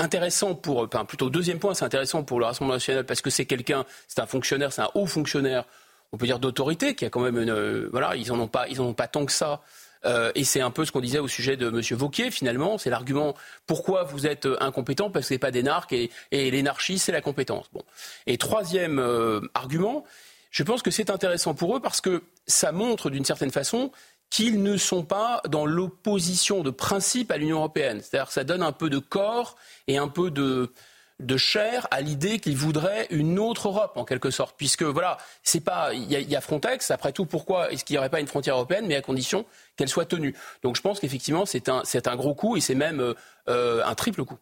[0.00, 3.46] intéressant pour, enfin plutôt deuxième point, c'est intéressant pour le Rassemblement national parce que c'est
[3.46, 5.64] quelqu'un, c'est un fonctionnaire, c'est un haut fonctionnaire,
[6.12, 8.66] on peut dire d'autorité, qui a quand même une, euh, voilà, ils en ont pas,
[8.68, 9.60] ils en ont pas tant que ça.
[10.06, 11.80] Euh, et c'est un peu ce qu'on disait au sujet de M.
[11.98, 12.78] Vauquier, finalement.
[12.78, 13.34] C'est l'argument
[13.66, 16.98] pourquoi vous êtes euh, incompétent, parce que ce n'est pas des narcs, et, et l'énarchie,
[16.98, 17.66] c'est la compétence.
[17.72, 17.82] Bon.
[18.26, 20.04] Et troisième euh, argument,
[20.50, 23.92] je pense que c'est intéressant pour eux parce que ça montre d'une certaine façon
[24.30, 28.00] qu'ils ne sont pas dans l'opposition de principe à l'Union européenne.
[28.00, 29.56] C'est-à-dire que ça donne un peu de corps
[29.88, 30.72] et un peu de,
[31.18, 35.60] de chair à l'idée qu'ils voudraient une autre Europe en quelque sorte, puisque voilà, c'est
[35.60, 36.92] pas, il y, a Frontex.
[36.92, 39.44] Après tout, pourquoi est-ce qu'il n'y aurait pas une frontière européenne, mais à condition
[39.76, 40.34] qu'elle soit tenue.
[40.62, 43.14] Donc je pense qu'effectivement c'est un, un gros coup et c'est même
[43.48, 44.38] euh, un triple coup.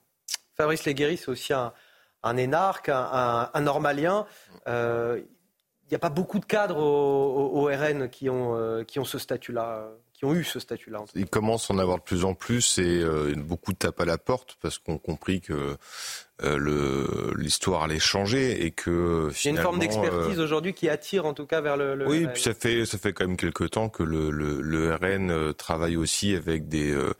[0.54, 4.26] Fabrice Leguéry, c'est aussi un, énarque, un normalien.
[4.66, 5.20] Euh,
[5.88, 9.18] il n'y a pas beaucoup de cadres au, RN qui ont, euh, qui ont ce
[9.18, 9.88] statut-là
[10.18, 11.04] qui ont eu ce statut-là.
[11.14, 14.18] Il commence à en avoir de plus en plus et euh, beaucoup tapes à la
[14.18, 15.76] porte parce qu'on compris que
[16.44, 20.88] euh, l'histoire allait changer et que il y a une forme d'expertise euh, aujourd'hui qui
[20.88, 21.96] attire en tout cas vers le.
[21.96, 22.32] le oui, RN.
[22.32, 25.52] puis ça fait ça fait quand même quelques temps que le, le, le RN euh,
[25.52, 27.12] travaille aussi avec des, euh,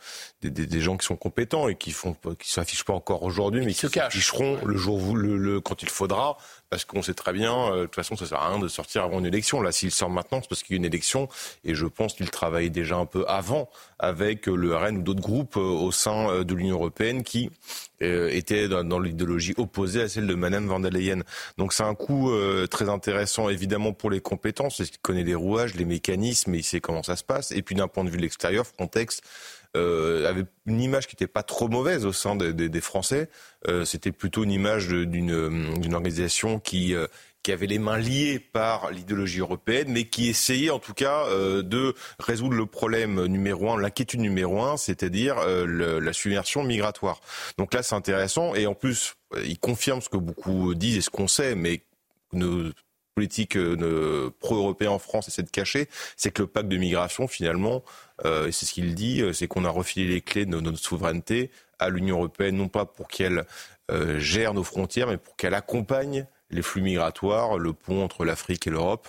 [0.42, 3.66] des, des, des gens qui sont compétents et qui font qui s'affichent pas encore aujourd'hui,
[3.66, 6.36] mais qui s'afficheront le jour où, le, le, quand il faudra
[6.70, 9.20] parce qu'on sait très bien, de toute façon, ça sert à rien de sortir avant
[9.20, 9.62] une élection.
[9.62, 11.26] Là, s'il sort maintenant, c'est parce qu'il y a une élection,
[11.64, 15.56] et je pense qu'il travaille déjà un peu avant avec le RN ou d'autres groupes
[15.56, 17.50] au sein de l'Union européenne qui
[18.02, 21.22] euh, étaient dans, dans l'idéologie opposée à celle de Madame van der Leyen.
[21.56, 25.74] Donc c'est un coup euh, très intéressant, évidemment, pour les compétences, qu'il connaît les rouages,
[25.74, 27.52] les mécanismes, et il sait comment ça se passe.
[27.52, 29.20] Et puis d'un point de vue de l'extérieur, Frontex
[29.76, 33.28] euh, avait une image qui n'était pas trop mauvaise au sein des, Français.
[33.68, 37.06] Euh, C'était plutôt une image d'une organisation qui euh,
[37.42, 41.62] qui avait les mains liées par l'idéologie européenne, mais qui essayait en tout cas euh,
[41.62, 47.20] de résoudre le problème numéro un, l'inquiétude numéro un, c'est-à-dire euh, la submersion migratoire.
[47.56, 51.10] Donc là, c'est intéressant, et en plus, il confirme ce que beaucoup disent et ce
[51.10, 51.82] qu'on sait, mais
[52.32, 52.70] nos
[53.14, 57.82] politiques euh, pro-européens en France essaient de cacher, c'est que le pacte de migration, finalement,
[58.24, 61.88] euh, c'est ce qu'il dit, c'est qu'on a refilé les clés de notre souveraineté à
[61.88, 63.44] l'Union européenne, non pas pour qu'elle
[63.90, 68.66] euh, gère nos frontières, mais pour qu'elle accompagne les flux migratoires, le pont entre l'Afrique
[68.66, 69.08] et l'Europe.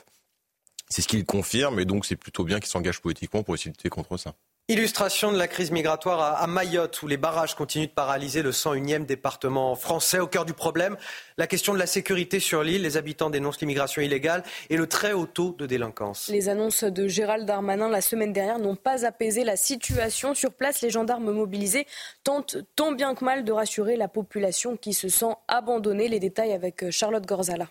[0.90, 3.78] C'est ce qu'il confirme et donc c'est plutôt bien qu'il s'engage politiquement pour essayer de
[3.78, 4.36] lutter contre ça.
[4.72, 9.04] Illustration de la crise migratoire à Mayotte, où les barrages continuent de paralyser le 101e
[9.04, 10.20] département français.
[10.20, 10.96] Au cœur du problème,
[11.40, 12.84] la question de la sécurité sur l'île.
[12.84, 16.28] Les habitants dénoncent l'immigration illégale et le très haut taux de délinquance.
[16.28, 20.36] Les annonces de Gérald Darmanin la semaine dernière n'ont pas apaisé la situation.
[20.36, 21.88] Sur place, les gendarmes mobilisés
[22.24, 26.10] tentent tant bien que mal de rassurer la population qui se sent abandonnée.
[26.10, 27.70] Les détails avec Charlotte Gorzala.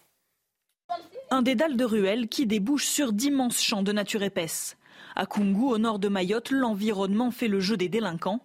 [1.31, 4.78] Un dédale de ruelles qui débouche sur d'immenses champs de nature épaisse.
[5.21, 8.39] À Kungu, au nord de Mayotte, l'environnement fait le jeu des délinquants.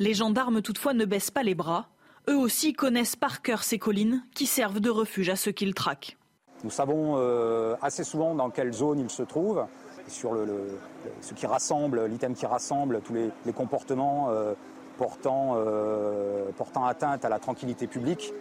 [0.00, 1.86] Les gendarmes toutefois ne baissent pas les bras.
[2.28, 6.16] Eux aussi connaissent par cœur ces collines qui servent de refuge à ceux qu'ils traquent.
[6.64, 9.66] Nous savons euh, assez souvent dans quelle zone ils se trouvent,
[10.08, 10.36] sur
[11.20, 14.54] ce qui rassemble, l'item qui rassemble tous les, comportements euh,
[14.98, 18.34] portant, euh, portant atteinte à la tranquillité publique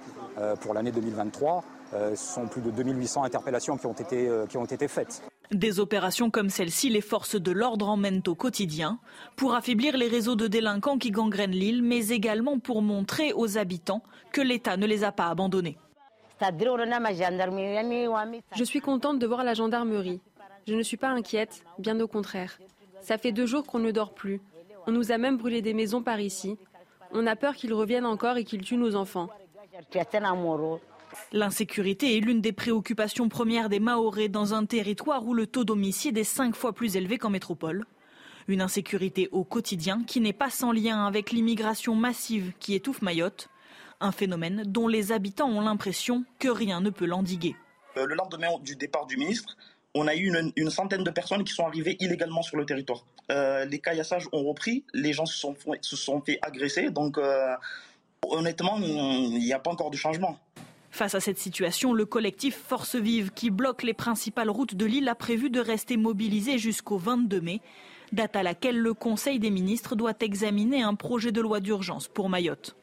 [0.62, 1.64] pour l'année 2023.
[1.91, 5.22] ce sont plus de 2800 interpellations qui ont été, qui ont été faites.
[5.52, 9.00] Des opérations comme celle-ci, les forces de l'ordre emmènent au quotidien
[9.36, 14.02] pour affaiblir les réseaux de délinquants qui gangrènent l'île, mais également pour montrer aux habitants
[14.32, 15.78] que l'État ne les a pas abandonnés.
[18.56, 20.20] Je suis contente de voir la gendarmerie.
[20.68, 22.58] Je ne suis pas inquiète, bien au contraire.
[23.02, 24.42] Ça fait deux jours qu'on ne dort plus.
[24.88, 26.58] On nous a même brûlé des maisons par ici.
[27.12, 29.30] On a peur qu'ils reviennent encore et qu'ils tuent nos enfants.
[31.32, 36.18] L'insécurité est l'une des préoccupations premières des Mahorais dans un territoire où le taux d'homicide
[36.18, 37.86] est cinq fois plus élevé qu'en métropole.
[38.48, 43.50] Une insécurité au quotidien qui n'est pas sans lien avec l'immigration massive qui étouffe Mayotte,
[44.00, 47.56] un phénomène dont les habitants ont l'impression que rien ne peut l'endiguer.
[47.98, 49.58] Euh, le lendemain du départ du ministre,
[49.96, 53.06] on a eu une, centaine de personnes qui sont arrivées illégalement sur le territoire.
[53.32, 57.56] Euh, les caillassages ont repris, les gens se sont, se sont fait agresser, donc euh,
[58.28, 60.38] honnêtement, il n'y a pas encore de changement.
[60.96, 65.10] Face à cette situation, le collectif Force Vive, qui bloque les principales routes de l'île,
[65.10, 67.60] a prévu de rester mobilisé jusqu'au 22 mai,
[68.14, 72.30] date à laquelle le Conseil des ministres doit examiner un projet de loi d'urgence pour
[72.30, 72.78] Mayotte.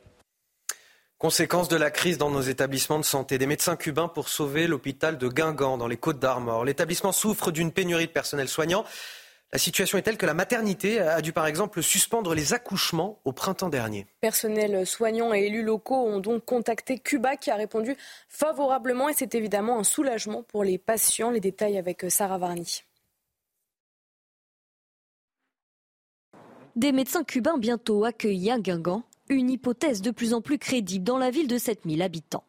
[1.16, 5.16] Conséquence de la crise dans nos établissements de santé, des médecins cubains pour sauver l'hôpital
[5.16, 6.66] de Guingamp dans les Côtes d'Armor.
[6.66, 8.84] L'établissement souffre d'une pénurie de personnel soignant.
[9.54, 13.32] La situation est telle que la maternité a dû par exemple suspendre les accouchements au
[13.32, 14.06] printemps dernier.
[14.22, 17.94] Personnels soignants et élus locaux ont donc contacté Cuba qui a répondu
[18.30, 21.30] favorablement et c'est évidemment un soulagement pour les patients.
[21.30, 22.82] Les détails avec Sarah Varni.
[26.74, 31.18] Des médecins cubains bientôt accueillis à Guingamp, une hypothèse de plus en plus crédible dans
[31.18, 32.44] la ville de 7000 habitants.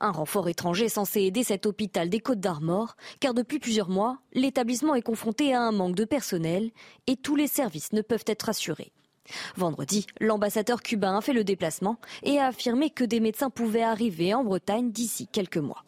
[0.00, 4.18] Un renfort étranger est censé aider cet hôpital des Côtes d'Armor, car depuis plusieurs mois,
[4.32, 6.70] l'établissement est confronté à un manque de personnel
[7.06, 8.92] et tous les services ne peuvent être assurés.
[9.56, 14.34] Vendredi, l'ambassadeur cubain a fait le déplacement et a affirmé que des médecins pouvaient arriver
[14.34, 15.84] en Bretagne d'ici quelques mois.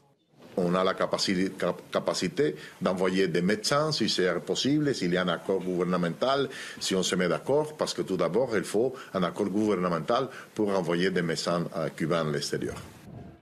[0.56, 5.60] On a la capacité, d'envoyer des médecins si c'est possible, s'il y a un accord
[5.60, 6.48] gouvernemental,
[6.80, 10.76] si on se met d'accord, parce que tout d'abord, il faut un accord gouvernemental pour
[10.76, 12.74] envoyer des médecins euh, cubains à l'extérieur.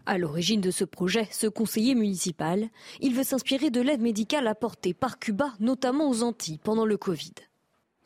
[0.09, 2.71] À l'origine de ce projet, ce conseiller municipal,
[3.03, 7.35] il veut s'inspirer de l'aide médicale apportée par Cuba, notamment aux Antilles, pendant le Covid.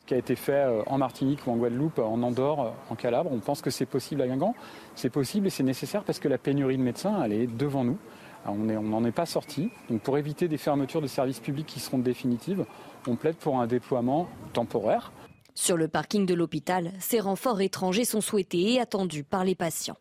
[0.01, 2.95] Ce qui a été fait euh, en Martinique ou en Guadeloupe, en Andorre, euh, en
[2.95, 4.53] Calabre, on pense que c'est possible à Guingamp.
[4.95, 7.97] C'est possible et c'est nécessaire parce que la pénurie de médecins, elle est devant nous.
[8.45, 9.69] On n'en est pas sorti.
[9.89, 12.65] Donc pour éviter des fermetures de services publics qui seront définitives,
[13.07, 15.13] on plaide pour un déploiement temporaire.
[15.55, 19.95] Sur le parking de l'hôpital, ces renforts étrangers sont souhaités et attendus par les patients.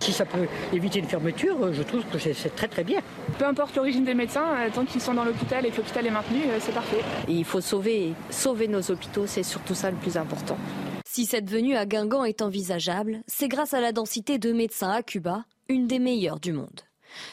[0.00, 3.00] Si ça peut éviter une fermeture, je trouve que c'est très très bien.
[3.38, 6.10] Peu importe l'origine des médecins, euh, tant qu'ils sont dans l'hôpital et que l'hôpital est
[6.10, 7.02] maintenu, euh, c'est parfait.
[7.28, 10.56] il faut sauver, sauver nos hôpitaux, c'est surtout ça le plus important.
[11.04, 15.02] Si cette venue à Guingamp est envisageable, c'est grâce à la densité de médecins à
[15.02, 16.82] Cuba, une des meilleures du monde.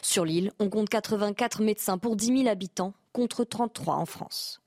[0.02, 4.60] Sur l'île, on compte 84 médecins pour 10 000 habitants, contre 33 en France.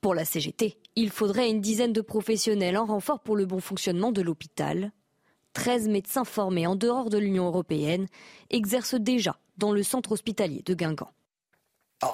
[0.00, 4.12] Pour la CGT, il faudrait une dizaine de professionnels en renfort pour le bon fonctionnement
[4.12, 4.92] de l'hôpital.
[5.58, 8.06] 13 médecins formés en dehors de l'Union européenne
[8.48, 11.10] exercent déjà dans le centre hospitalier de Guingamp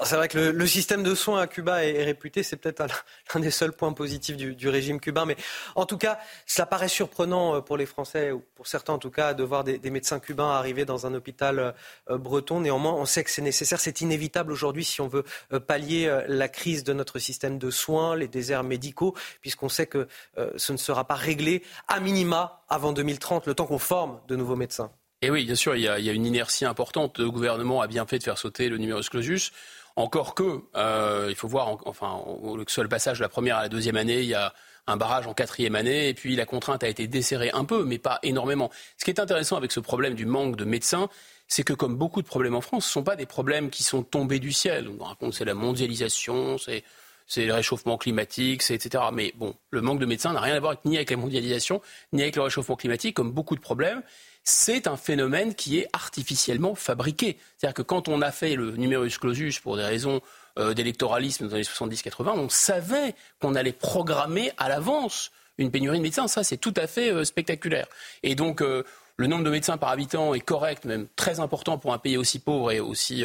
[0.05, 2.87] c'est vrai que le, système de soins à Cuba est, réputé, c'est peut-être
[3.35, 5.37] l'un des seuls points positifs du, régime cubain, mais
[5.75, 9.11] en tout cas, cela paraît surprenant euh, pour les Français, ou pour certains en tout
[9.11, 11.75] cas, de voir des, médecins cubains arriver dans un hôpital
[12.09, 12.61] euh, breton.
[12.61, 16.49] Néanmoins, on sait que c'est nécessaire, c'est inévitable aujourd'hui si on veut euh, pallier la
[16.49, 20.09] crise de notre système de soins, les déserts médicaux, puisqu'on sait que
[20.57, 24.57] ce ne sera pas réglé à minima avant 2030, le temps qu'on forme de nouveaux
[24.57, 24.91] médecins.
[25.25, 27.19] Et oui, bien sûr, il y, a, une inertie importante.
[27.19, 29.53] Le gouvernement a bien fait de faire sauter le numerus clausus.
[29.97, 32.23] Encore que, euh, il faut voir, enfin,
[32.55, 34.53] le seul passage de la première à la deuxième année, il y a
[34.87, 37.97] un barrage en quatrième année, et puis la contrainte a été desserrée un peu, mais
[37.97, 38.71] pas énormément.
[38.99, 41.09] Ce qui est intéressant avec ce problème du manque de médecins,
[41.49, 43.83] c'est que comme beaucoup de problèmes en France, ce ne sont pas des problèmes qui
[43.83, 44.91] sont tombés du ciel.
[45.01, 46.85] On raconte c'est la mondialisation, c'est
[47.27, 49.05] c'est le réchauffement climatique, c'est etc.
[49.11, 51.81] Mais bon, le manque de médecins n'a rien à voir ni avec la mondialisation,
[52.13, 54.03] ni avec le réchauffement climatique, comme beaucoup de problèmes
[54.45, 57.39] c'est un phénomène qui est artificiellement fabriqué.
[57.57, 60.21] C'est-à-dire que quand on a fait le numerus clausus pour des raisons
[60.59, 66.03] euh, d'électoralisme dans les 70-80, on savait qu'on allait programmer à l'avance une pénurie de
[66.03, 66.29] médecins.
[66.29, 67.87] Ça, c'est tout à fait euh, spectaculaire.
[68.23, 68.85] Et donc, euh,
[69.17, 72.39] le nombre de médecins par habitant est correct, même très important pour un pays aussi
[72.39, 73.25] pauvre et aussi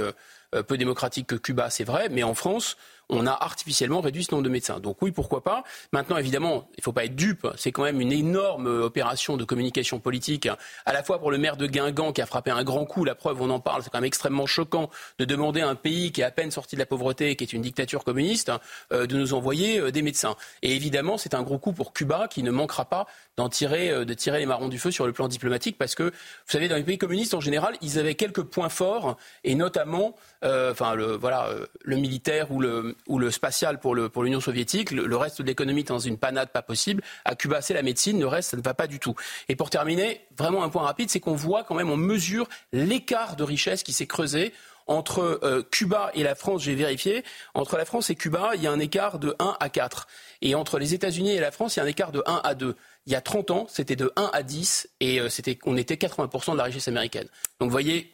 [0.67, 2.77] peu démocratique que Cuba, c'est vrai, mais en France,
[3.09, 4.79] on a artificiellement réduit ce nombre de médecins.
[4.79, 5.63] Donc oui, pourquoi pas.
[5.91, 7.47] Maintenant, évidemment, il ne faut pas être dupe.
[7.55, 10.47] C'est quand même une énorme opération de communication politique,
[10.85, 13.05] à la fois pour le maire de Guingamp qui a frappé un grand coup.
[13.05, 13.83] La preuve, on en parle.
[13.83, 16.75] C'est quand même extrêmement choquant de demander à un pays qui est à peine sorti
[16.75, 18.51] de la pauvreté, qui est une dictature communiste,
[18.93, 20.35] euh, de nous envoyer euh, des médecins.
[20.61, 23.07] Et évidemment, c'est un gros coup pour Cuba qui ne manquera pas
[23.39, 26.03] d'en tirer, euh, de tirer les marrons du feu sur le plan diplomatique parce que,
[26.03, 26.11] vous
[26.45, 30.93] savez, dans les pays communistes en général, ils avaient quelques points forts et notamment, enfin,
[30.93, 31.49] le, voilà,
[31.83, 35.83] le militaire ou le, ou le spatial pour l'Union pour soviétique, le, reste de l'économie
[35.83, 37.03] dans une panade pas possible.
[37.25, 39.15] À Cuba, c'est la médecine, le reste, ça ne va pas du tout.
[39.47, 43.35] Et pour terminer, vraiment un point rapide, c'est qu'on voit quand même, on mesure l'écart
[43.35, 44.53] de richesse qui s'est creusé
[44.89, 48.67] entre euh, Cuba et la France, j'ai vérifié, entre la France et Cuba, il y
[48.67, 50.07] a un écart de 1 à 4.
[50.41, 52.55] Et entre les États-Unis et la France, il y a un écart de 1 à
[52.55, 52.75] 2.
[53.05, 55.95] Il y a 30 ans, c'était de 1 à 10 et euh, c'était, on était
[55.95, 57.27] 80% de la richesse américaine.
[57.59, 58.11] Donc vous voyez,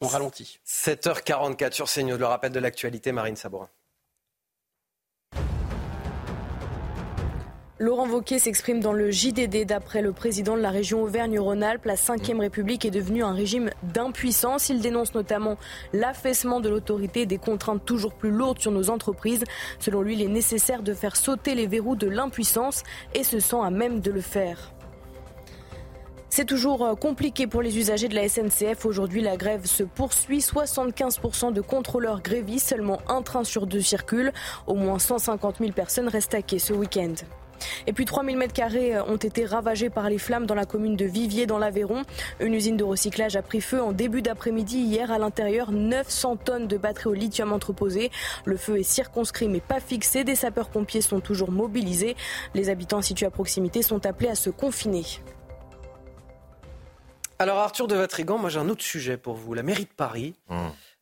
[0.00, 0.58] on ralentit.
[0.66, 3.70] 7h44 sur CNews, le rappel de l'actualité, Marine Sabourin.
[7.80, 9.64] Laurent Wauquiez s'exprime dans le JDD.
[9.64, 14.68] D'après le président de la région Auvergne-Rhône-Alpes, la 5 République est devenue un régime d'impuissance.
[14.68, 15.56] Il dénonce notamment
[15.92, 19.44] l'affaissement de l'autorité et des contraintes toujours plus lourdes sur nos entreprises.
[19.78, 22.82] Selon lui, il est nécessaire de faire sauter les verrous de l'impuissance
[23.14, 24.72] et se sent à même de le faire.
[26.30, 28.86] C'est toujours euh, compliqué pour les usagers de la SNCF.
[28.86, 30.40] Aujourd'hui, la grève se poursuit.
[30.40, 34.32] 75% de contrôleurs grévistes, seulement un train sur deux circule.
[34.66, 37.14] Au moins 150 000 personnes restent à quai ce week-end.
[37.86, 40.96] Et puis 3000 mètres carrés euh, ont été ravagés par les flammes dans la commune
[40.96, 42.02] de Viviers dans l'Aveyron.
[42.40, 45.10] Une usine de recyclage a pris feu en début d'après-midi hier.
[45.10, 48.10] À l'intérieur, 900 tonnes de batteries au lithium entreposées.
[48.44, 50.24] Le feu est circonscrit mais pas fixé.
[50.24, 52.16] Des sapeurs-pompiers sont toujours mobilisés.
[52.54, 55.04] Les habitants situés à proximité sont appelés à se confiner.
[57.40, 59.54] Alors Arthur de Vatrigan, moi j'ai un autre sujet pour vous.
[59.54, 60.56] La mairie de Paris, mmh.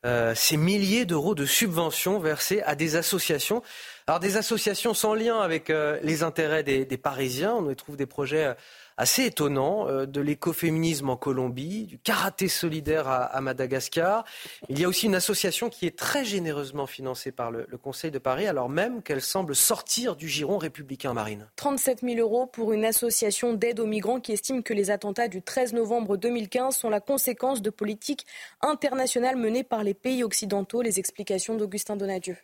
[0.05, 3.63] euh, ces milliers d'euros de subventions versées à des associations
[4.09, 8.07] alors des associations sans lien avec euh, les intérêts des, Parisiens, on y trouve des
[8.07, 8.55] projets euh,
[8.97, 14.25] assez étonnants, euh, de l'écoféminisme en Colombie, du karaté solidaire à, Madagascar.
[14.69, 18.21] Il y a aussi une association qui est très généreusement financée par le, Conseil de
[18.21, 21.49] Paris, alors même qu'elle semble sortir du giron républicain marine.
[21.57, 25.43] 37 000 euros pour une association d'aide aux migrants qui estime que les attentats du
[25.43, 28.25] 13 novembre 2015 sont la conséquence de politiques
[28.61, 30.81] internationales menées par les pays occidentaux.
[30.81, 32.37] Les explications d'Augustin Donadieu.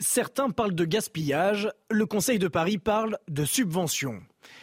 [0.00, 4.20] Certains parlent de gaspillage, le Conseil de Paris parle de subventions.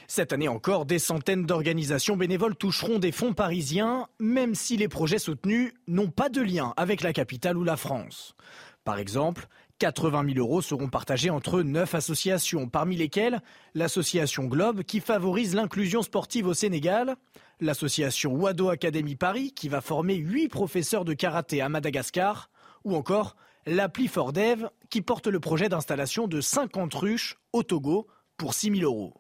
[0.08, 5.20] Cette année encore, des centaines d'organisations bénévoles toucheront des fonds parisiens, même si les projets
[5.20, 8.36] soutenus n'ont pas de lien avec la capitale ou la France.
[8.84, 9.48] Par exemple,
[9.80, 13.42] 80 000 euros seront partagés entre neuf associations, parmi lesquelles
[13.74, 17.16] l'association Globe qui favorise l'inclusion sportive au Sénégal,
[17.60, 22.52] l'association Wado Academy Paris qui va former huit professeurs de karaté à Madagascar,
[22.84, 23.36] ou encore
[23.66, 28.08] l'appli Fordev qui porte le projet d'installation de 50 ruches au Togo
[28.38, 29.14] pour 6 000 euros.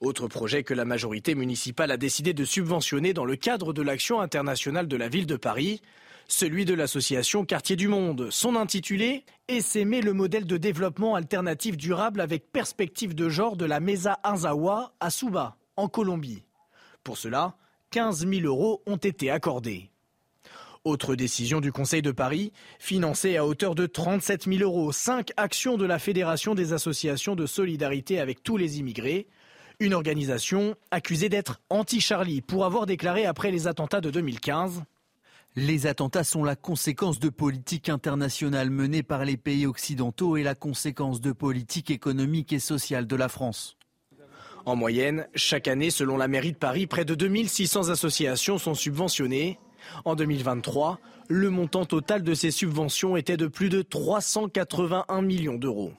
[0.00, 4.20] Autre projet que la majorité municipale a décidé de subventionner dans le cadre de l'action
[4.20, 5.80] internationale de la ville de Paris,
[6.28, 8.28] celui de l'association Quartier du Monde.
[8.30, 13.80] Son intitulé Essaimer le modèle de développement alternatif durable avec perspective de genre de la
[13.80, 16.42] Mesa Anzawa à Suba, en Colombie.
[17.02, 17.56] Pour cela,
[17.90, 19.90] 15 000 euros ont été accordés.
[20.86, 25.76] Autre décision du Conseil de Paris, financée à hauteur de 37 000 euros, cinq actions
[25.76, 29.26] de la Fédération des associations de solidarité avec tous les immigrés.
[29.80, 34.84] Une organisation accusée d'être anti-Charlie pour avoir déclaré après les attentats de 2015
[35.56, 40.54] les attentats sont la conséquence de politiques internationales menées par les pays occidentaux et la
[40.54, 43.78] conséquence de politiques économiques et sociales de la France.
[44.66, 49.58] En moyenne, chaque année, selon la mairie de Paris, près de 2600 associations sont subventionnées.
[50.04, 50.98] En 2023,
[51.28, 55.92] le montant total de ces subventions était de plus de 381 millions d'euros.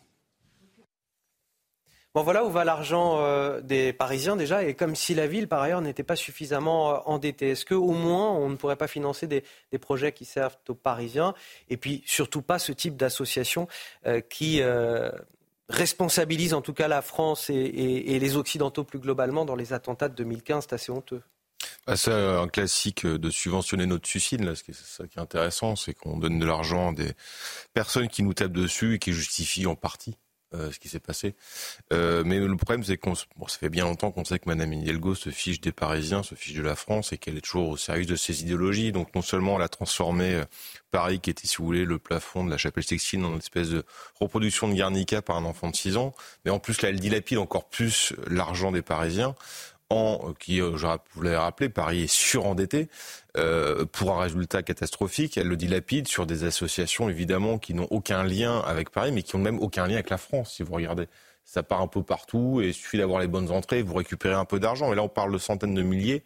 [2.17, 5.61] Bon, voilà où va l'argent euh, des Parisiens déjà, et comme si la ville, par
[5.61, 7.51] ailleurs, n'était pas suffisamment euh, endettée.
[7.51, 9.43] Est-ce qu'au moins, on ne pourrait pas financer des,
[9.79, 11.35] projets qui servent aux Parisiens,
[11.69, 13.67] et puis surtout pas ce type d'association
[14.07, 14.63] euh, qui
[15.69, 20.15] responsabilise en tout cas la France et, les Occidentaux plus globalement dans les attentats de
[20.15, 21.21] 2015 C'est assez honteux.
[21.87, 24.43] Ah, c'est un classique de subventionner notre suicide.
[24.43, 24.55] Là.
[24.55, 27.13] Ce qui est, ça qui est intéressant, c'est qu'on donne de l'argent à des
[27.73, 30.17] personnes qui nous tapent dessus et qui justifient en partie
[30.53, 31.35] euh, ce qui s'est passé.
[31.91, 34.71] Euh, mais le problème, c'est qu'on bon, ça fait bien longtemps qu'on sait que Madame
[34.71, 37.75] Hidalgo se fiche des Parisiens, se fiche de la France et qu'elle est toujours au
[37.75, 38.93] service de ses idéologies.
[38.93, 40.45] Donc non seulement elle a transformé euh,
[40.89, 43.67] Paris, qui était, si vous voulez, le plafond de la chapelle Sixtine en une espèce
[43.71, 43.83] de
[44.21, 46.13] reproduction de Guernica par un enfant de 6 ans,
[46.45, 49.35] mais en plus là, elle dilapide encore plus l'argent des Parisiens
[49.89, 52.89] en, qui, je vous l'avez rappelé, Paris est surendetté
[53.91, 55.37] pour un résultat catastrophique.
[55.37, 59.37] Elle le dilapide sur des associations, évidemment, qui n'ont aucun lien avec Paris, mais qui
[59.37, 61.07] n'ont même aucun lien avec la France, si vous regardez.
[61.45, 64.45] Ça part un peu partout et il suffit d'avoir les bonnes entrées, vous récupérez un
[64.45, 64.91] peu d'argent.
[64.91, 66.23] Et là, on parle de centaines de milliers.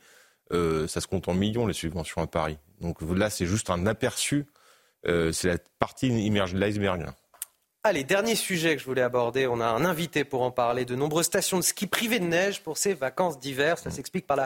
[0.51, 2.57] ça se compte en millions, les subventions à Paris.
[2.79, 4.47] Donc là, c'est juste un aperçu.
[5.05, 7.05] c'est la partie immergée de l'iceberg.
[7.83, 9.47] Allez, dernier sujet que je voulais aborder.
[9.47, 10.85] On a un invité pour en parler.
[10.85, 13.79] De nombreuses stations de ski privées de neige pour ces vacances d'hiver.
[13.79, 14.37] Ça s'explique par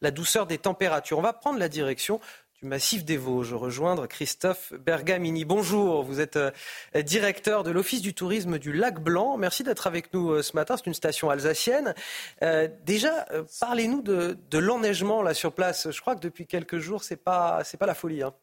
[0.00, 1.16] la, douceur des températures.
[1.16, 2.18] On va prendre la direction
[2.60, 3.54] du massif des Vosges.
[3.54, 5.44] Rejoindre Christophe Bergamini.
[5.44, 6.50] Bonjour, vous êtes euh,
[6.96, 9.36] directeur de l'Office du tourisme du Lac Blanc.
[9.36, 10.76] Merci d'être avec nous euh, ce matin.
[10.76, 11.94] C'est une station alsacienne.
[12.42, 13.24] Euh, déjà,
[13.60, 15.92] parlez-nous de, l'enneigement là sur place.
[15.92, 18.24] Je crois que depuis quelques jours, c'est pas c'est pas la folie.
[18.24, 18.34] Hein.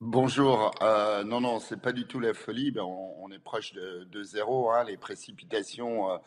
[0.00, 0.72] Bonjour.
[0.82, 2.72] Euh, non, non, c'est pas du tout la folie.
[2.72, 4.70] Ben, on, est proche de, zéro.
[4.70, 4.84] Hein.
[4.84, 6.18] Les précipitations euh,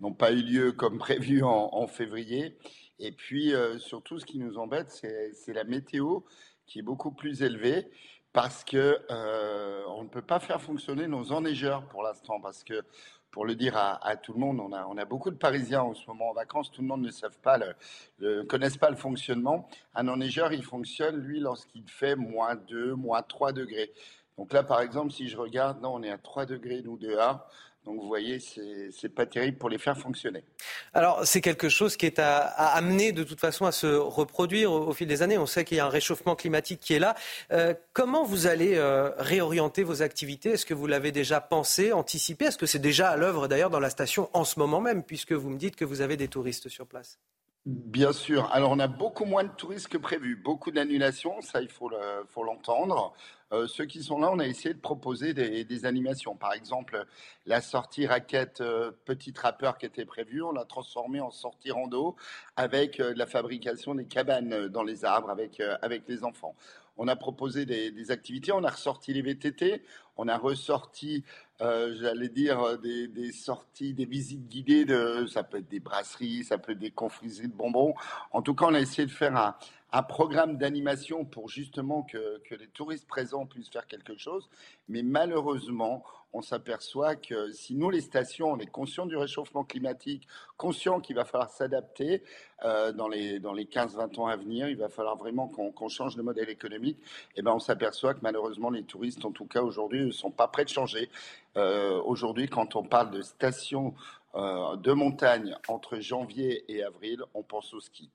[0.00, 2.58] n'ont pas eu lieu comme prévu en, février.
[2.98, 6.20] Et puis, euh, surtout, ce qui nous embête, c'est la météo
[6.66, 7.88] qui est beaucoup plus élevée
[8.32, 8.98] parce que
[9.88, 12.82] on ne peut pas faire fonctionner nos enneigeurs pour l'instant parce que
[13.32, 16.28] pour le dire à, tout le monde, on a, beaucoup de Parisiens en ce moment
[16.28, 18.44] en vacances, tout le monde ne savent pas, le,
[18.78, 19.68] pas le fonctionnement.
[19.94, 23.90] Un enneigeur, il fonctionne, lui, lorsqu'il fait moins 2, moins 3 degrés.
[24.36, 27.48] Donc là, par exemple, si je regarde, non, on est à 3 degrés, nous, dehors.
[27.84, 30.44] Donc vous voyez, c'est pas terrible pour les faire fonctionner.
[30.94, 34.92] Alors c'est quelque chose qui est à, amener de toute façon à se reproduire au,
[34.92, 35.36] fil des années.
[35.36, 37.16] On sait qu'il y a un réchauffement climatique qui est là.
[37.50, 40.50] Euh, comment vous allez euh, réorienter vos activités?
[40.50, 42.46] Est-ce que vous l'avez déjà pensé, anticipé?
[42.46, 45.32] Est-ce que c'est déjà à l'œuvre d'ailleurs dans la station en ce moment même, puisque
[45.32, 47.18] vous me dites que vous avez des touristes sur place?
[47.66, 48.48] Bien sûr.
[48.52, 50.34] Alors, on a beaucoup moins de touristes que prévu.
[50.36, 51.90] Beaucoup d'annulations, ça, il faut
[52.44, 53.12] l'entendre.
[53.52, 56.36] Euh, ceux qui sont là, on a essayé de proposer des, animations.
[56.36, 57.04] Par exemple,
[57.46, 62.16] la sortie raquette euh, petit trappeur qui était prévue, on l'a transformée en sortie rando
[62.56, 66.54] avec euh, la fabrication des cabanes dans les arbres avec, avec les enfants.
[66.98, 69.82] On a proposé des, activités, on a ressorti les VTT,
[70.18, 71.24] on a ressorti,
[71.62, 74.84] euh, j'allais dire, des, sorties, des visites guidées.
[74.84, 77.94] De, ça peut être des brasseries, ça peut être des confiseries de bonbons.
[78.30, 79.56] En tout cas, on a essayé de faire un,
[79.92, 84.48] un programme d'animation pour justement que, les touristes présents puissent faire quelque chose.
[84.88, 86.02] Mais malheureusement,
[86.32, 91.16] on s'aperçoit que si nous, les stations, on est conscients du réchauffement climatique, conscients qu'il
[91.16, 92.22] va falloir s'adapter
[92.64, 96.16] euh, dans les, dans les 15-20 ans à venir, il va falloir vraiment qu'on change
[96.16, 96.98] de modèle économique,
[97.36, 100.30] et eh ben on s'aperçoit que malheureusement, les touristes, en tout cas aujourd'hui, ne sont
[100.30, 101.10] pas prêts de changer.
[101.58, 103.94] Euh, aujourd'hui, quand on parle de stations
[104.34, 108.10] euh, de montagne entre janvier et avril, on pense au ski.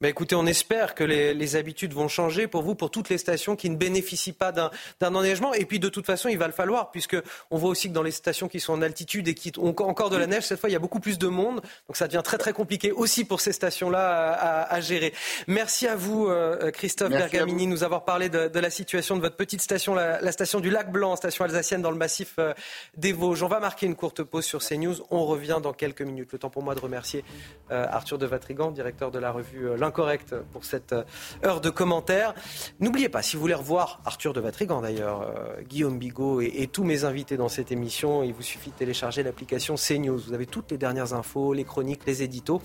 [0.00, 3.56] Bah écoutez, on espère que les, habitudes vont changer pour vous, pour toutes les stations
[3.56, 4.70] qui ne bénéficient pas d'un
[5.14, 5.52] enneigement.
[5.54, 7.16] Et puis de toute façon, il va le falloir, puisque
[7.50, 10.08] on voit aussi que dans les stations qui sont en altitude et qui ont encore
[10.10, 11.62] de la neige, cette fois, il y a beaucoup plus de monde.
[11.88, 15.12] Donc ça devient très très compliqué aussi pour ces stations-là à, gérer.
[15.48, 19.62] Merci à vous, euh, Christophe Bergamini, nous avoir parlé de, la situation de votre petite
[19.62, 22.54] station, la, station du Lac Blanc, station alsacienne dans le massif euh,
[22.96, 23.42] des Vosges.
[23.42, 24.94] On va marquer une courte pause sur CNews.
[25.10, 26.30] On revient dans quelques minutes.
[26.30, 27.24] Le temps pour moi de remercier
[27.72, 31.04] euh, Arthur de Vatrigan, directeur de la revue incorrect pour cette euh,
[31.44, 32.34] heure de commentaires.
[32.80, 36.84] N'oubliez pas, si vous voulez revoir Arthur de Vatrigan d'ailleurs, euh, Guillaume Bigot et, tous
[36.84, 40.18] mes invités dans cette émission, il vous suffit de télécharger l'application CNews.
[40.18, 42.60] Vous avez toutes les dernières infos, les chroniques, les éditos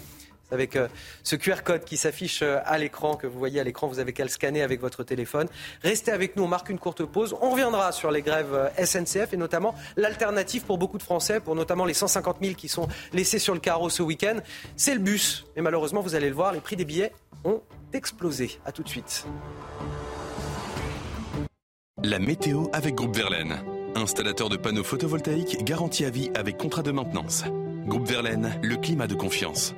[0.52, 0.88] avec euh,
[1.24, 4.24] ce QR code qui s'affiche à l'écran, que vous voyez à l'écran, vous avez qu'à
[4.24, 5.48] le scanner avec votre téléphone.
[5.82, 7.36] Restez avec nous, on marque une courte pause.
[7.41, 11.86] On reviendra sur les grèves SNCF et notamment l'alternative pour beaucoup de Français, pour notamment
[11.86, 14.38] les 150 000 qui sont laissés sur le carreau ce week-end.
[14.76, 15.45] C'est le bus.
[15.56, 17.11] Mais malheureusement, vous allez le voir, les prix des billets
[17.44, 17.61] ont
[17.94, 18.60] explosé.
[18.65, 19.26] A tout de suite.
[22.03, 23.64] La météo avec Groupe Verlaine.
[23.95, 27.44] Installateur de panneaux photovoltaïques garantie à vie avec contrat de maintenance.
[27.86, 29.76] Groupe Verlaine, le climat de confiance.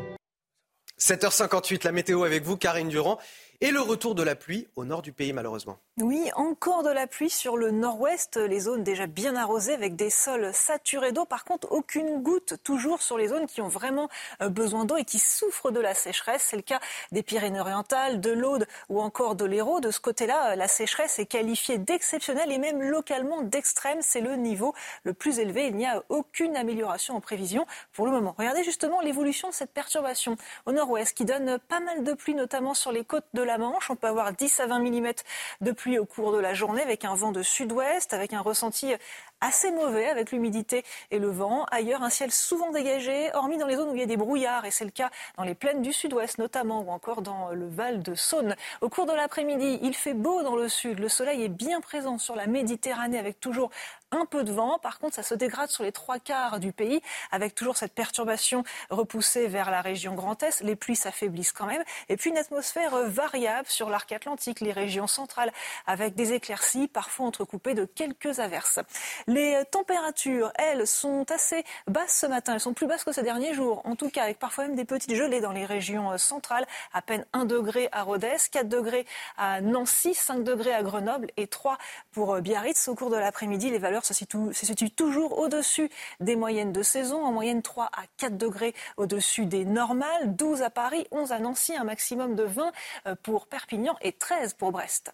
[1.00, 3.20] 7h58, la météo avec vous, Karine Durand.
[3.62, 5.80] Et le retour de la pluie au nord du pays, malheureusement.
[6.02, 10.10] Oui, encore de la pluie sur le nord-ouest, les zones déjà bien arrosées avec des
[10.10, 11.24] sols saturés d'eau.
[11.24, 14.10] Par contre, aucune goutte toujours sur les zones qui ont vraiment
[14.42, 16.48] euh, besoin d'eau et qui souffrent de la sécheresse.
[16.50, 16.82] C'est le cas
[17.14, 19.80] des Pyrénées-Orientales, de l'Aude ou encore de l'Hérault.
[19.80, 24.00] De ce côté-là, euh, la sécheresse est qualifiée d'exceptionnelle et même localement d'extrême.
[24.02, 25.68] C'est le niveau le plus élevé.
[25.68, 28.36] Il n'y a aucune amélioration en prévision pour le moment.
[28.38, 30.36] Regardez justement l'évolution de cette perturbation
[30.66, 33.90] au nord-ouest qui donne pas mal de pluie, notamment sur les côtes de la Manche.
[33.90, 35.14] On peut avoir 10 à 20 mm
[35.62, 38.94] de pluie au cours de la journée avec un vent de sud-ouest, avec un ressenti
[39.42, 41.66] assez mauvais avec l'humidité et le vent.
[41.72, 44.66] Ailleurs, un ciel souvent dégagé, hormis dans les zones où il y a des brouillards,
[44.66, 48.02] et c'est le cas dans les plaines du sud-ouest notamment, ou encore dans le Val
[48.02, 48.56] de Saône.
[48.82, 52.18] Au cours de l'après-midi, il fait beau dans le sud, le soleil est bien présent
[52.18, 53.70] sur la Méditerranée avec toujours
[54.12, 54.80] un peu de vent.
[54.80, 57.02] Par contre, ça se dégrade sur les trois quarts du pays
[57.32, 60.62] avec toujours cette perturbation repoussée vers la région Grand Est.
[60.62, 61.84] Les pluies s'affaiblissent quand même.
[62.10, 65.52] Et puis une atmosphère variable sur l'arc atlantique, les régions centrales
[65.86, 68.80] avec des éclaircies parfois entrecoupées de quelques averses.
[69.28, 72.54] Les températures, elles, sont assez basses ce matin.
[72.54, 73.82] Elles sont plus basses que ces derniers jours.
[73.84, 76.68] En tout cas, avec parfois même des petites gelées dans les régions centrales.
[76.94, 79.08] À peine 1 degré à Rodez, 4 degrés
[79.38, 81.80] à Nancy, 5 degrés à Grenoble et 3
[82.12, 82.88] pour Biarritz.
[82.88, 85.90] Au cours de l'après-midi, les valeurs se situe, toujours au-dessus
[86.20, 90.70] des moyennes de saison, en moyenne 3 à 4 degrés au-dessus des normales, 12 à
[90.70, 92.72] Paris, 11 à Nancy, un maximum de 20
[93.08, 95.12] euh, pour Perpignan et 13 pour Brest.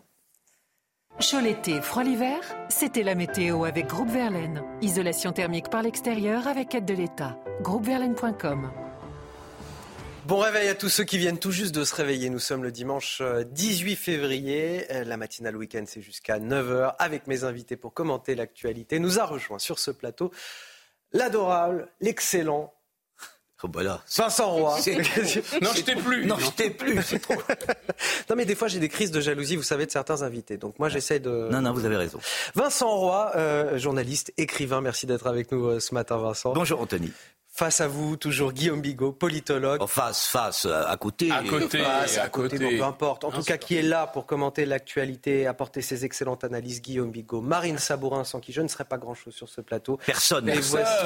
[1.20, 2.40] Chaud l'été, froid l'hiver,
[2.70, 4.64] c'était la météo avec Groupe Verlaine.
[4.82, 7.38] Isolation thermique par l'extérieur avec aide de l'État.
[7.62, 8.72] Groupeverlaine.com
[10.26, 12.30] Bon réveil à tous ceux qui viennent tout juste de se réveiller.
[12.30, 14.86] Nous sommes le dimanche 18 euh, février.
[14.92, 19.00] Euh, la matinale week-end, c'est jusqu'à 9h avec mes invités pour commenter l'actualité.
[19.00, 20.32] Nous a rejoint sur ce plateau
[21.12, 22.74] l'adorable, l'excellent.
[23.64, 24.02] Oh voilà.
[24.16, 24.78] Vincent Roy.
[25.62, 26.26] non, je t'ai plus.
[26.26, 27.02] Non, je t'ai plus.
[27.04, 27.36] C'est trop.
[28.30, 30.58] non, mais des fois, j'ai des crises de jalousie, vous savez, de certains invités.
[30.58, 31.50] Donc, moi, j'essaie de.
[31.52, 32.20] Non, non, vous avez raison.
[32.56, 34.82] Vincent Roy, euh, journaliste, écrivain.
[34.82, 36.54] Merci d'être avec nous ce matin, Vincent.
[36.54, 37.12] Bonjour, Anthony.
[37.62, 39.84] Face à vous, toujours Guillaume Bigot, politologue.
[39.84, 41.30] En face, face, à côté.
[41.30, 43.24] À côté, face, à, côté, peu importe.
[43.24, 47.40] En tout cas, qui est là pour commenter l'actualité, apporter ses excellentes analyses, Guillaume Bigot.
[47.40, 50.00] Marine Sabourin, sans qui je ne serais pas grand-chose sur ce plateau.
[50.08, 50.50] Personne.
[50.50, 51.06] Et voici,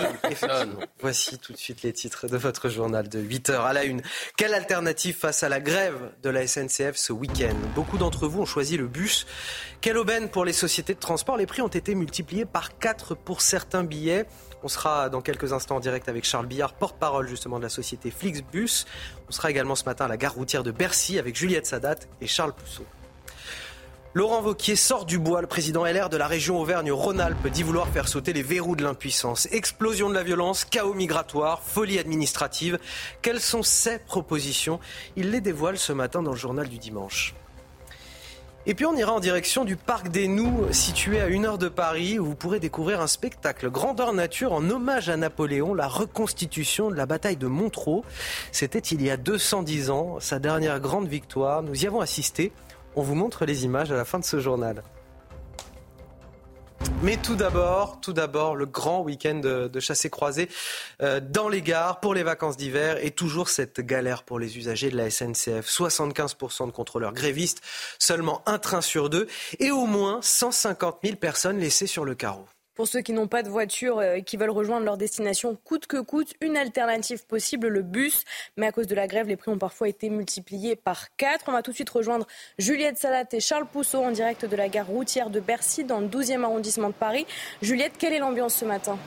[1.02, 4.02] voici tout de suite les titres de votre journal de 8 h à la une.
[4.38, 7.58] Quelle alternative face à la grève de la SNCF ce week-end?
[7.76, 9.28] Beaucoup d'entre vous ont choisi le bus.
[9.82, 11.36] Quelle aubaine pour les sociétés de transport?
[11.36, 14.26] Les prix ont été multipliés par 4 pour certains billets.
[14.66, 18.10] On sera dans quelques instants en direct avec Charles Billard, porte-parole justement de la société
[18.10, 18.86] Flixbus.
[19.30, 22.26] On sera également ce matin à la gare routière de Bercy avec Juliette Sadat et
[22.26, 22.84] Charles Pousseau.
[24.16, 25.42] Laurent Vauquier sort du bois.
[25.42, 29.48] Le président LR de la région Auvergne-Rhône-Alpes dit vouloir faire sauter les verrous de l'impuissance.
[29.52, 32.80] Explosion de la violence, chaos migratoire, folie administrative.
[33.22, 34.80] Quelles sont ses propositions?
[35.16, 37.36] Il les dévoile ce matin dans le journal du dimanche.
[38.68, 41.68] Et puis on ira en direction du Parc des Nous, situé à une heure de
[41.68, 46.90] Paris, où vous pourrez découvrir un spectacle grandeur nature en hommage à Napoléon, la reconstitution
[46.90, 48.02] de la bataille de Montreux.
[48.52, 51.62] C'était il y a 210 ans, sa dernière grande victoire.
[51.62, 52.52] Nous y avons assisté.
[52.96, 54.82] On vous montre les images à la fin de ce journal.
[57.02, 60.50] Mais tout d'abord, tout d'abord, le grand week-end de, de chassé-croisé
[61.02, 64.90] euh, dans les gares pour les vacances d'hiver et toujours cette galère pour les usagers
[64.90, 65.68] de la SNCF.
[65.68, 67.62] 75% de contrôleurs grévistes,
[68.00, 69.28] seulement un train sur deux
[69.60, 72.46] et au moins 150 000 personnes laissées sur le carreau.
[72.76, 75.88] Pour ceux qui n'ont pas de voiture et euh, qui veulent rejoindre leur destination coûte
[75.88, 78.24] que coûte, une alternative possible, le bus.
[78.58, 81.46] Mais à cause de la grève, les prix ont parfois été multipliés par 4.
[81.48, 82.28] On va tout de suite rejoindre
[82.58, 86.08] Juliette Salat et Charles Pousseau en direct de la gare routière de Bercy dans le
[86.08, 87.26] 12e arrondissement de Paris.
[87.62, 89.00] Juliette, quelle est l'ambiance ce matin?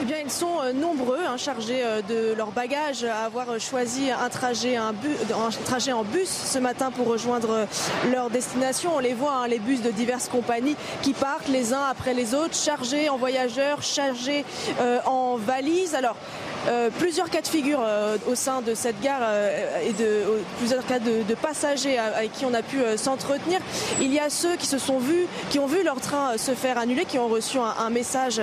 [0.00, 3.58] Eh bien, ils sont euh, nombreux, hein, chargés euh, de leurs bagages, à avoir euh,
[3.58, 4.94] choisi un trajet, un,
[5.64, 7.66] trajet en bus ce matin pour rejoindre
[8.12, 8.92] leur destination.
[8.94, 12.34] On les voit, hein, les bus de diverses compagnies qui partent les uns après les
[12.34, 14.44] autres, chargés en voyageurs, chargés
[15.04, 15.96] en valises.
[15.96, 16.16] Alors,
[16.66, 20.84] euh, plusieurs cas de figure euh, au sein de cette gare euh, et de plusieurs
[20.84, 23.60] cas de, passagers avec qui on a pu s'entretenir.
[24.00, 26.78] Il y a ceux qui se sont vus, qui ont vu leur train se faire
[26.78, 28.42] annuler, qui ont reçu un, message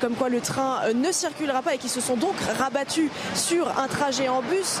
[0.00, 3.88] comme quoi le train ne circulera pas et qui se sont donc rabattus sur un
[3.88, 4.78] trajet en bus,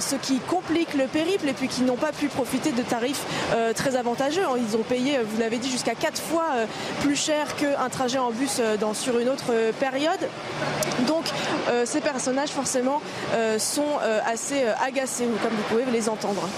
[0.00, 3.24] ce qui complique le périple et puis qui n'ont pas pu profiter de tarifs
[3.74, 4.42] très avantageux.
[4.56, 6.46] Ils ont payé, vous l'avez dit, jusqu'à quatre fois
[7.02, 8.60] plus cher qu'un trajet en bus
[8.94, 10.20] sur une autre période.
[11.06, 11.24] Donc
[11.84, 16.48] ces personnes personnages forcément euh, sont euh, assez euh, agacés, comme vous pouvez les entendre.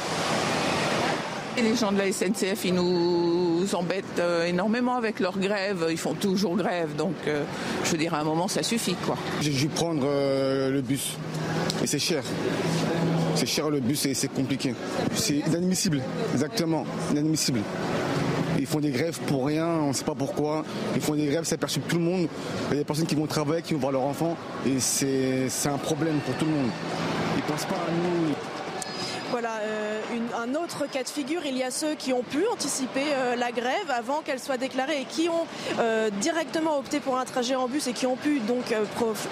[1.57, 5.87] les gens de la SNCF, ils nous embêtent énormément avec leur grève.
[5.91, 6.95] Ils font toujours grève.
[6.97, 8.97] Donc, je veux dire, à un moment, ça suffit.
[9.07, 9.17] quoi.
[9.41, 11.17] J'ai dû prendre le bus.
[11.83, 12.23] Et c'est cher.
[13.35, 14.75] C'est cher le bus et c'est compliqué.
[15.15, 16.03] C'est inadmissible.
[16.35, 16.85] Exactement.
[17.13, 17.63] Inadmissible.
[18.67, 20.65] Ils font des grèves pour rien, on ne sait pas pourquoi.
[20.97, 22.27] Ils font des grèves, ça perturbe tout le monde.
[22.67, 24.37] Il y a des personnes qui vont travailler, qui vont voir leurs enfants.
[24.67, 26.71] Et c'est un problème pour tout le monde.
[27.37, 28.35] Ils ne pensent pas à nous.
[29.31, 29.61] Voilà,
[30.37, 31.43] un autre cas de figure.
[31.45, 33.05] Il y a ceux qui ont pu anticiper
[33.37, 35.47] la grève avant qu'elle soit déclarée et qui ont
[36.21, 38.75] directement opté pour un trajet en bus et qui ont pu donc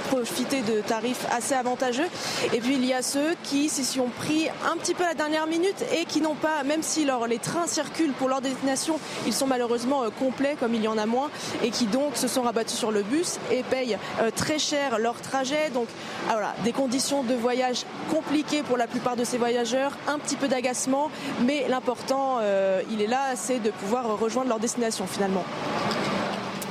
[0.08, 2.06] profiter de tarifs assez avantageux.
[2.52, 5.14] Et puis il y a ceux qui s'y ont pris un petit peu à la
[5.14, 9.32] dernière minute et qui n'ont pas, même si les trains circulent pour leur destination, ils
[9.32, 11.30] sont malheureusement complets comme il y en a moins
[11.62, 13.98] et qui donc se sont rabattus sur le bus et payent
[14.36, 15.70] très cher leur trajet.
[15.70, 15.88] Donc
[16.28, 20.36] ah, voilà, des conditions de voyage compliquées pour la plupart de ces voyageurs, un petit
[20.36, 21.10] peu d'agacement,
[21.42, 25.44] mais l'important, euh, il est là, c'est de pouvoir rejoindre leur destination finalement.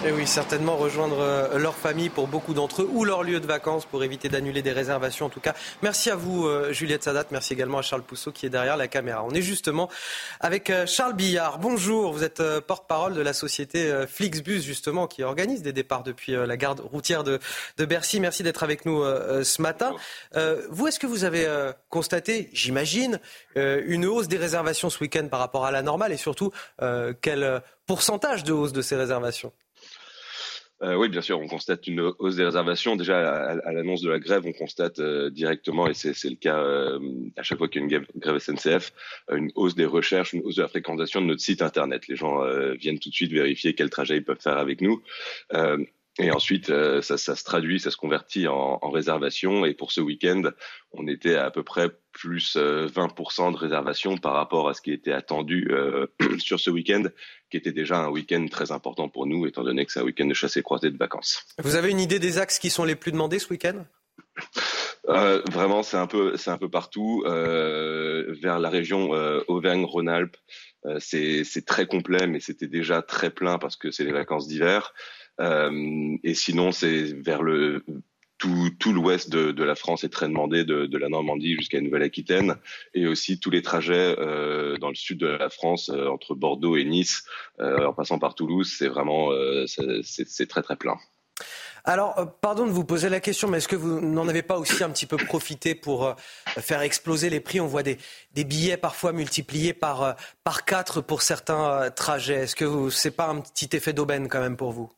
[0.05, 3.47] Et oui, certainement rejoindre euh, leur famille pour beaucoup d'entre eux ou leur lieu de
[3.47, 5.53] vacances pour éviter d'annuler des réservations en tout cas.
[5.81, 8.89] Merci à vous euh, Juliette Sadat, merci également à Charles Pousseau qui est derrière la
[8.89, 9.23] caméra.
[9.23, 9.89] On est justement
[10.41, 11.57] avec euh, Charles Billard.
[11.57, 16.57] Bonjour, vous êtes porte-parole de la société Flixbus justement qui organise des départs depuis la
[16.57, 17.39] gare routière de,
[17.77, 18.19] de Bercy.
[18.19, 19.95] Merci d'être avec nous ce matin.
[20.69, 21.47] Vous, est-ce que vous avez
[21.89, 23.19] constaté, j'imagine,
[23.55, 26.51] une hausse des réservations ce week-end par rapport à la normale et surtout
[27.21, 29.53] quel pourcentage de hausse de ces réservations?
[30.84, 32.95] Euh, oui, bien sûr, on constate une hausse des réservations.
[32.95, 36.99] Déjà, à, l'annonce de la grève, on constate euh, directement, et c'est le cas euh,
[37.38, 38.91] à chaque fois qu'il y a une grève, SNCF,
[39.31, 42.07] une hausse des recherches, une hausse de la fréquentation de notre site Internet.
[42.07, 42.43] Les gens
[42.76, 45.01] viennent tout de suite vérifier quel trajet ils peuvent faire avec nous.
[46.19, 49.65] Et ensuite, ça, ça, se traduit, ça se convertit en, en réservation.
[49.65, 50.44] Et pour ce week-end,
[50.91, 54.91] on était à, à peu près plus 20% de réservation par rapport à ce qui
[54.91, 55.72] était attendu
[56.38, 57.06] sur ce week-end
[57.53, 60.26] qui était déjà un week-end très important pour nous, étant donné que c'est un week-end
[60.26, 61.45] de chasse et croisée de vacances.
[61.61, 63.85] Vous avez une idée des axes qui sont les plus demandés ce week-end?
[65.07, 67.23] Euh, vraiment, c'est un peu, c'est un peu partout.
[67.27, 70.38] Euh, vers la région euh, Auvergne-Rhône-Alpes,
[70.85, 74.48] euh, c'est, c'est très complet, mais c'était déjà très plein parce que c'est les vacances
[74.48, 74.94] d'hiver.
[75.39, 77.84] Euh, et sinon, c'est vers le
[78.38, 82.55] tout, l'ouest de, la France est très demandé, de, la Normandie jusqu'à Nouvelle-Aquitaine,
[82.93, 86.76] et aussi tous les trajets euh, dans le sud de la France, euh, entre Bordeaux
[86.76, 87.23] et Nice,
[87.60, 89.30] en passant par Toulouse, c'est vraiment
[89.65, 90.97] c'est très très plein.
[91.85, 94.84] Alors, pardon de vous poser la question, mais est-ce que vous n'en avez pas aussi
[94.84, 96.14] un petit peu profité pour
[96.57, 97.61] faire exploser les prix?
[97.61, 97.97] On voit des,
[98.35, 102.43] billets parfois multipliés par, par 4 pour certains trajets.
[102.43, 104.91] Est-ce que ce n'est pas un petit effet d'aubaine quand même pour vous?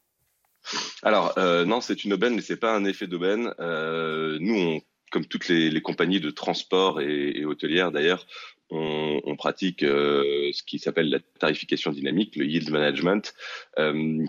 [1.03, 3.53] Alors euh, non, c'est une aubaine, mais c'est pas un effet d'aubaine.
[3.59, 4.81] Euh, nous,
[5.11, 8.25] comme toutes les, compagnies de transport et, hôtelières d'ailleurs,
[8.71, 13.33] on, pratique euh, ce qui s'appelle la tarification dynamique, le yield management,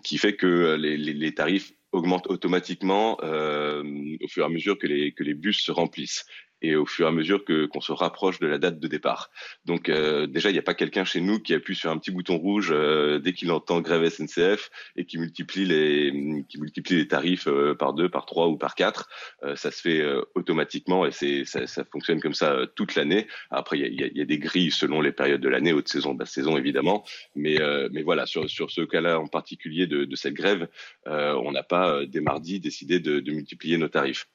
[0.05, 5.61] qui fait que les, tarifs augmentent automatiquement au fur et à mesure que les bus
[5.61, 6.27] se remplissent
[6.67, 9.31] et au fur et à mesure qu'on se rapproche de la date de départ.
[9.65, 12.11] Donc euh, déjà, il n'y a pas quelqu'un chez nous qui appuie sur un petit
[12.11, 17.09] bouton rouge euh, dès qu'il entend grève SNCF et qui multiplie les qui multiplie les
[17.09, 19.09] tarifs euh, par deux, par trois ou par quatre.
[19.55, 21.13] ça se fait automatiquement et
[21.45, 23.27] ça, fonctionne comme ça toute l'année.
[23.51, 26.57] Après, il y a, des grilles selon les périodes de l'année, haute saison, basse saison
[26.57, 27.05] évidemment.
[27.35, 27.59] Mais
[28.03, 30.69] voilà, sur ce cas-là en particulier de, cette grève,
[31.07, 34.29] on n'a pas dès mardi décidé de, multiplier nos tarifs.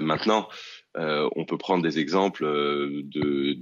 [0.00, 0.48] maintenant,
[0.94, 3.58] on peut prendre des exemples euh, de,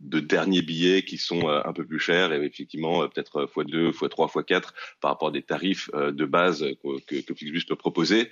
[0.00, 4.30] de derniers billets qui sont euh, un peu plus chers et effectivement peut-être x2, x3,
[4.30, 4.70] x4
[5.00, 6.64] par rapport à des tarifs de base
[7.06, 8.30] que, que Flixbus peut proposer.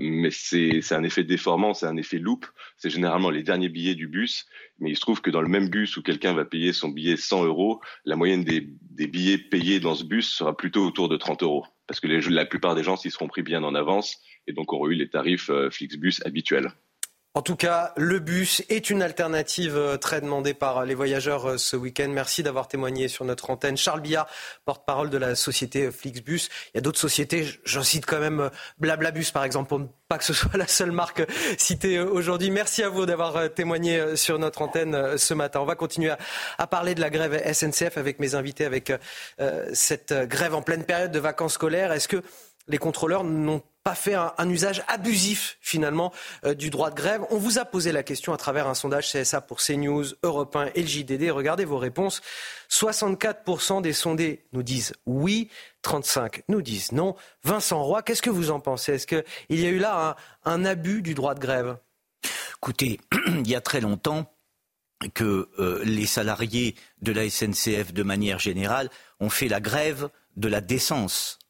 [0.00, 2.46] mais c'est un effet déformant, c'est un effet loop.
[2.76, 4.46] C'est généralement les derniers billets du bus,
[4.78, 7.16] mais il se trouve que dans le même bus où quelqu'un va payer son billet
[7.16, 11.16] 100 euros, la moyenne des, des billets payés dans ce bus sera plutôt autour de
[11.16, 11.66] 30 euros.
[11.86, 14.72] Parce que les, la plupart des gens s'y seront pris bien en avance et donc
[14.72, 16.72] auront eu les tarifs Flixbus habituels.
[17.34, 21.56] En tout cas, le bus est une alternative euh, très demandée par les voyageurs euh,
[21.56, 22.08] ce week-end.
[22.10, 23.78] Merci d'avoir témoigné sur notre antenne.
[23.78, 24.26] Charles Billard,
[24.66, 26.50] porte-parole de la société Flixbus.
[26.66, 28.50] Il y a d'autres sociétés, j'en cite quand même euh,
[28.80, 31.22] Blablabus par exemple, pour ne pas que ce soit la seule marque
[31.56, 32.50] citée aujourd'hui.
[32.50, 35.60] Merci à vous d'avoir témoigné sur notre antenne ce matin.
[35.60, 36.12] On va continuer
[36.58, 38.92] à, parler de la grève SNCF avec mes invités, avec
[39.72, 41.92] cette grève en pleine période de vacances scolaires.
[41.92, 42.22] Est-ce que
[42.68, 46.12] les contrôleurs n'ont pas fait un, usage abusif finalement
[46.44, 47.22] euh, du droit de grève.
[47.30, 50.70] On vous a posé la question à travers un sondage CSA pour CNews, Europe 1
[50.74, 51.30] et le JDD.
[51.30, 52.22] Regardez vos réponses.
[52.70, 55.48] 64% des sondés nous disent oui,
[55.82, 57.16] 35 nous disent non.
[57.42, 58.94] Vincent Roy, qu'est-ce que vous en pensez?
[58.94, 59.24] Est-ce qu'il
[59.60, 61.76] y a eu là un, abus du droit de grève?
[62.58, 64.32] Écoutez, il y a très longtemps
[65.14, 70.46] que euh, les salariés de la SNCF, de manière générale, ont fait la grève de
[70.46, 71.40] la décence.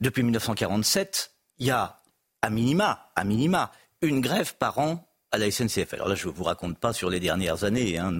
[0.00, 2.00] Depuis 1947, il y a
[2.42, 3.70] à minima, à minima,
[4.02, 5.94] une grève par an à la SNCF.
[5.94, 8.10] Alors là, je ne vous raconte pas sur les dernières années, hein,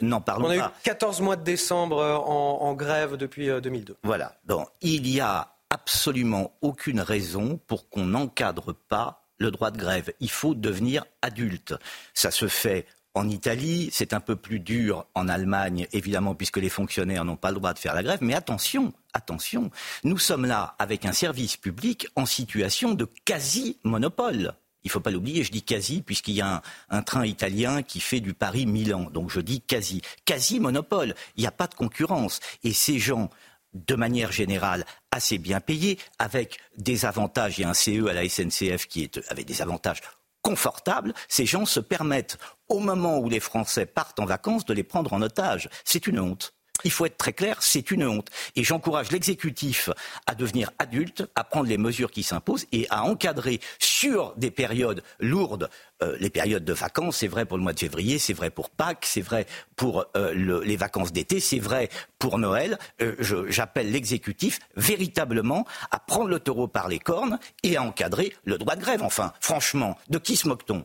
[0.00, 0.54] n'en parlons pas.
[0.54, 3.92] On a eu 14 mois de décembre euh, en, grève depuis 2002.
[3.92, 4.34] Euh, voilà.
[4.46, 10.12] Donc, il n'y a absolument aucune raison pour qu'on n'encadre pas le droit de grève.
[10.20, 11.74] Il faut devenir adulte.
[12.14, 16.68] Ça se fait en Italie, c'est un peu plus dur en Allemagne, évidemment, puisque les
[16.68, 18.20] fonctionnaires n'ont pas le droit de faire la grève.
[18.22, 19.70] Mais attention, attention,
[20.04, 24.54] nous sommes là avec un service public en situation de quasi-monopole.
[24.82, 28.00] Il ne faut pas l'oublier, je dis quasi, puisqu'il y a un, train italien qui
[28.00, 29.10] fait du Paris-Milan.
[29.10, 30.02] Donc je dis quasi.
[30.24, 31.14] Quasi-monopole.
[31.36, 32.40] Il n'y a pas de concurrence.
[32.64, 33.28] Et ces gens,
[33.74, 37.58] de manière générale, assez bien payés, avec des avantages.
[37.58, 40.00] Il y a un CE à la SNCF qui est, avec des avantages
[40.42, 42.38] confortables, ces gens se permettent,
[42.70, 45.68] au moment où les Français partent en vacances, de les prendre en otage.
[45.84, 46.54] C'est une honte.
[46.84, 48.28] Il faut être très clair, c'est une honte.
[48.56, 49.90] Et j'encourage l'exécutif
[50.26, 55.02] à devenir adulte, à prendre les mesures qui s'imposent et à encadrer sur des périodes
[55.18, 55.68] lourdes
[56.02, 57.18] euh, les périodes de vacances.
[57.18, 60.32] C'est vrai pour le mois de février, c'est vrai pour Pâques, c'est vrai pour euh,
[60.32, 62.78] le, les vacances d'été, c'est vrai pour Noël.
[63.02, 63.14] Euh,
[63.48, 68.76] J'appelle l'exécutif véritablement à prendre le taureau par les cornes et à encadrer le droit
[68.76, 69.02] de grève.
[69.02, 70.84] Enfin, franchement, de qui se moque-t-on?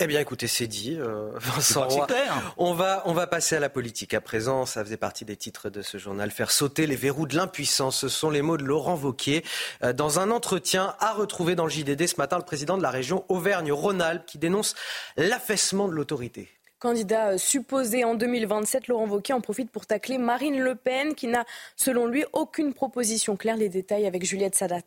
[0.00, 2.08] Eh bien, écoutez, c'est dit, euh, Vincent Roy.
[2.56, 4.66] On va, on va passer à la politique à présent.
[4.66, 6.32] Ça faisait partie des titres de ce journal.
[6.32, 8.00] Faire sauter les verrous de l'impuissance.
[8.00, 9.44] Ce sont les mots de Laurent Vauquier.
[9.84, 12.90] Euh, dans un entretien à retrouver dans le JDD ce matin, le président de la
[12.90, 14.74] région Auvergne-Rhône-Alpes qui dénonce
[15.16, 16.48] l'affaissement de l'autorité.
[16.80, 21.28] Candidat euh, supposé en 2027, Laurent Wauquiez en profite pour tacler Marine Le Pen, qui
[21.28, 21.44] n'a,
[21.76, 23.56] selon lui, aucune proposition claire.
[23.56, 24.82] Les détails avec Juliette Sadat.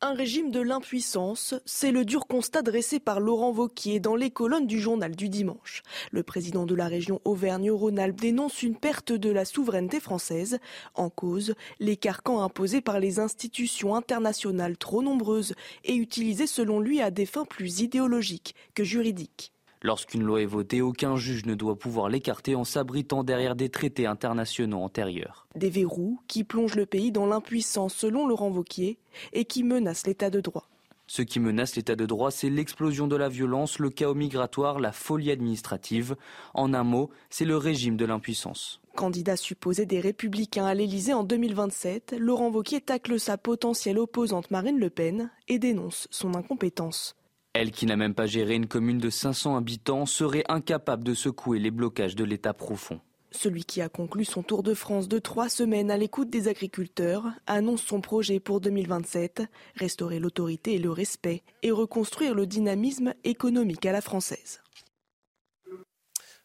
[0.00, 4.68] Un régime de l'impuissance, c'est le dur constat dressé par Laurent Vauquier dans les colonnes
[4.68, 5.82] du journal du dimanche.
[6.12, 10.60] Le président de la région Auvergne-Rhône-Alpes dénonce une perte de la souveraineté française.
[10.94, 17.00] En cause, les carcans imposés par les institutions internationales trop nombreuses et utilisés selon lui
[17.00, 19.52] à des fins plus idéologiques que juridiques.
[19.82, 24.06] Lorsqu'une loi est votée, aucun juge ne doit pouvoir l'écarter en s'abritant derrière des traités
[24.06, 25.46] internationaux antérieurs.
[25.54, 28.98] Des verrous qui plongent le pays dans l'impuissance selon Laurent Vauquier
[29.32, 30.68] et qui menacent l'état de droit.
[31.10, 34.92] Ce qui menace l'état de droit, c'est l'explosion de la violence, le chaos migratoire, la
[34.92, 36.16] folie administrative.
[36.52, 38.82] En un mot, c'est le régime de l'impuissance.
[38.94, 44.78] Candidat supposé des Républicains à l'Élysée en 2027, Laurent Vauquier tacle sa potentielle opposante Marine
[44.78, 47.16] Le Pen et dénonce son incompétence.
[47.52, 51.58] Elle, qui n'a même pas géré une commune de 500 habitants, serait incapable de secouer
[51.58, 53.00] les blocages de l'État profond.
[53.30, 57.26] Celui qui a conclu son tour de France de trois semaines à l'écoute des agriculteurs
[57.46, 59.42] annonce son projet pour 2027,
[59.74, 64.62] restaurer l'autorité et le respect et reconstruire le dynamisme économique à la française.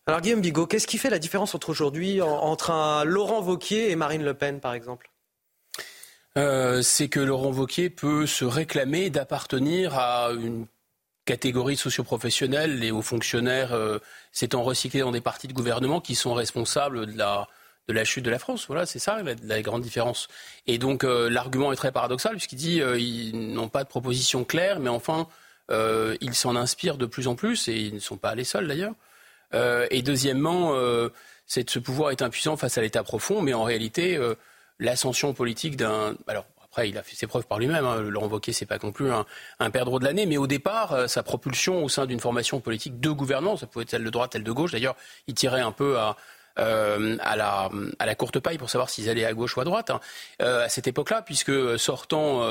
[0.06, 3.96] Alors Guillaume Bigot, qu'est-ce qui fait la différence entre aujourd'hui entre un Laurent Vauquier et
[3.96, 5.10] Marine Le Pen par exemple?
[6.38, 10.66] Euh, c'est que Laurent Vauquier peut se réclamer d'appartenir à une
[11.26, 14.00] catégories socioprofessionnelles, et hauts fonctionnaires euh,
[14.32, 17.48] s'étant recyclés dans des partis de gouvernement qui sont responsables de la,
[17.88, 18.66] de la chute de la France.
[18.68, 20.28] Voilà, c'est ça la, grande différence.
[20.68, 24.44] Et donc euh, l'argument est très paradoxal puisqu'il dit euh, ils n'ont pas de proposition
[24.44, 25.28] claire, mais enfin
[26.22, 28.94] ils s'en inspirent de plus en plus et ils ne sont pas les seuls d'ailleurs.
[29.90, 30.76] et deuxièmement,
[31.48, 34.20] c'est ce pouvoir est impuissant face à l'État profond, mais en réalité
[34.78, 37.86] l'ascension politique d'un alors après, il a fait ses preuves par lui-même.
[37.86, 38.02] Hein.
[38.02, 41.22] Laurent Wauquiez, c'est pas non plus un, perdreau de l'année, mais au départ, euh, sa
[41.22, 44.44] propulsion au sein d'une formation politique de gouvernance, ça pouvait être celle de droite, celle
[44.44, 44.72] de gauche.
[44.72, 44.96] D'ailleurs,
[45.28, 46.18] il tirait un peu à,
[46.58, 47.70] euh, à, la,
[48.00, 50.00] à la courte paille pour savoir s'ils allaient à gauche ou à droite hein.
[50.42, 52.42] euh, à cette époque-là, puisque sortant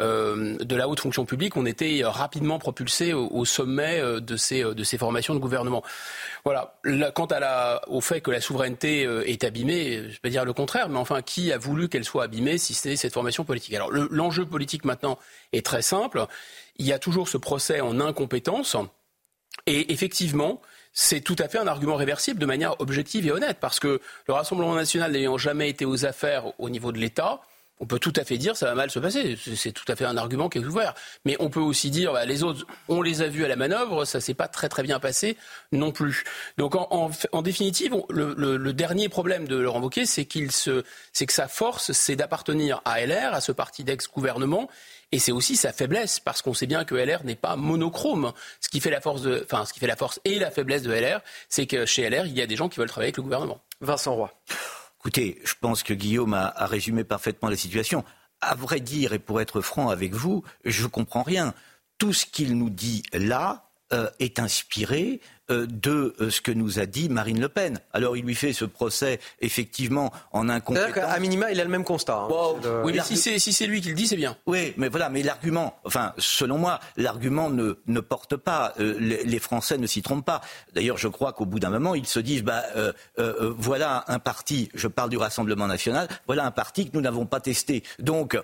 [0.00, 4.36] euh, euh, de la haute fonction publique, on était rapidement propulsé au, sommet euh, de
[4.36, 5.82] ces, euh, de ces formations de gouvernement.
[6.44, 6.74] Voilà.
[7.14, 10.88] quant à la, au fait que la souveraineté est abîmée, je vais dire le contraire,
[10.88, 13.74] mais enfin, qui a voulu qu'elle soit abîmée si c'était cette formation politique?
[13.74, 15.18] Alors, l'enjeu politique maintenant
[15.52, 16.26] est très simple.
[16.76, 18.76] Il y a toujours ce procès en incompétence.
[19.66, 20.60] Et effectivement,
[20.92, 24.34] c'est tout à fait un argument réversible de manière objective et honnête, parce que le
[24.34, 27.40] Rassemblement national n'ayant jamais été aux affaires au niveau de l'État,
[27.80, 29.36] on peut tout à fait dire ça va mal se passer.
[29.56, 30.94] C'est tout à fait un argument qui est ouvert.
[31.24, 34.04] Mais on peut aussi dire bah, les autres, on les a vus à la manœuvre,
[34.04, 35.36] ça s'est pas très très bien passé
[35.72, 36.24] non plus.
[36.56, 41.48] Donc en, définitive, le, dernier problème de Laurent Wauquiez, c'est qu'il se, c'est que sa
[41.48, 44.68] force, c'est d'appartenir à LR, à ce parti d'ex-gouvernement.
[45.12, 48.32] Et c'est aussi sa faiblesse, parce qu'on sait bien que LR n'est pas monochrome.
[48.60, 50.82] Ce qui fait la force de, enfin, ce qui fait la force et la faiblesse
[50.82, 53.18] de LR, c'est que chez LR, il y a des gens qui veulent travailler avec
[53.18, 53.60] le gouvernement.
[53.80, 54.32] Vincent Roy.
[55.04, 58.06] Écoutez, je pense que Guillaume a, résumé parfaitement la situation.
[58.40, 61.52] À vrai dire, et pour être franc avec vous, je ne comprends rien.
[61.98, 66.80] Tout ce qu'il nous dit là euh, est inspiré euh, de euh, ce que nous
[66.80, 67.78] a dit Marine Le Pen.
[67.92, 71.04] Alors il lui fait ce procès effectivement en incompétence.
[71.04, 72.16] À minima, il a le même constat.
[72.16, 72.28] Hein.
[72.82, 74.36] Oui, mais si c'est si lui qui le dit, c'est bien.
[74.46, 78.72] Oui, mais voilà, mais l'argument, enfin, selon moi, l'argument ne, ne porte pas.
[78.78, 80.40] les, les, Français ne s'y trompent pas.
[80.74, 82.64] D'ailleurs, je crois qu'au bout d'un moment, ils se disent, bah,
[83.16, 84.70] voilà un parti.
[84.74, 86.08] Je parle du Rassemblement national.
[86.26, 87.84] Voilà un parti que nous n'avons pas testé.
[88.00, 88.36] Donc,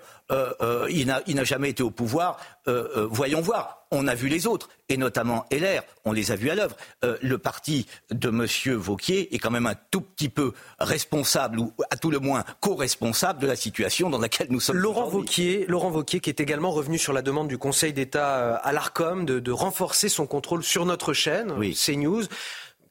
[0.89, 2.37] il n'a jamais été au pouvoir.
[2.65, 6.55] voyons voir on a vu les autres, et notamment LR, on les a vus à
[6.55, 6.75] l'œuvre.
[7.03, 8.45] Euh, le parti de M.
[8.77, 13.39] Vauquier est quand même un tout petit peu responsable, ou à tout le moins co-responsable
[13.39, 14.77] de la situation dans laquelle nous sommes.
[14.77, 18.57] Laurent Vauquier, Laurent Vauquier, qui est également revenu sur la demande du Conseil d'État euh,
[18.63, 21.73] à l'ARCOM de, de, renforcer son contrôle sur notre chaîne, oui.
[21.75, 22.23] CNews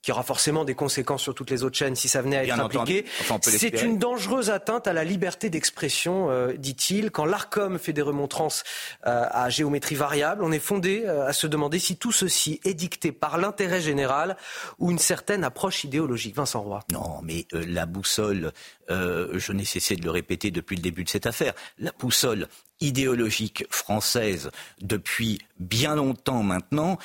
[0.03, 2.61] qui aura forcément des conséquences sur toutes les autres chaînes si ça venait à être
[2.61, 3.05] impliqué.
[3.43, 7.11] c'est une dangereuse atteinte à la liberté d'expression, euh, dit-il.
[7.11, 8.65] Quand l'ARCOM fait des remontrances
[9.07, 12.75] euh, à géométrie variable, on est fondé euh, à se demander si tout ceci est
[12.75, 14.37] dicté par l'intérêt général
[14.79, 16.35] ou une certaine approche idéologique.
[16.35, 16.81] Vincent Roy.
[16.93, 18.53] Non, mais la boussole,
[18.89, 22.49] je n'ai cessé de le répéter depuis le début de cette affaire, la boussole
[22.81, 24.51] idéologique française
[24.81, 26.99] depuis bien longtemps maintenant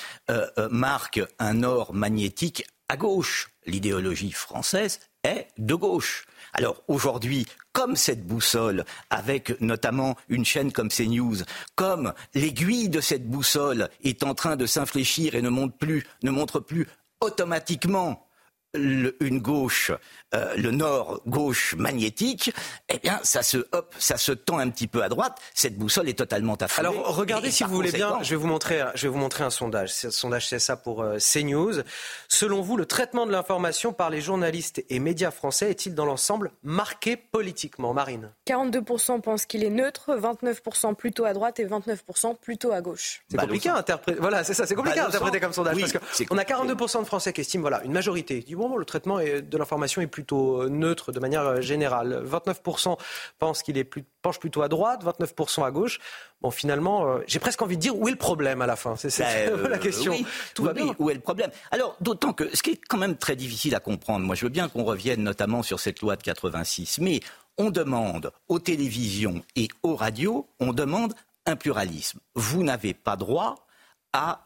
[0.69, 3.49] marque un or magnétique à gauche.
[3.65, 6.25] L'idéologie française est de gauche.
[6.53, 11.37] Alors aujourd'hui, comme cette boussole, avec notamment une chaîne comme CNews,
[11.75, 16.31] comme l'aiguille de cette boussole est en train de s'infléchir et ne montre plus, ne
[16.31, 16.87] montre plus
[17.21, 18.27] automatiquement
[18.76, 19.91] une gauche,
[20.34, 22.52] euh, le nord gauche magnétique,
[22.89, 25.38] eh bien, ça se, hop, ça se tend un petit peu à droite.
[25.53, 26.88] Cette boussole est totalement affolée.
[26.88, 28.18] Alors, regardez si vous voulez bien.
[28.22, 29.93] Je vais vous montrer, je vais vous montrer un sondage.
[29.93, 31.81] Ce sondage, c'est ça pour euh, CNews.
[32.27, 36.52] Selon vous, le traitement de l'information par les journalistes et médias français est-il dans l'ensemble
[36.64, 38.31] marqué politiquement, Marine?
[38.47, 43.22] 42% pensent qu'il est neutre, 29% plutôt à droite et 29% plutôt à gauche.
[43.30, 44.19] C'est compliqué à interpréter.
[44.19, 44.65] Voilà, c'est ça.
[44.65, 47.84] C'est compliqué à interpréter comme sondage parce qu'on a 42% de Français qui estiment, voilà,
[47.84, 48.43] une majorité.
[48.77, 52.23] Le traitement de l'information est plutôt euh, neutre de manière euh, générale.
[52.25, 52.97] 29%
[53.39, 55.99] pensent qu'il est plus, penche plutôt à droite, 29% à gauche.
[56.41, 58.95] Bon, finalement, euh, j'ai presque envie de dire où est le problème à la fin.
[58.95, 60.15] C'est ben, la question.
[60.53, 60.95] Tout va bien.
[60.99, 61.51] Où est le problème?
[61.71, 64.51] Alors, d'autant que ce qui est quand même très difficile à comprendre, moi je veux
[64.51, 67.19] bien qu'on revienne notamment sur cette loi de 86, mais
[67.57, 71.13] on demande aux télévisions et aux radios, on demande
[71.45, 72.19] un pluralisme.
[72.33, 73.67] Vous n'avez pas droit
[74.13, 74.43] à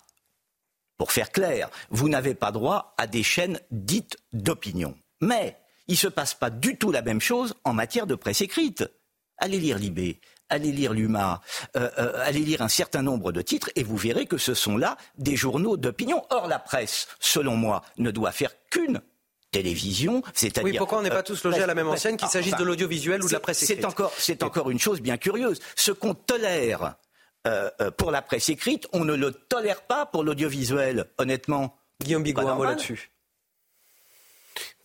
[0.99, 4.95] pour faire clair, vous n'avez pas droit à des chaînes dites d'opinion.
[5.21, 5.57] Mais
[5.87, 8.83] il ne se passe pas du tout la même chose en matière de presse écrite.
[9.37, 10.19] Allez lire Libé,
[10.49, 11.41] allez lire l'UMA,
[11.77, 14.75] euh, euh, allez lire un certain nombre de titres et vous verrez que ce sont
[14.75, 16.21] là des journaux d'opinion.
[16.31, 19.01] Or, la presse, selon moi, ne doit faire qu'une
[19.51, 20.73] télévision, c'est-à-dire...
[20.73, 23.23] Oui, pourquoi on n'est pas tous logés à la même enseigne, qu'il s'agisse de l'audiovisuel
[23.23, 23.79] ou de la presse écrite?
[23.79, 25.61] C'est encore, c'est encore une chose bien curieuse.
[25.77, 26.97] Ce qu'on tolère
[27.47, 31.77] euh, euh, pour la presse écrite, on ne le tolère pas pour l'audiovisuel, honnêtement.
[32.01, 33.11] Guillaume Bigot, un mot là-dessus.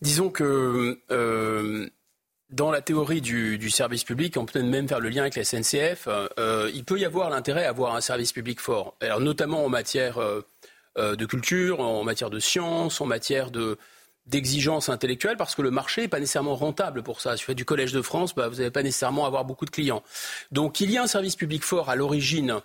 [0.01, 1.89] Disons que euh,
[2.49, 6.07] dans la théorie du, service public, on peut même faire le lien avec la SNCF,
[6.73, 10.19] il peut y avoir l'intérêt à avoir un service public fort, alors notamment en matière
[10.97, 13.77] de culture, en matière de science, en matière de,
[14.25, 17.37] d'exigence intellectuelle parce que le marché n'est pas nécessairement rentable pour ça.
[17.37, 19.69] Si vous faites du Collège de France, bah, vous n'allez pas nécessairement avoir beaucoup de
[19.69, 20.03] clients.
[20.51, 22.59] Donc il y a un service public fort à l'origine,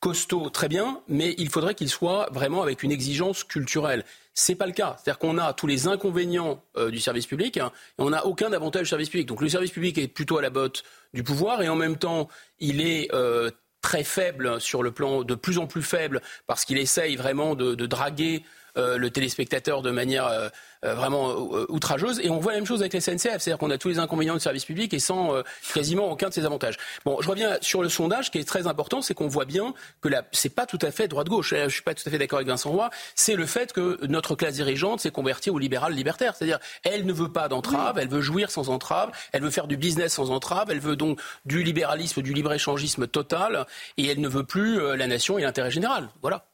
[0.00, 4.04] costaud, très bien, mais il faudrait qu'il soit vraiment avec une exigence culturelle.
[4.34, 4.96] C'est pas le cas.
[4.96, 8.52] C'est-à-dire qu'on a tous les inconvénients euh, du service public hein, et on n'a aucun
[8.52, 9.26] avantage du service public.
[9.26, 12.28] Donc le service public est plutôt à la botte du pouvoir et en même temps,
[12.60, 16.78] il est euh, très faible sur le plan de plus en plus faible parce qu'il
[16.78, 18.44] essaye vraiment de, draguer
[18.76, 20.48] le téléspectateur de manière euh,
[20.84, 21.34] euh, vraiment
[21.68, 22.20] outrageuse.
[22.22, 24.34] Et on voit la même chose avec la SNCF, c'est-à-dire qu'on a tous les inconvénients
[24.34, 25.42] du service public et sans
[25.74, 26.76] quasiment aucun de ses avantages.
[27.04, 30.08] Bon, je reviens sur le sondage, qui est très important, c'est qu'on voit bien que
[30.32, 31.54] ce n'est pas tout à fait droite-gauche.
[31.54, 32.90] Je suis pas tout à fait d'accord avec Vincent Roy.
[33.14, 37.12] C'est le fait que notre classe dirigeante s'est convertie au libéral libertaire, c'est-à-dire elle ne
[37.12, 40.70] veut pas d'entrave, elle veut jouir sans entrave, elle veut faire du business sans entrave,
[40.70, 43.66] elle veut donc du libéralisme, du libre-échangisme total,
[43.96, 46.08] et elle ne veut plus la nation et l'intérêt général.
[46.22, 46.46] Voilà.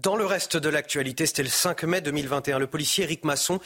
[0.00, 2.58] Dans le reste de l'actualité, c'était le 5 mai 2021.
[2.58, 3.60] Le policier Eric Masson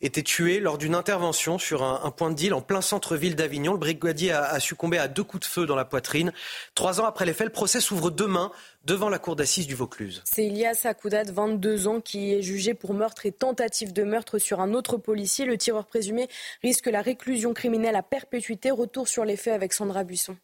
[0.00, 3.72] était tué lors d'une intervention sur un, point de deal en plein centre-ville d'Avignon.
[3.72, 6.32] Le brigadier a, succombé à deux coups de feu dans la poitrine.
[6.76, 8.52] Trois ans après les faits, le procès s'ouvre demain
[8.84, 10.22] devant la cour d'assises du Vaucluse.
[10.24, 14.60] C'est Ilias Akoudat, 22 ans, qui est jugé pour meurtre et tentative de meurtre sur
[14.60, 15.46] un autre policier.
[15.46, 16.28] Le tireur présumé
[16.62, 18.70] risque la réclusion criminelle à perpétuité.
[18.70, 20.36] Retour sur les faits avec Sandra Buisson.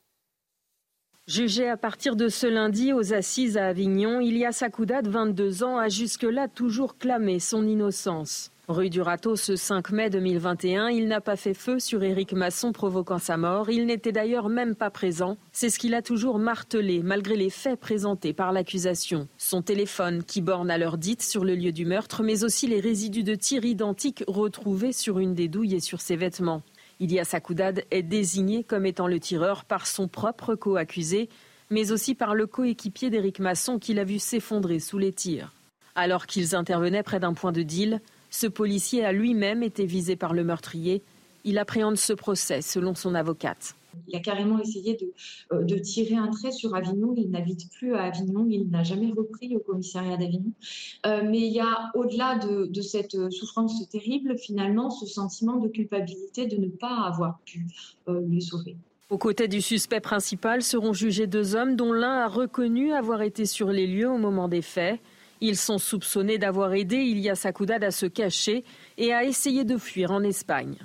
[1.29, 5.91] Jugé à partir de ce lundi aux assises à Avignon, Ilias Akoudat, 22 ans, a
[5.91, 8.51] jusque-là toujours clamé son innocence.
[8.67, 12.73] Rue du Râteau, ce 5 mai 2021, il n'a pas fait feu sur Éric Masson
[12.73, 13.69] provoquant sa mort.
[13.69, 15.37] Il n'était d'ailleurs même pas présent.
[15.53, 19.29] C'est ce qu'il a toujours martelé, malgré les faits présentés par l'accusation.
[19.37, 22.81] Son téléphone, qui borne à l'heure dite sur le lieu du meurtre, mais aussi les
[22.81, 26.63] résidus de tir identiques retrouvés sur une des douilles et sur ses vêtements.
[27.01, 31.29] Ilias Akoudad est désigné comme étant le tireur par son propre co-accusé,
[31.71, 35.53] mais aussi par le coéquipier d'Éric Masson qui l'a vu s'effondrer sous les tirs.
[35.95, 38.01] Alors qu'ils intervenaient près d'un point de deal,
[38.31, 41.03] ce policier a lui-même été visé par le meurtrier.
[41.45, 43.75] Il appréhende ce procès selon son avocate.
[44.07, 44.97] Il a carrément essayé
[45.53, 47.15] euh, de, tirer un trait sur Avignon.
[47.17, 48.47] Il n'habite plus à Avignon.
[48.49, 50.53] Il n'a jamais repris au commissariat d'Avignon.
[51.07, 56.47] Euh, mais il y a, au-delà de, cette souffrance terrible, finalement, ce sentiment de culpabilité
[56.47, 57.67] de ne pas avoir pu
[58.09, 58.77] euh, lui sauver.
[59.11, 63.47] Aux côtés du suspect principal seront jugés deux hommes dont l'un a reconnu avoir été
[63.47, 65.01] sur les lieux au moment des faits.
[65.41, 68.65] Ils sont soupçonnés d'avoir aidé Ilias Akoudad à se cacher
[68.97, 70.77] et à essayer de fuir en Espagne.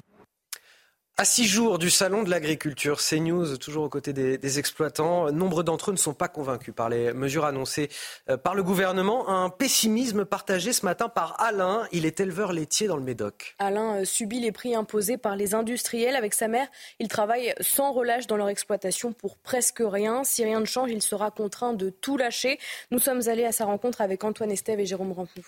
[1.16, 5.92] À six jours du salon de l'agriculture, CNews, toujours aux côtés des, exploitants, nombre d'entre
[5.92, 7.90] eux ne sont pas convaincus par les mesures annoncées
[8.32, 9.30] euh, par le gouvernement.
[9.30, 11.88] Un pessimisme partagé ce matin par Alain.
[11.92, 13.56] Il est éleveur laitier dans le Médoc.
[13.60, 16.16] Alain euh, subit les prix imposés par les industriels.
[16.16, 16.68] Avec sa mère,
[17.00, 20.24] il travaille sans relâche dans leur exploitation pour presque rien.
[20.24, 22.58] Si rien ne change, il sera contraint de tout lâcher.
[22.90, 25.44] Nous sommes allés à sa rencontre avec Antoine Estève et Jérôme Rampenou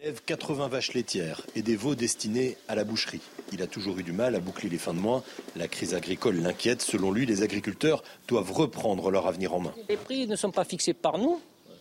[0.00, 3.20] élève 80 vaches laitières et des veaux destinés à la boucherie.
[3.52, 5.24] Il a toujours eu du mal à boucler les fins de mois.
[5.56, 6.82] La crise agricole l'inquiète.
[6.82, 9.74] Selon lui, les agriculteurs doivent reprendre leur avenir en main.
[9.88, 11.40] Les prix ne sont pas fixés par nous,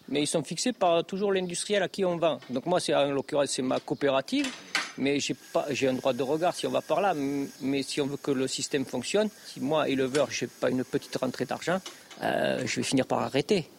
[0.10, 2.39] mais ils sont fixés par toujours l'industriel à qui on vend.
[2.49, 4.48] Donc moi, c'est en l'occurrence, c'est ma coopérative,
[4.98, 7.14] mais j'ai un droit de regard si on va par là.
[7.61, 11.15] Mais si on veut que le système fonctionne, si moi, éleveur, j'ai pas une petite
[11.18, 11.80] rentrée d'argent,
[12.23, 13.69] euh, je vais finir par arrêter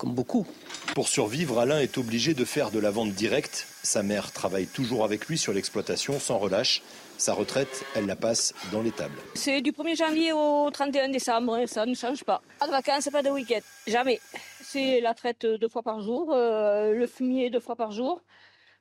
[0.00, 0.46] comme beaucoup.
[0.94, 3.66] Pour survivre, Alain est obligé de faire de la vente directe.
[3.82, 6.80] Sa mère travaille toujours avec lui sur l'exploitation sans relâche.
[7.18, 9.20] Sa retraite, elle la passe dans les tables.
[9.34, 12.40] C'est du 1er janvier au 31 décembre, ça ne change pas.
[12.58, 14.20] Pas de vacances, pas de week-end, jamais.
[14.62, 18.22] C'est la traite deux fois par jour, euh, le fumier deux fois par jour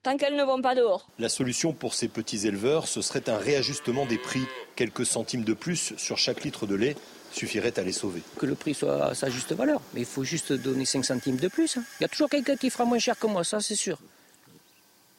[0.02, 1.10] tant qu'elles ne vont pas dehors.
[1.20, 4.46] La solution pour ces petits éleveurs, ce serait un réajustement des prix,
[4.78, 6.96] quelques centimes de plus sur chaque litre de lait
[7.32, 8.22] suffirait à les sauver.
[8.38, 11.38] Que le prix soit à sa juste valeur, mais il faut juste donner 5 centimes
[11.38, 11.78] de plus.
[11.78, 11.84] Hein.
[12.00, 14.00] Il y a toujours quelqu'un qui fera moins cher que moi, ça c'est sûr.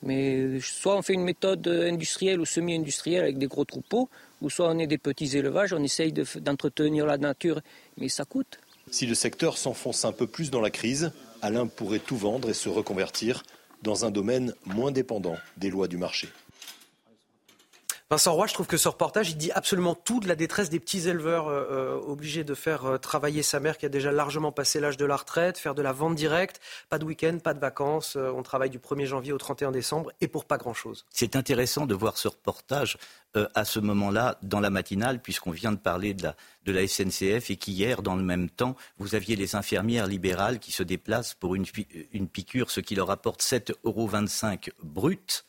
[0.03, 4.09] Mais soit on fait une méthode industrielle ou semi-industrielle avec des gros troupeaux,
[4.41, 7.61] ou soit on est des petits élevages, on essaye d'entretenir la nature,
[7.99, 8.59] mais ça coûte.
[8.91, 11.13] Si le secteur s'enfonce un peu plus dans la crise,
[11.43, 13.43] Alain pourrait tout vendre et se reconvertir
[13.83, 16.29] dans un domaine moins dépendant des lois du marché.
[18.13, 20.81] Vincent Roy, je trouve que ce reportage, il dit absolument tout de la détresse des
[20.81, 24.51] petits éleveurs euh, euh, obligés de faire euh, travailler sa mère qui a déjà largement
[24.51, 27.61] passé l'âge de la retraite, faire de la vente directe, pas de week-end, pas de
[27.61, 31.07] vacances, on travaille du 1er janvier au 31 décembre et pour pas grand-chose.
[31.11, 32.99] C'est intéressant de voir ce reportage
[33.55, 37.51] à ce moment-là dans la matinale, puisqu'on vient de parler de la, de la SNCF
[37.51, 41.55] et qu'hier, dans le même temps, vous aviez les infirmières libérales qui se déplacent pour
[41.55, 41.65] une,
[42.13, 44.11] une piqûre, ce qui leur apporte 7,25 euros
[44.83, 45.45] brut.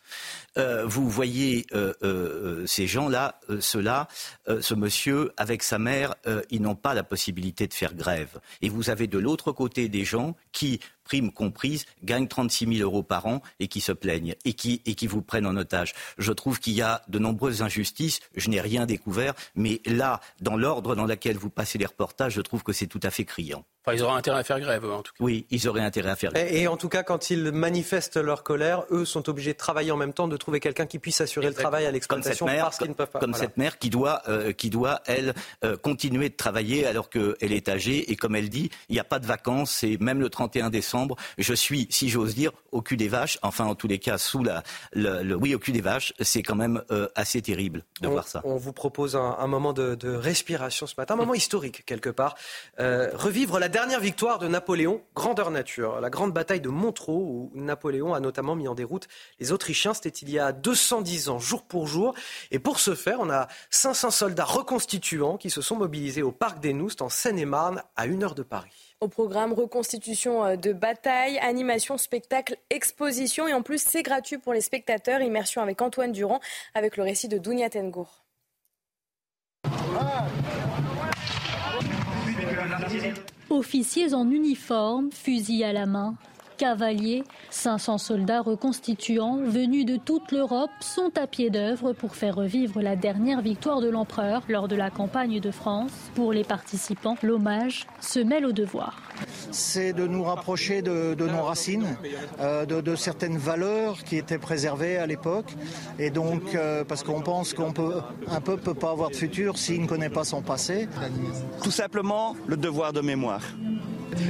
[0.57, 4.07] Euh, vous voyez euh, euh, ces gens-là, ceux-là,
[4.47, 6.15] ce monsieur avec sa mère,
[6.49, 8.39] ils n'ont pas la possibilité de faire grève.
[8.61, 13.03] Et vous avez de l'autre côté des gens qui prime comprise, gagnent 36 000 euros
[13.03, 15.93] par an et qui se plaignent et qui, et qui vous prennent en otage.
[16.17, 18.19] Je trouve qu'il y a de nombreuses injustices.
[18.35, 22.41] Je n'ai rien découvert, mais là, dans l'ordre dans lequel vous passez les reportages, je
[22.41, 23.65] trouve que c'est tout à fait criant.
[23.83, 25.23] Enfin, ils auraient intérêt à faire grève, en tout cas.
[25.23, 26.53] Oui, ils auraient intérêt à faire grève.
[26.53, 29.97] Et, en tout cas, quand ils manifestent leur colère, eux sont obligés de travailler en
[29.97, 32.93] même temps, de trouver quelqu'un qui puisse assurer le travail à l'exploitation parce qu'ils ne
[32.93, 33.19] peuvent pas.
[33.19, 35.33] Comme cette mère qui doit, euh, qui doit elle,
[35.63, 38.11] euh, continuer de travailler alors qu'elle est âgée.
[38.11, 39.83] Et comme elle dit, il n'y a pas de vacances.
[39.83, 43.39] Et même le 31 décembre, je suis, si j'ose dire, au cul des vaches.
[43.41, 44.61] Enfin, en tous les cas, sous la,
[44.93, 46.13] le, oui, au cul des vaches.
[46.19, 48.41] C'est quand même euh, assez terrible de voir ça.
[48.43, 52.35] On vous propose un, moment de, de, respiration ce matin, un moment historique quelque part.
[52.77, 55.99] revivre la dernière victoire de Napoléon, grandeur nature.
[56.01, 59.07] La grande bataille de Montreux, où Napoléon a notamment mis en déroute
[59.39, 62.13] les Autrichiens, c'était il y a 210 ans, jour pour jour.
[62.51, 66.59] Et pour ce faire, on a 500 soldats reconstituants qui se sont mobilisés au Parc
[66.59, 68.95] des Noustes, en Seine-et-Marne, à une heure de Paris.
[68.99, 73.47] Au programme reconstitution euh, de bataille, animation, spectacle, exposition.
[73.47, 75.21] Et en plus, c'est gratuit pour les spectateurs.
[75.21, 76.41] Immersion avec Antoine Durand,
[76.75, 78.21] avec le récit de Dounia Tengour.
[83.51, 86.15] Officiers en uniforme, fusils à la main,
[86.61, 92.83] cavaliers, 500 soldats reconstituants venus de toute l'Europe sont à pied d'œuvre pour faire revivre
[92.83, 95.89] la dernière victoire de l'empereur lors de la campagne de France.
[96.13, 99.01] Pour les participants, l'hommage se mêle au devoir.
[99.49, 101.97] c'est de nous rapprocher de, nos racines,
[102.39, 105.55] euh, de, certaines valeurs qui étaient préservées à l'époque.
[105.97, 109.15] Et donc, euh, parce qu'on pense qu'on peut, un peuple ne peut pas avoir de
[109.15, 110.87] futur s'il ne connaît pas son passé.
[111.63, 113.41] Tout simplement, le devoir de mémoire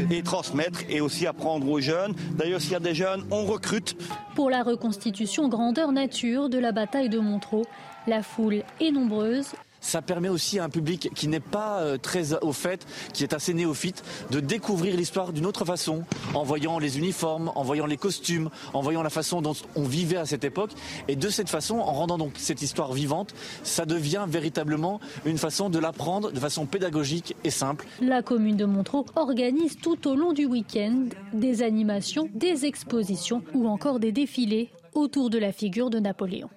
[0.10, 2.14] et transmettre et aussi apprendre aux jeunes.
[2.32, 3.95] D'ailleurs, s'il y a des jeunes, on recrute.
[4.36, 7.66] Pour la reconstitution grandeur nature de la bataille de Montreux,
[8.08, 12.34] la foule est nombreuse ça permet aussi à un public qui n'est pas euh, très
[12.41, 16.03] au fait, qui est assez néophyte, de découvrir l'histoire d'une autre façon,
[16.34, 20.18] en voyant les uniformes, en voyant les costumes, en voyant la façon dont on vivait
[20.18, 20.72] à cette époque.
[21.08, 23.34] Et de cette façon, en rendant donc cette histoire vivante,
[23.64, 27.86] ça devient véritablement une façon de l'apprendre de façon pédagogique et simple.
[28.02, 33.68] La commune de Montreux organise tout au long du week-end des animations, des expositions ou
[33.68, 36.49] encore des défilés autour de la figure de Napoléon.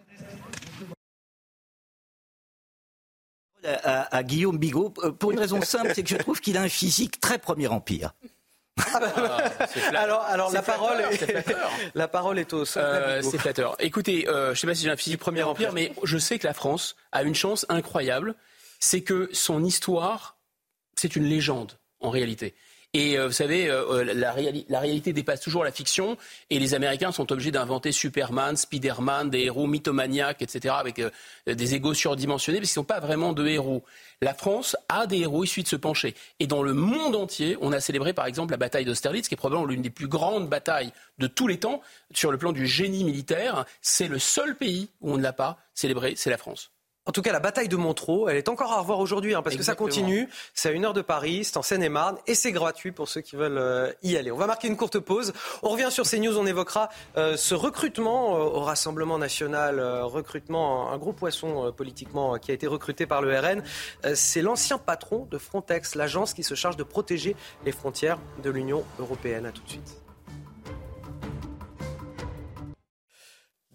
[3.64, 6.68] À, Guillaume Bigot euh, pour une raison simple, c'est que je trouve qu'il a un
[6.68, 8.12] physique très Premier Empire.
[8.76, 9.50] Ah,
[9.94, 11.56] alors, alors la parole, est,
[11.94, 13.76] la parole est au euh, C'est flatteur.
[13.78, 16.38] Écoutez, euh, je ne sais pas si j'ai un physique Premier Empire, mais je sais
[16.38, 18.34] que la France a une chance incroyable,
[18.80, 20.38] c'est que son histoire,
[20.96, 22.54] c'est une légende en réalité.
[22.96, 24.30] Et euh, vous savez, euh, euh, la,
[24.80, 26.16] réalité dépasse toujours la fiction.
[26.48, 31.02] Et les Américains sont obligés d'inventer Superman, Spider-Man, des héros mythomaniaques, etc., avec
[31.46, 33.82] des égos surdimensionnés, parce qu'ils ne sont pas vraiment de héros.
[34.22, 36.14] La France a des héros issus de ce pencher.
[36.38, 39.36] Et dans le monde entier, on a célébré par exemple la bataille d'Austerlitz, qui est
[39.36, 41.80] probablement l'une des plus grandes batailles de tous les temps
[42.12, 43.64] sur le plan du génie militaire.
[43.82, 46.73] C'est le seul pays où on ne l'a pas célébré, c'est la France.
[47.06, 49.56] En tout cas, la bataille de Montreux, elle est encore à revoir aujourd'hui, hein, parce
[49.56, 50.26] que ça continue.
[50.54, 53.36] C'est à une heure de Paris, c'est en Seine-et-Marne, et c'est gratuit pour ceux qui
[53.36, 54.32] veulent euh, y aller.
[54.32, 55.34] On va marquer une courte pause.
[55.62, 60.96] On revient sur CNews, on évoquera euh, ce recrutement euh, au Rassemblement national, recrutement, un
[60.96, 63.62] gros poisson politiquement qui a été recruté par le RN.
[64.14, 67.36] c'est l'ancien patron de Frontex, l'agence qui se charge de protéger
[67.66, 69.44] les frontières de l'Union européenne.
[69.44, 70.03] À tout de suite.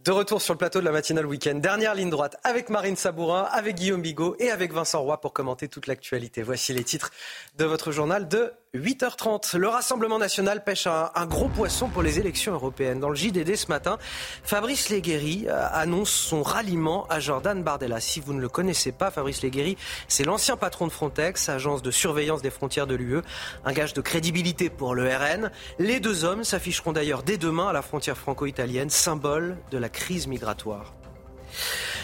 [0.10, 1.53] De retour sur le plateau de la matinale week-end.
[1.53, 5.68] Dernière ligne droite avec Marine Sabourin, avec Guillaume Bigot et avec Vincent Roy pour commenter
[5.68, 6.41] toute l'actualité.
[6.41, 7.11] Voici les titres
[7.60, 9.57] de votre journal de 8h30.
[9.57, 12.99] Le Rassemblement national pêche un, gros poisson pour les élections européennes.
[12.99, 13.97] Dans le JDD ce matin,
[14.43, 17.99] Fabrice Leguéry euh, annonce son ralliement à Jordan Bardella.
[17.99, 19.75] Si vous ne le connaissez pas, Fabrice Leguéry,
[20.07, 23.21] c'est l'ancien patron de Frontex, agence de surveillance des frontières de l'UE.
[23.65, 25.49] Un gage de crédibilité pour le RN.
[25.79, 30.27] Les deux hommes s'afficheront d'ailleurs dès demain à la frontière franco-italienne, symbole de la crise
[30.27, 30.93] migratoire.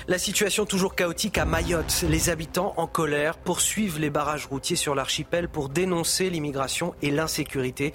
[0.07, 2.03] La situation toujours chaotique à Mayotte.
[2.07, 7.93] Les habitants en colère poursuivent les barrages routiers sur l'archipel pour dénoncer l'immigration et l'insécurité.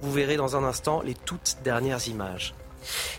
[0.00, 2.54] Vous verrez dans un instant les toutes dernières images.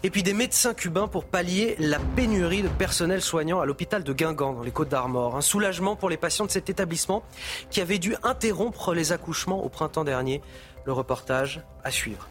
[0.03, 4.13] Et puis des médecins cubains pour pallier la pénurie de personnel soignant à l'hôpital de
[4.13, 5.35] Guingamp dans les Côtes d'Armor.
[5.35, 7.23] Un soulagement pour les patients de cet établissement
[7.69, 10.41] qui avait dû interrompre les accouchements au printemps dernier.
[10.85, 12.27] Le reportage à suivre.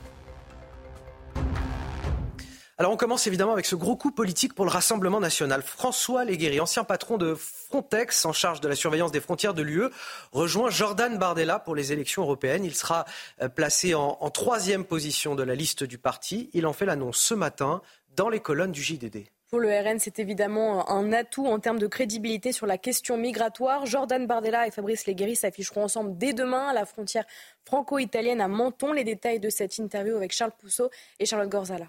[2.80, 5.60] Alors on commence évidemment avec ce gros coup politique pour le Rassemblement national.
[5.60, 9.90] François Léguéry, ancien patron de Frontex en charge de la surveillance des frontières de l'UE,
[10.32, 12.64] rejoint Jordan Bardella pour les élections européennes.
[12.64, 13.04] Il sera
[13.42, 16.48] euh, placé en, troisième position de la liste du parti.
[16.54, 17.82] Il en fait l'annonce ce matin
[18.16, 19.26] dans les colonnes du JDD.
[19.50, 23.84] Pour le RN, c'est évidemment un atout en termes de crédibilité sur la question migratoire.
[23.84, 27.26] Jordan Bardella et Fabrice Léguéry s'afficheront ensemble dès demain à la frontière
[27.66, 28.94] franco-italienne à Menton.
[28.94, 30.88] Les détails de cette interview avec Charles Pousseau
[31.18, 31.88] et Charlotte Gorzala.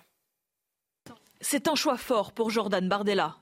[1.43, 3.37] C'est un choix fort pour Jordan Bardella.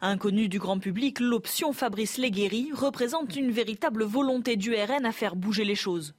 [0.00, 5.36] Inconnu du grand public, l'option Fabrice Leguéry représente une véritable volonté du RN à faire
[5.36, 6.14] bouger les choses.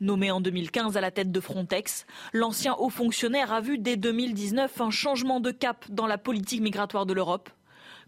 [0.00, 4.80] Nommé en 2015 à la tête de Frontex, l'ancien haut fonctionnaire a vu dès 2019
[4.80, 7.50] un changement de cap dans la politique migratoire de l'Europe.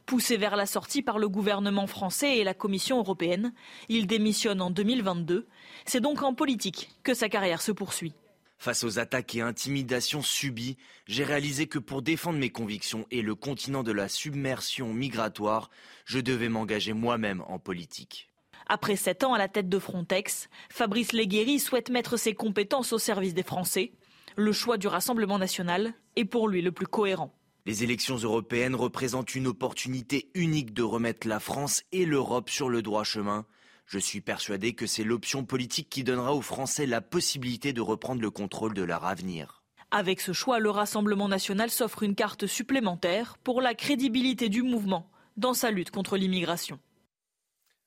[0.07, 3.53] Poussé vers la sortie par le gouvernement français et la Commission européenne,
[3.91, 5.47] il démissionne en 2022.
[5.85, 8.15] C'est donc en politique que sa carrière se poursuit.
[8.63, 10.77] Face aux attaques et intimidations subies,
[11.09, 15.69] j'ai réalisé que pour défendre mes convictions et le continent de la submersion migratoire,
[16.05, 18.31] je devais m'engager moi-même en politique.
[18.69, 22.99] Après sept ans à la tête de Frontex, Fabrice Leguéry souhaite mettre ses compétences au
[22.99, 23.95] service des Français.
[24.37, 27.35] Le choix du Rassemblement national est pour lui le plus cohérent.
[27.67, 32.81] Les élections européennes représentent une opportunité unique de remettre la France et l'Europe sur le
[32.81, 33.45] droit chemin
[33.93, 38.23] je suis persuadé que c'est l'option politique qui donnera aux Français la possibilité de reprendre
[38.23, 39.63] le contrôle de leur avenir.
[39.91, 45.11] Avec ce choix, le Rassemblement national s'offre une carte supplémentaire pour la crédibilité du mouvement
[45.37, 46.79] dans sa lutte contre l'immigration.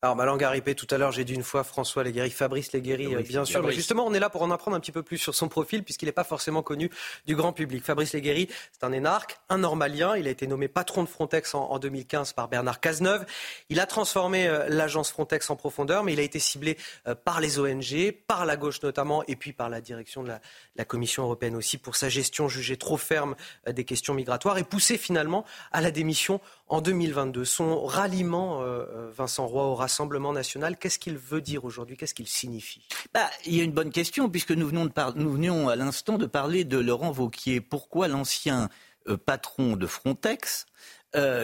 [0.02, 2.74] Alors, ma langue a ripé tout à l'heure, j'ai dit une fois François Léguéry, Fabrice
[2.74, 3.64] Léguéry, euh, bien sûr.
[3.64, 5.84] Mais justement, on est là pour en apprendre un petit peu plus sur son profil,
[5.84, 6.92] puisqu'il n'est pas forcément connu
[7.26, 7.84] du grand public.
[7.84, 10.16] Fabrice Léguéry, c'est un énarque, un normalien.
[10.18, 13.26] Il a été nommé patron de Frontex en, 2015 par Bernard Cazeneuve.
[13.70, 16.78] Il a transformé euh, l'agence Frontex en profondeur, mais il a été ciblé
[17.08, 20.32] euh, par les ONG, par la gauche notamment, et puis par la direction de
[20.76, 23.36] la, Commission européenne aussi, pour sa gestion jugée trop ferme
[23.68, 27.46] des questions migratoires, et poussé finalement à la démission en 2022.
[27.46, 31.98] Son ralliement, euh, euh, Vincent Roy, au Rassemblement national, qu'est-ce qu'il veut dire aujourd'hui?
[31.98, 32.88] Qu'est-ce qu'il signifie?
[33.14, 36.64] Bah, Il y a une bonne question, puisque nous, venons venions à l'instant de parler
[36.64, 37.62] de Laurent Vauquier.
[37.62, 38.70] Pourquoi l'ancien
[39.08, 40.66] euh, patron de Frontex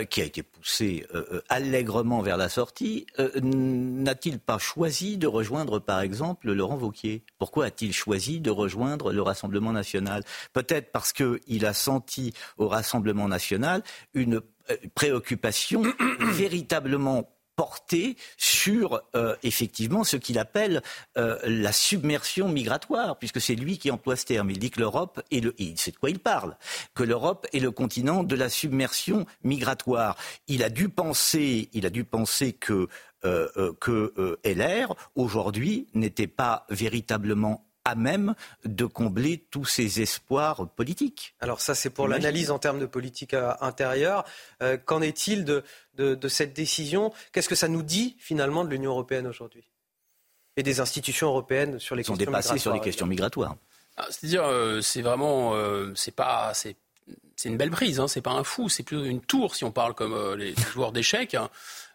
[0.09, 1.07] qui a été poussé
[1.47, 3.05] allègrement vers la sortie,
[3.41, 7.23] n'a-t-il pas choisi de rejoindre, par exemple, Laurent Vauquier?
[7.37, 10.25] Pourquoi a-t-il choisi de rejoindre le Rassemblement national?
[10.51, 13.81] Peut-être parce qu'il a senti au Rassemblement national
[14.13, 14.41] une
[14.95, 15.83] préoccupation
[16.19, 20.81] véritablement portée sur euh, effectivement ce qu'il appelle
[21.17, 24.49] euh, la submersion migratoire, puisque c'est lui qui emploie ce terme.
[24.49, 26.57] Il dit que l'Europe est le, il sait de quoi il parle,
[26.95, 30.17] que l'Europe est le continent de la submersion migratoire.
[30.47, 32.87] Il a dû penser, il a dû penser que
[33.79, 38.35] que LR aujourd'hui n'était pas véritablement à même
[38.65, 41.35] de combler tous ces espoirs politiques.
[41.39, 44.23] Alors ça, c'est pour l'analyse en termes de politique euh, intérieure.
[44.61, 45.63] Euh, qu'en est-il de,
[45.95, 47.11] de, cette décision?
[47.31, 49.63] Qu'est-ce que ça nous dit finalement de l'Union européenne aujourd'hui?
[50.57, 53.55] Et des institutions européennes sur les questions migratoires sont dépassées sur les questions migratoires.
[53.97, 55.55] Ah, c'est-à-dire, euh, c'est vraiment,
[55.95, 56.75] c'est pas, c'est
[57.45, 59.93] une belle prise, hein, c'est pas un fou, c'est plutôt une tour si on parle
[59.93, 61.35] comme les joueurs d'échecs.
[61.35, 61.49] Hein.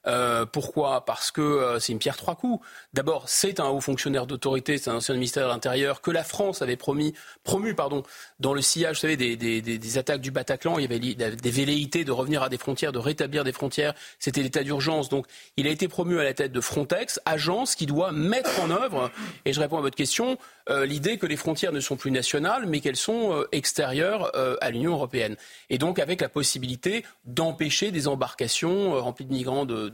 [0.06, 1.04] Euh, pourquoi?
[1.04, 2.64] Parce que euh, c'est une pierre trois coups.
[2.94, 6.62] D'abord, c'est un haut fonctionnaire d'autorité, c'est un ancien ministère de l'Intérieur que la France
[6.62, 8.04] avait promis, promu pardon,
[8.38, 10.78] dans le sillage, vous savez, des, des, des, attaques du Bataclan.
[10.78, 10.98] Il y avait
[11.36, 13.94] des velléités de revenir à des frontières, de rétablir des frontières.
[14.18, 15.08] C'était l'état d'urgence.
[15.08, 15.26] Donc,
[15.56, 19.10] il a été promu à la tête de Frontex, agence qui doit mettre en œuvre,
[19.44, 20.38] et je réponds à votre question,
[20.68, 24.92] euh, l'idée que les frontières ne sont plus nationales, mais qu'elles sont extérieures à l'Union
[24.92, 25.36] européenne.
[25.70, 29.88] Et donc, avec la possibilité d'empêcher des embarcations remplies de migrants de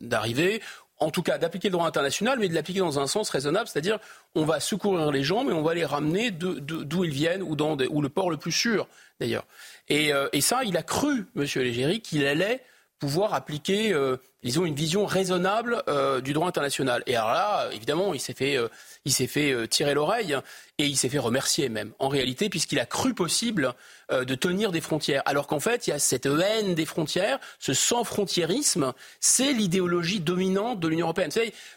[0.00, 0.60] d'arriver,
[1.00, 3.98] en tout cas d'appliquer le droit international, mais de l'appliquer dans un sens raisonnable, c'est-à-dire
[4.34, 7.76] on va secourir les gens, mais on va les ramener d'où ils viennent ou dans
[7.76, 8.86] le port le plus sûr
[9.20, 9.46] d'ailleurs.
[9.88, 12.62] Et, euh, et, ça, il a cru, Monsieur Légéry, qu'il allait
[12.98, 17.02] pouvoir appliquer, euh, disons, une vision raisonnable euh, du droit international.
[17.06, 20.36] Et alors là, évidemment, il s'est fait, tirer l'oreille
[20.78, 23.74] et il s'est fait remercier même, en réalité, puisqu'il a cru possible
[24.10, 25.22] euh, de tenir des frontières.
[25.26, 30.80] Alors qu'en fait, il y a cette haine des frontières, ce sans-frontiérisme, c'est l'idéologie dominante
[30.80, 31.30] de l'Union européenne.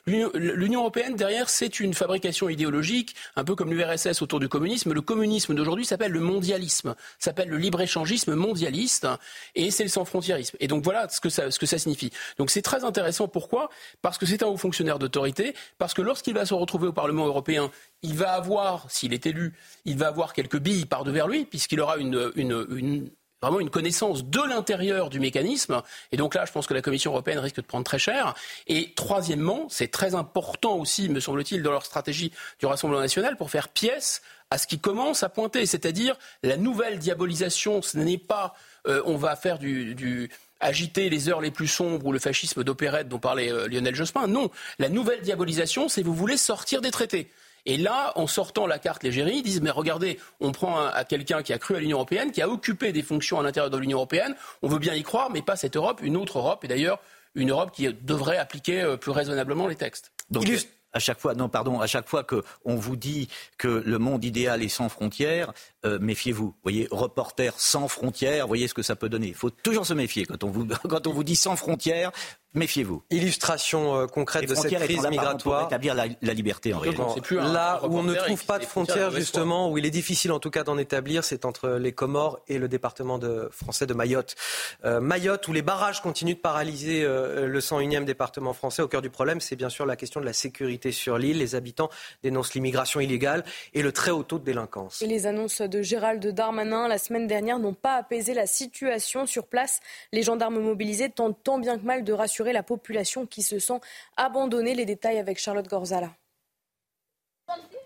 [0.06, 4.94] L'Union européenne, derrière, c'est une fabrication idéologique, un peu comme l'URSS autour du communisme.
[4.94, 9.08] Le communisme d'aujourd'hui s'appelle le mondialisme, s'appelle le libre-échangisme mondialiste,
[9.56, 10.56] et c'est le sans-frontiérisme.
[10.60, 12.12] Et donc voilà ce que ça, ce que ça signifie.
[12.38, 13.28] Donc c'est très intéressant.
[13.28, 13.70] Pourquoi?
[14.02, 17.28] Parce que c'est un haut fonctionnaire d'autorité, parce que lorsqu'il va se retrouver au Parlement
[17.28, 17.72] européen,
[18.04, 19.54] il va avoir, s'il est élu,
[19.86, 25.10] il va avoir quelques billes par devers lui, puisqu'il aura vraiment une connaissance de l'intérieur
[25.10, 25.82] du mécanisme.
[26.12, 28.34] Et donc là, je pense que la Commission européenne risque de prendre très cher.
[28.68, 33.50] Et troisièmement, c'est très important aussi, me semble-t-il, dans leur stratégie du Rassemblement national pour
[33.50, 37.82] faire pièce à ce qui commence à pointer, c'est-à-dire la nouvelle diabolisation.
[37.82, 38.54] Ce n'est pas
[38.88, 40.30] euh, on va faire du, du
[40.60, 44.28] agiter les heures les plus sombres ou le fascisme d'opérette dont parlait euh, Lionel Jospin.
[44.28, 44.50] Non,
[44.80, 47.30] la nouvelle diabolisation, c'est vous voulez sortir des traités.
[47.66, 51.44] Et là, en sortant la carte légérie, ils disent mais regardez, on prend à quelqu'un
[51.44, 53.98] qui a cru à l'Union européenne, qui a occupé des fonctions à l'intérieur de l'Union
[53.98, 57.00] européenne, on veut bien y croire, mais pas cette Europe, une autre Europe, et d'ailleurs
[57.36, 60.12] une Europe qui devrait appliquer euh, plus raisonnablement les textes.
[60.30, 60.48] Donc,
[60.94, 64.26] à chaque fois, non, pardon, à chaque fois que on vous dit que le monde
[64.26, 66.54] idéal est sans frontières, euh, méfiez-vous.
[66.62, 69.28] Voyez, reporter sans frontières, voyez ce que ça peut donner.
[69.28, 72.12] Il faut toujours se méfier quand on vous, quand on vous dit sans frontières.
[72.54, 73.02] Méfiez-vous.
[73.10, 75.60] Illustration euh, concrète de cette crise migratoire.
[75.60, 77.02] Pour établir la, liberté en réalité.
[77.36, 80.50] Là où on ne trouve pas de frontières justement, où il est difficile en tout
[80.50, 84.36] cas d'en établir, c'est entre les Comores et le département de, français de Mayotte.
[84.84, 88.82] Euh, Mayotte, où les barrages continuent de paralyser le 101e département français.
[88.82, 91.38] Au cœur du problème, c'est bien sûr la question de la sécurité sur l'île.
[91.38, 91.90] Les habitants
[92.22, 95.02] dénoncent l'immigration illégale et le très haut taux de délinquance.
[95.02, 99.48] Et les annonces de Gérald Darmanin la semaine dernière n'ont pas apaisé la situation sur
[99.48, 99.80] place.
[100.12, 103.80] Les gendarmes mobilisés tentent tant bien que mal de rassurer la population qui se sent
[104.18, 104.76] abandonnée.
[104.76, 106.12] Les détails avec Charlotte Gorzala.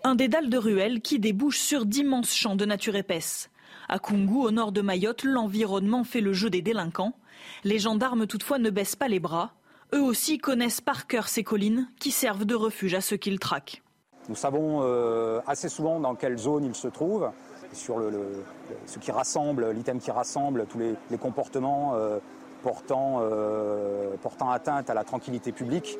[0.03, 3.49] Un dédale de ruelles qui débouche sur d'immenses champs de nature épaisse.
[3.87, 7.13] À Kungu, au nord de Mayotte, l'environnement fait le jeu des délinquants.
[7.63, 9.53] Les gendarmes toutefois ne baissent pas les bras.
[9.93, 13.83] Eux aussi connaissent par cœur ces collines qui servent de refuge à ceux qu'ils traquent.
[14.27, 17.29] Nous savons euh, assez souvent dans quelle zone ils se trouvent
[17.75, 18.43] sur le,
[18.85, 22.19] ce qui rassemble, l'item qui rassemble tous les, comportements euh,
[22.63, 25.97] portant, euh, portant atteinte à la tranquillité publique.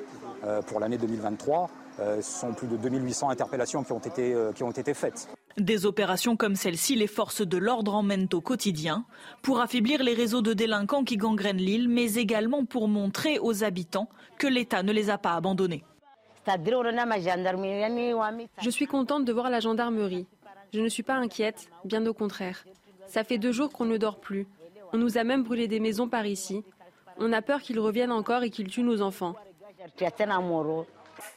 [0.68, 1.70] pour l'année 2023.
[1.98, 5.28] ce sont plus de 2800 interpellations qui ont été, qui ont été faites.
[5.58, 9.06] Des opérations comme celle-ci, les forces de l'ordre emmènent au quotidien
[9.42, 14.10] pour affaiblir les réseaux de délinquants qui gangrènent l'île, mais également pour montrer aux habitants
[14.38, 15.86] que l'État ne les a pas abandonnés.
[18.62, 20.28] Je suis contente de voir la gendarmerie.
[20.74, 22.66] Je ne suis pas inquiète, bien au contraire.
[23.08, 24.48] Ça fait deux jours qu'on ne dort plus.
[24.94, 26.64] On nous a même brûlé des maisons par ici.
[27.18, 29.36] On a peur qu'ils reviennent encore et qu'ils tuent nos enfants.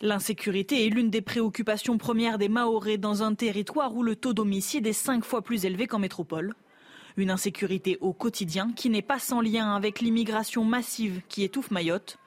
[0.01, 4.87] L'insécurité est l'une des préoccupations premières des Mahorais dans un territoire où le taux d'homicide
[4.87, 6.55] est cinq fois plus élevé qu'en métropole.
[7.17, 12.19] Une insécurité au quotidien qui n'est pas sans lien avec l'immigration massive qui étouffe Mayotte,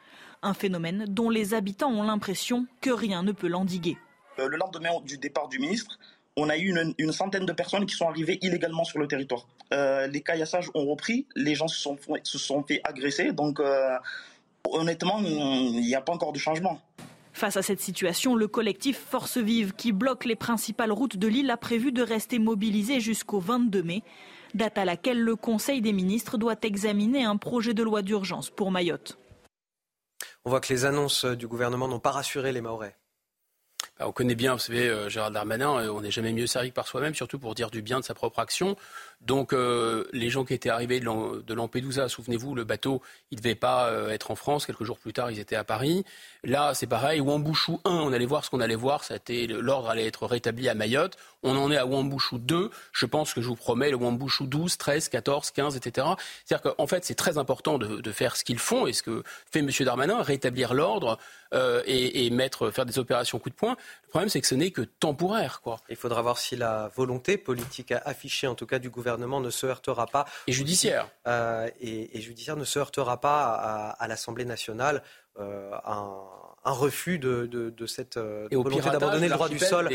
[0.42, 3.98] un phénomène dont les habitants ont l'impression que rien ne peut l'endiguer.
[4.40, 6.00] Euh, le lendemain du départ du ministre,
[6.38, 9.48] on a eu une, centaine de personnes qui sont arrivées illégalement sur le territoire.
[9.74, 13.98] Euh, les caillassages ont repris, les gens se sont, se sont fait agresser, donc euh,
[14.70, 16.82] honnêtement, il n'y a pas encore de changement.
[17.34, 21.50] Face à cette situation, le collectif Force Vive, qui bloque les principales routes de l'île,
[21.50, 24.04] a prévu de rester mobilisé jusqu'au 22 mai,
[24.54, 28.72] date à laquelle le Conseil des ministres doit examiner un projet de loi d'urgence pour
[28.72, 29.18] Mayotte.
[30.44, 32.96] On voit que les annonces du gouvernement n'ont pas rassuré les Maorais.
[34.02, 36.70] Bah, on connaît bien, vous savez, euh, Gérald Darmanin, euh, on n'est jamais mieux servi
[36.70, 38.76] que par soi-même, surtout pour dire du bien de sa propre action.
[39.26, 43.56] Donc euh, les gens qui étaient arrivés de Lampedusa, souvenez-vous, le bateau, il ne devait
[43.56, 44.66] pas euh, être en France.
[44.66, 46.04] Quelques jours plus tard, ils étaient à Paris.
[46.44, 47.22] Là, c'est pareil.
[47.22, 49.04] Wambouchou 1, on allait voir ce qu'on allait voir.
[49.30, 51.18] L'ordre allait être rétabli à Mayotte.
[51.44, 52.72] On en est à Wambouchou 2.
[52.92, 56.08] Je pense que je vous promets le Wambouchou 12, 13, 14, 15, etc.
[56.46, 59.60] C'est-à-dire qu'en fait, c'est très important de, faire ce qu'ils font et ce que fait
[59.60, 59.70] M.
[59.86, 61.18] Darmanin, rétablir l'ordre
[61.54, 62.30] euh, et,
[62.72, 63.76] faire des opérations coup de poing.
[64.04, 65.62] Le problème, c'est que ce n'est que temporaire.
[65.62, 65.80] Quoi.
[65.90, 69.50] Il faudra voir si la volonté politique affichée, en tout cas du gouvernement, gouvernement ne
[69.50, 70.26] se heurtera pas.
[70.48, 71.10] Et judiciaire.
[71.28, 75.04] Euh, et, judiciaire ne se heurtera pas à, l'Assemblée nationale.
[75.40, 79.90] Euh, un, refus de, cette euh, volonté d'abandonner le droit du sol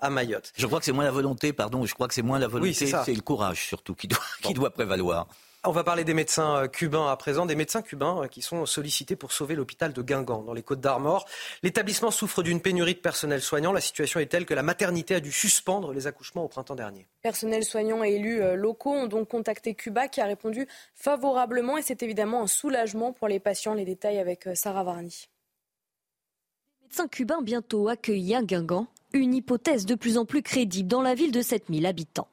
[0.00, 0.52] à Mayotte.
[0.56, 2.86] Je crois que c'est moins la volonté, pardon, je crois que c'est moins la volonté,
[2.86, 5.26] c'est le courage surtout qui doit, qui doit prévaloir.
[5.68, 8.66] On va parler des médecins euh, cubains à présent, des médecins cubains euh, qui sont
[8.66, 11.26] sollicités pour sauver l'hôpital de Guingamp dans les Côtes d'Armor.
[11.64, 13.72] L'établissement souffre d'une pénurie de personnel soignant.
[13.72, 17.08] La situation est telle que la maternité a dû suspendre les accouchements au printemps dernier.
[17.20, 21.82] Personnel soignant et élus euh, locaux ont donc contacté Cuba qui a répondu favorablement et
[21.82, 23.74] c'est évidemment un soulagement pour les patients.
[23.74, 25.28] Les détails avec Sarah Varni.
[26.80, 31.02] Les médecins cubains bientôt accueillis à Guingamp, une hypothèse de plus en plus crédible dans
[31.02, 32.28] la ville de 7000 habitants.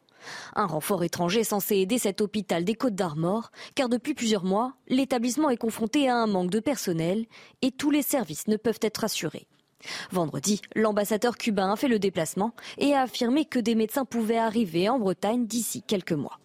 [0.56, 5.50] Un renfort étranger censé aider cet hôpital des Côtes d'Armor, car depuis plusieurs mois, l'établissement
[5.50, 7.26] est confronté à un manque de personnel
[7.62, 9.48] et tous les services ne peuvent être assurés.
[10.12, 14.90] Vendredi, l'ambassadeur cubain a fait le déplacement et a affirmé que des médecins pouvaient arriver
[14.90, 16.40] en Bretagne d'ici quelques mois.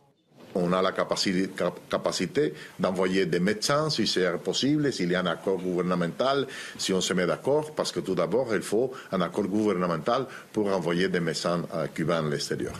[0.55, 5.59] On a la capacité, d'envoyer des médecins si c'est possible, s'il y a un accord
[5.59, 6.47] gouvernemental,
[6.79, 10.69] si on se met d'accord, parce que tout d'abord, il faut un accord gouvernemental pour
[10.75, 12.75] envoyer des médecins euh, cubains à l'extérieur.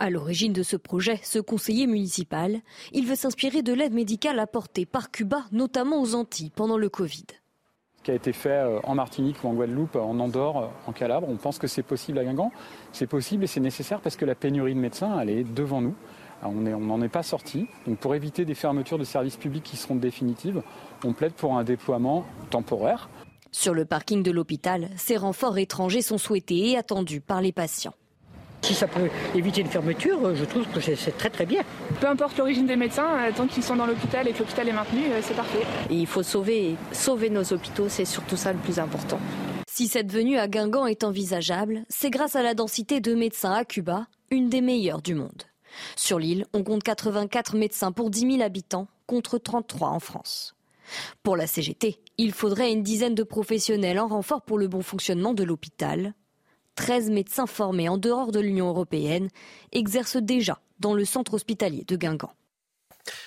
[0.00, 2.62] À l'origine de ce projet, ce conseiller municipal,
[2.94, 7.26] il veut s'inspirer de l'aide médicale apportée par Cuba, notamment aux Antilles, pendant le Covid.
[7.98, 10.92] Ce qui a été fait euh, en Martinique ou en Guadeloupe, en Andorre, euh, en
[10.92, 12.50] Calabre, on pense que c'est possible à Guingamp.
[12.92, 15.94] C'est possible et c'est nécessaire parce que la pénurie de médecins, elle est devant nous.
[16.44, 17.66] On n'en est pas sorti.
[17.86, 20.62] Donc pour éviter des fermetures de services publics qui seront définitives,
[21.04, 23.10] on plaide pour un déploiement temporaire.
[23.52, 27.92] Sur le parking de l'hôpital, ces renforts étrangers sont souhaités et attendus par les patients.
[28.62, 31.62] Si ça peut éviter une fermeture, je trouve que c'est très très bien.
[32.00, 34.72] Peu importe l'origine des médecins, euh, tant qu'ils sont dans l'hôpital et que l'hôpital est
[34.72, 35.62] maintenu, euh, c'est parfait.
[35.90, 39.18] il faut sauver, sauver nos hôpitaux, c'est surtout ça le plus important.
[39.66, 43.64] Si cette venue à Guingamp est envisageable, c'est grâce à la densité de médecins à
[43.64, 45.44] Cuba, une des meilleures du monde.
[45.96, 50.54] Sur l'île, on compte 84 médecins pour 10 000 habitants, contre 33 en France.
[51.22, 55.34] Pour la CGT, il faudrait une dizaine de professionnels en renfort pour le bon fonctionnement
[55.34, 56.14] de l'hôpital.
[56.76, 59.28] 13 médecins formés en dehors de l'Union européenne
[59.72, 62.32] exercent déjà dans le centre hospitalier de Guingamp.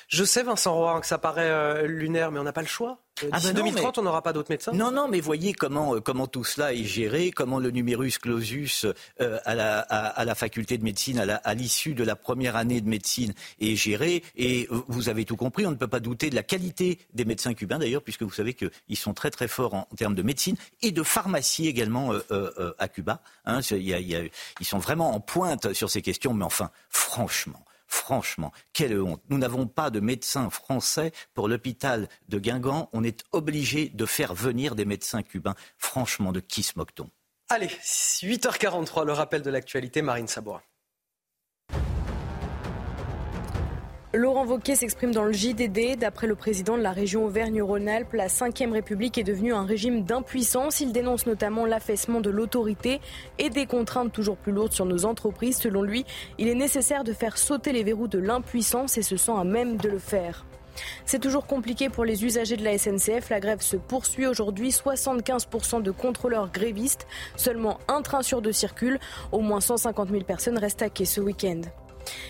[0.07, 3.02] Je sais, Vincent Roy, que ça paraît euh, lunaire, mais on n'a pas le choix.
[3.23, 5.95] Euh, ah D'ici 2030, ben on n'aura pas d'autres médecins Non, non, mais voyez comment,
[5.95, 8.85] euh, comment tout cela est géré, comment le numerus clausus
[9.19, 13.33] à, la, à, la, faculté de médecine, à l'issue de la première année de médecine,
[13.59, 14.23] est géré.
[14.35, 17.53] Et vous avez tout compris, on ne peut pas douter de la qualité des médecins
[17.53, 20.91] cubains, d'ailleurs, puisque vous savez qu'ils sont très très forts en, termes de médecine et
[20.91, 22.13] de pharmacie également
[22.79, 23.21] à Cuba.
[23.45, 24.31] Hein, ils
[24.65, 29.21] sont vraiment en pointe sur ces questions, mais enfin, franchement Franchement, quelle honte.
[29.29, 32.89] Nous n'avons pas de médecins français pour l'hôpital de Guingamp.
[32.91, 35.53] On est obligé de faire venir des médecins cubains.
[35.77, 37.07] Franchement, de qui se moque-t-on?
[37.49, 40.63] Allez, 8h43, le rappel de l'actualité, Marine Sabourin.
[44.15, 45.97] Laurent Wauquiez s'exprime dans le JDD.
[45.97, 50.81] D'après le président de la région Auvergne-Rhône-Alpes, la 5 République est devenue un régime d'impuissance.
[50.81, 53.01] Il dénonce notamment l'affaissement de l'autorité
[53.39, 55.57] et des contraintes toujours plus lourdes sur nos entreprises.
[55.57, 56.05] Selon lui,
[56.37, 59.77] il est nécessaire de faire sauter les verrous de l'impuissance et se sent à même
[59.77, 60.45] de le faire.
[61.05, 63.31] C'est toujours compliqué pour les usagers de la SNCF.
[63.31, 64.69] La grève se poursuit aujourd'hui.
[64.69, 67.07] 75% de contrôleurs grévistes.
[67.35, 68.99] Seulement un train sur deux circule.
[69.31, 71.61] Au moins 150 000 personnes restent à quai ce week-end.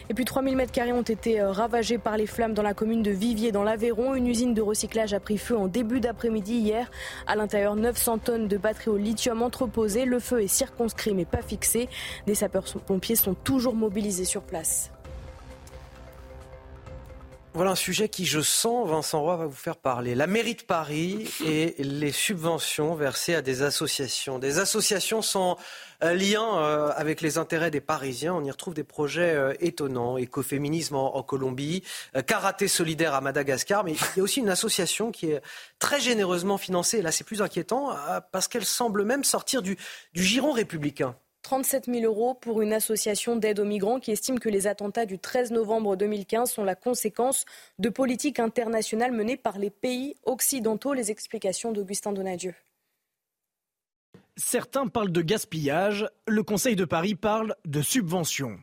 [0.10, 3.12] Et puis 3000 m2 ont été euh, ravagés par les flammes dans la commune de
[3.12, 4.16] Vivier dans l'Aveyron.
[4.16, 6.90] Une usine de recyclage a pris feu en début d'après-midi hier.
[7.28, 10.06] À l'intérieur, 900 tonnes de batteries au lithium entreposées.
[10.06, 11.90] Le feu est circonscrit mais pas fixé.
[12.28, 14.93] Des sapeurs-pompiers sont toujours mobilisés sur place.
[17.56, 20.16] Voilà un sujet qui, je sens, Vincent Roy va vous faire parler.
[20.16, 24.40] La mairie de Paris et les subventions versées à des associations.
[24.40, 25.60] Des associations sans
[26.04, 28.34] euh, lien euh, avec les intérêts des Parisiens.
[28.34, 30.18] On y retrouve des projets euh, étonnants.
[30.18, 31.84] Écoféminisme en, Colombie,
[32.26, 33.84] karaté solidaire à Madagascar.
[33.84, 35.42] Mais il y a aussi une association qui est
[35.78, 36.98] très généreusement financée.
[36.98, 37.96] Et là, c'est plus inquiétant
[38.32, 39.78] parce qu'elle semble même sortir du
[40.16, 41.16] giron républicain.
[41.44, 45.20] 37 000 euros pour une association d'aide aux migrants qui estime que les attentats du
[45.20, 47.46] 13 novembre 2015 sont la conséquence
[47.80, 50.94] de politiques internationales menées par les pays occidentaux.
[50.94, 52.56] Les explications d'Augustin Donadieu.
[54.36, 58.58] Certains parlent de gaspillage, le Conseil de Paris parle de subventions.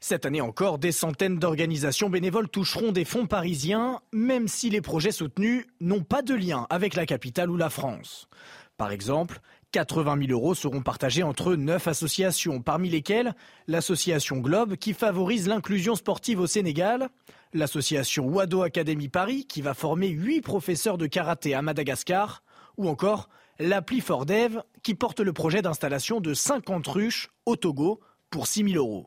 [0.00, 5.10] Cette année encore, des centaines d'organisations bénévoles toucheront des fonds parisiens, même si les projets
[5.10, 8.28] soutenus n'ont pas de lien avec la capitale ou la France.
[8.76, 9.40] Par exemple,
[9.76, 13.34] 80 000 euros seront partagés entre neuf associations, parmi lesquelles
[13.66, 17.10] l'association Globe qui favorise l'inclusion sportive au Sénégal,
[17.52, 22.42] l'association Wado Academy Paris qui va former huit professeurs de karaté à Madagascar,
[22.78, 28.46] ou encore l'appli Fordev qui porte le projet d'installation de 50 ruches au Togo pour
[28.46, 29.06] 6 000 euros.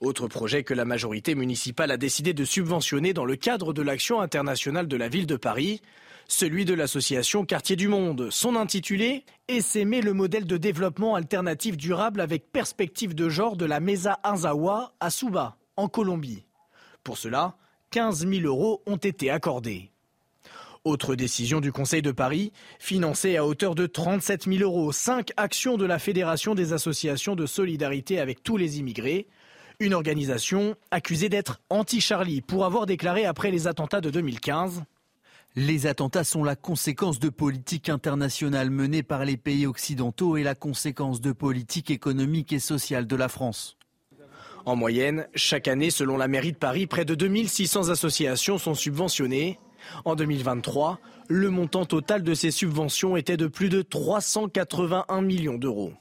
[0.00, 4.22] Autre projet que la majorité municipale a décidé de subventionner dans le cadre de l'action
[4.22, 5.82] internationale de la ville de Paris,
[6.28, 8.28] celui de l'association Quartier du Monde.
[8.30, 13.80] Son intitulé Essaimer le modèle de développement alternatif durable avec perspective de genre de la
[13.80, 16.44] Mesa Inzawa à Suba, en Colombie.
[17.02, 17.56] Pour cela,
[17.90, 19.90] 15 000 euros ont été accordés.
[20.84, 25.76] Autre décision du Conseil de Paris, financée à hauteur de 37 000 euros, cinq actions
[25.76, 29.26] de la Fédération des associations de solidarité avec tous les immigrés,
[29.80, 34.82] une organisation accusée d'être anti-Charlie pour avoir déclaré après les attentats de 2015
[35.56, 40.54] les attentats sont la conséquence de politiques internationales menées par les pays occidentaux et la
[40.54, 43.76] conséquence de politiques économiques et sociales de la France.
[44.66, 49.58] En moyenne, chaque année, selon la mairie de Paris, près de 2600 associations sont subventionnées.
[50.04, 55.92] En 2023, le montant total de ces subventions était de plus de 381 millions d'euros.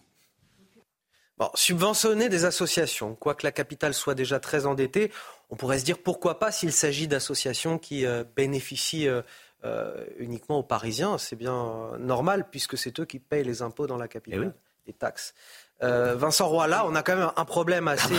[1.54, 5.12] subventionner des associations, quoique la capitale soit déjà très endettée,
[5.50, 9.22] on pourrait se dire pourquoi pas s'il s'agit d'associations qui euh, bénéficient euh,
[9.64, 11.18] euh, uniquement aux Parisiens.
[11.18, 14.94] C'est bien normal puisque c'est eux qui payent les impôts dans la capitale, eh les
[14.94, 15.34] taxes.
[15.80, 18.16] Vincent Roy, là, on a quand même un problème assez,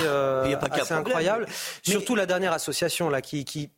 [0.91, 1.47] incroyable.
[1.83, 3.71] Surtout la dernière association là, qui, qui,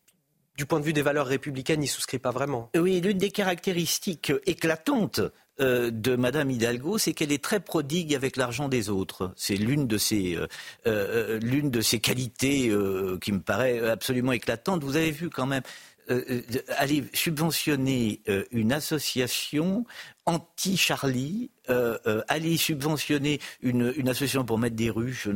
[0.55, 2.69] du point de vue des valeurs républicaines, n'y souscrit pas vraiment.
[2.75, 5.21] Oui, l'une des caractéristiques éclatantes
[5.59, 9.33] euh, de Madame Hidalgo, c'est qu'elle est très prodigue avec l'argent des autres.
[9.35, 10.47] C'est l'une de ses euh,
[10.87, 12.71] euh, l'une de ses qualités
[13.21, 14.83] qui me paraît absolument éclatante.
[14.83, 15.63] Vous avez vu quand même
[16.77, 18.21] aller subventionner
[18.51, 19.85] une association
[20.25, 21.51] anti-Charlie,
[22.27, 25.29] aller subventionner une, association pour mettre des ruches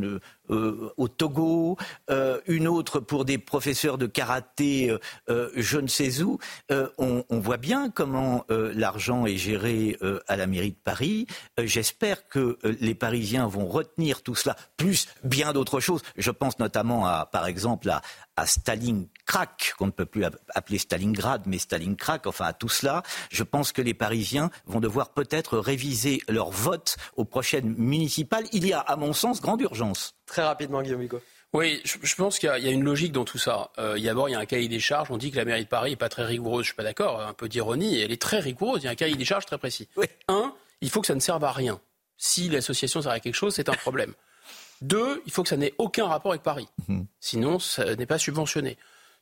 [0.52, 1.78] euh, au Togo,
[2.10, 4.96] euh, une autre pour des professeurs de karaté,
[5.30, 6.38] euh, je ne sais où.
[6.70, 9.98] On, on, voit bien comment l'argent est géré
[10.28, 11.28] à la mairie de Paris.
[11.58, 16.02] J'espère que les Parisiens vont retenir tout cela, plus bien d'autres choses.
[16.18, 18.02] Je pense notamment à, par exemple, à,
[18.36, 23.04] à Stalingrad, qu'on ne peut plus appeler Stalingrad, mais Stalingrad, enfin à tout cela.
[23.32, 28.46] Je pense que les Parisiens vont devoir peut-être réviser leur vote aux prochaines municipales.
[28.52, 30.16] Il y a, à mon sens, grande urgence.
[30.26, 31.22] Très rapidement, Guillaume Hugo.
[31.54, 33.72] Oui, je, pense qu'il y, a une logique dans tout ça.
[33.78, 35.10] Euh, D'abord, il y a un cahier des charges.
[35.10, 36.64] On dit que la mairie de Paris n'est pas très rigoureuse.
[36.64, 37.22] Je suis pas d'accord.
[37.22, 38.02] Un peu d'ironie.
[38.02, 38.82] Elle est très rigoureuse.
[38.82, 39.88] Il y a un cahier des charges très précis.
[40.28, 41.80] Un, il faut que ça ne serve à rien.
[42.18, 44.14] Si l'association sert à quelque chose, c'est un problème.
[44.82, 46.68] Deux, il faut que ça n'ait aucun rapport avec Paris.
[46.90, 47.08] Mhm.
[47.22, 48.78] Sinon, ça n'est pas subventionné.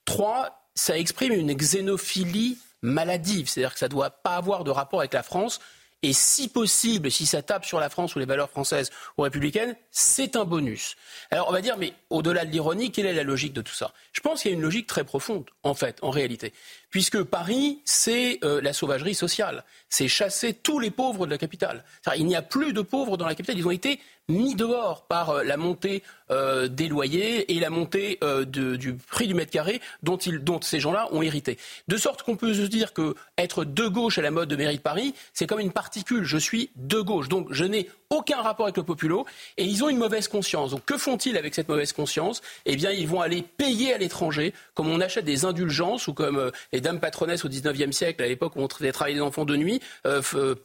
[0.05, 3.49] Trois, ça exprime une xénophilie maladive.
[3.49, 5.59] C'est-à-dire que ça ne doit pas avoir de rapport avec la France.
[6.05, 9.75] Et si possible, si ça tape sur la France ou les valeurs françaises ou républicaines,
[9.89, 10.97] c'est un bonus.
[11.31, 13.93] Alors on va dire, mais au-delà de l'ironie, quelle est la logique de tout ça?
[14.11, 16.53] Je pense qu'il y a une logique très profonde, en fait, en réalité.
[16.93, 19.63] Puisque Paris, c'est euh, la sauvagerie sociale.
[19.89, 21.83] C'est chasser tous les pauvres de la capitale.
[22.15, 23.57] Il n'y a plus de pauvres dans la capitale.
[23.57, 23.99] Ils ont été
[24.29, 29.33] mis dehors par euh, la montée euh, des loyers et la montée du prix du
[29.33, 30.19] mètre carré dont,
[30.61, 31.57] ces gens-là ont hérité.
[31.87, 34.77] De sorte qu'on peut se dire que être de gauche à la mode de mairie
[34.77, 36.23] de Paris, c'est comme une particule.
[36.23, 39.25] Je suis de gauche, donc je n'ai aucun rapport avec le populo
[39.57, 40.71] et ils ont une mauvaise conscience.
[40.71, 42.41] Donc que font-ils avec cette mauvaise conscience?
[42.65, 46.51] Eh bien, ils vont aller payer à l'étranger, comme on achète des indulgences ou comme
[46.83, 49.81] dames patronesses au 19e siècle, à l'époque où on travaillait des enfants de nuit,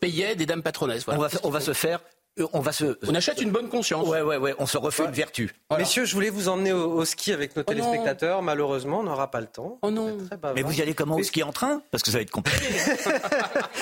[0.00, 1.06] payaient des dames patronesses.
[1.08, 2.17] On, va, se faire euh,
[2.52, 2.98] on va se.
[3.06, 4.06] On achète une bonne conscience.
[4.08, 4.54] Ouais, ouais, ouais.
[4.58, 5.54] On se refait une vertu.
[5.76, 8.42] Messieurs, je voulais vous emmener au, ski avec nos oh téléspectateurs.
[8.42, 9.78] Malheureusement, on n'aura pas le temps.
[9.82, 10.16] Oh non.
[10.54, 11.82] Mais vous y allez comment au ski en train?
[11.90, 12.66] Parce que ça va être compliqué.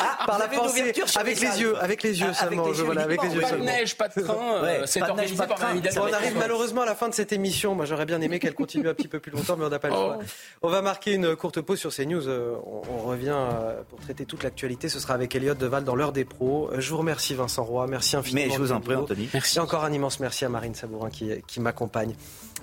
[0.01, 2.65] ah, par la pensée, avec les, yeux, avec les yeux seulement.
[2.65, 4.63] Avec les yeux, avec les yeux pas de neige, pas de train.
[4.63, 5.59] Ouais, c'est organisé par
[5.97, 7.75] On arrive malheureusement à la fin de cette émission.
[7.75, 9.89] Moi, j'aurais bien aimé qu'elle continue un petit peu plus longtemps, mais on n'a pas
[9.89, 10.19] le choix.
[10.21, 10.25] Oh.
[10.63, 12.29] On va marquer une courte pause sur CNews.
[12.29, 14.89] Euh, on revient euh, pour traiter toute l'actualité.
[14.89, 16.71] Ce sera avec Elliot Deval dans l'heure des pros.
[16.73, 17.87] Euh, je vous remercie, Vincent Roy.
[17.87, 18.46] Merci infiniment.
[18.51, 19.29] Je vous en prie, Anthony.
[19.33, 19.61] Merci.
[19.61, 22.15] encore un immense merci à Marine Sabourin qui, qui m'accompagne.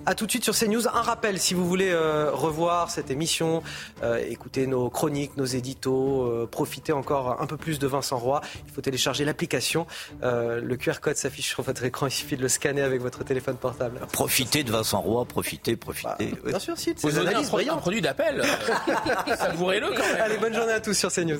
[0.06, 0.88] A tout de suite sur CNews.
[0.88, 3.64] Un rappel, si vous voulez euh, revoir cette émission,
[4.03, 8.42] euh, écouter nos chroniques, nos éditos, euh, profiter encore un peu plus de Vincent Roy,
[8.68, 9.88] il faut télécharger l'application.
[10.22, 13.56] le QR code s'affiche sur votre écran, il suffit de le scanner avec votre téléphone
[13.56, 14.00] portable.
[14.12, 16.32] Profitez de Vincent Roy, profitez, profitez.
[16.44, 18.44] Bah, bien sûr, si, vous avez un, un, produit d'appel.
[19.38, 20.22] Savourez-le quand même.
[20.22, 21.40] Allez, bonne journée à tous sur CNews.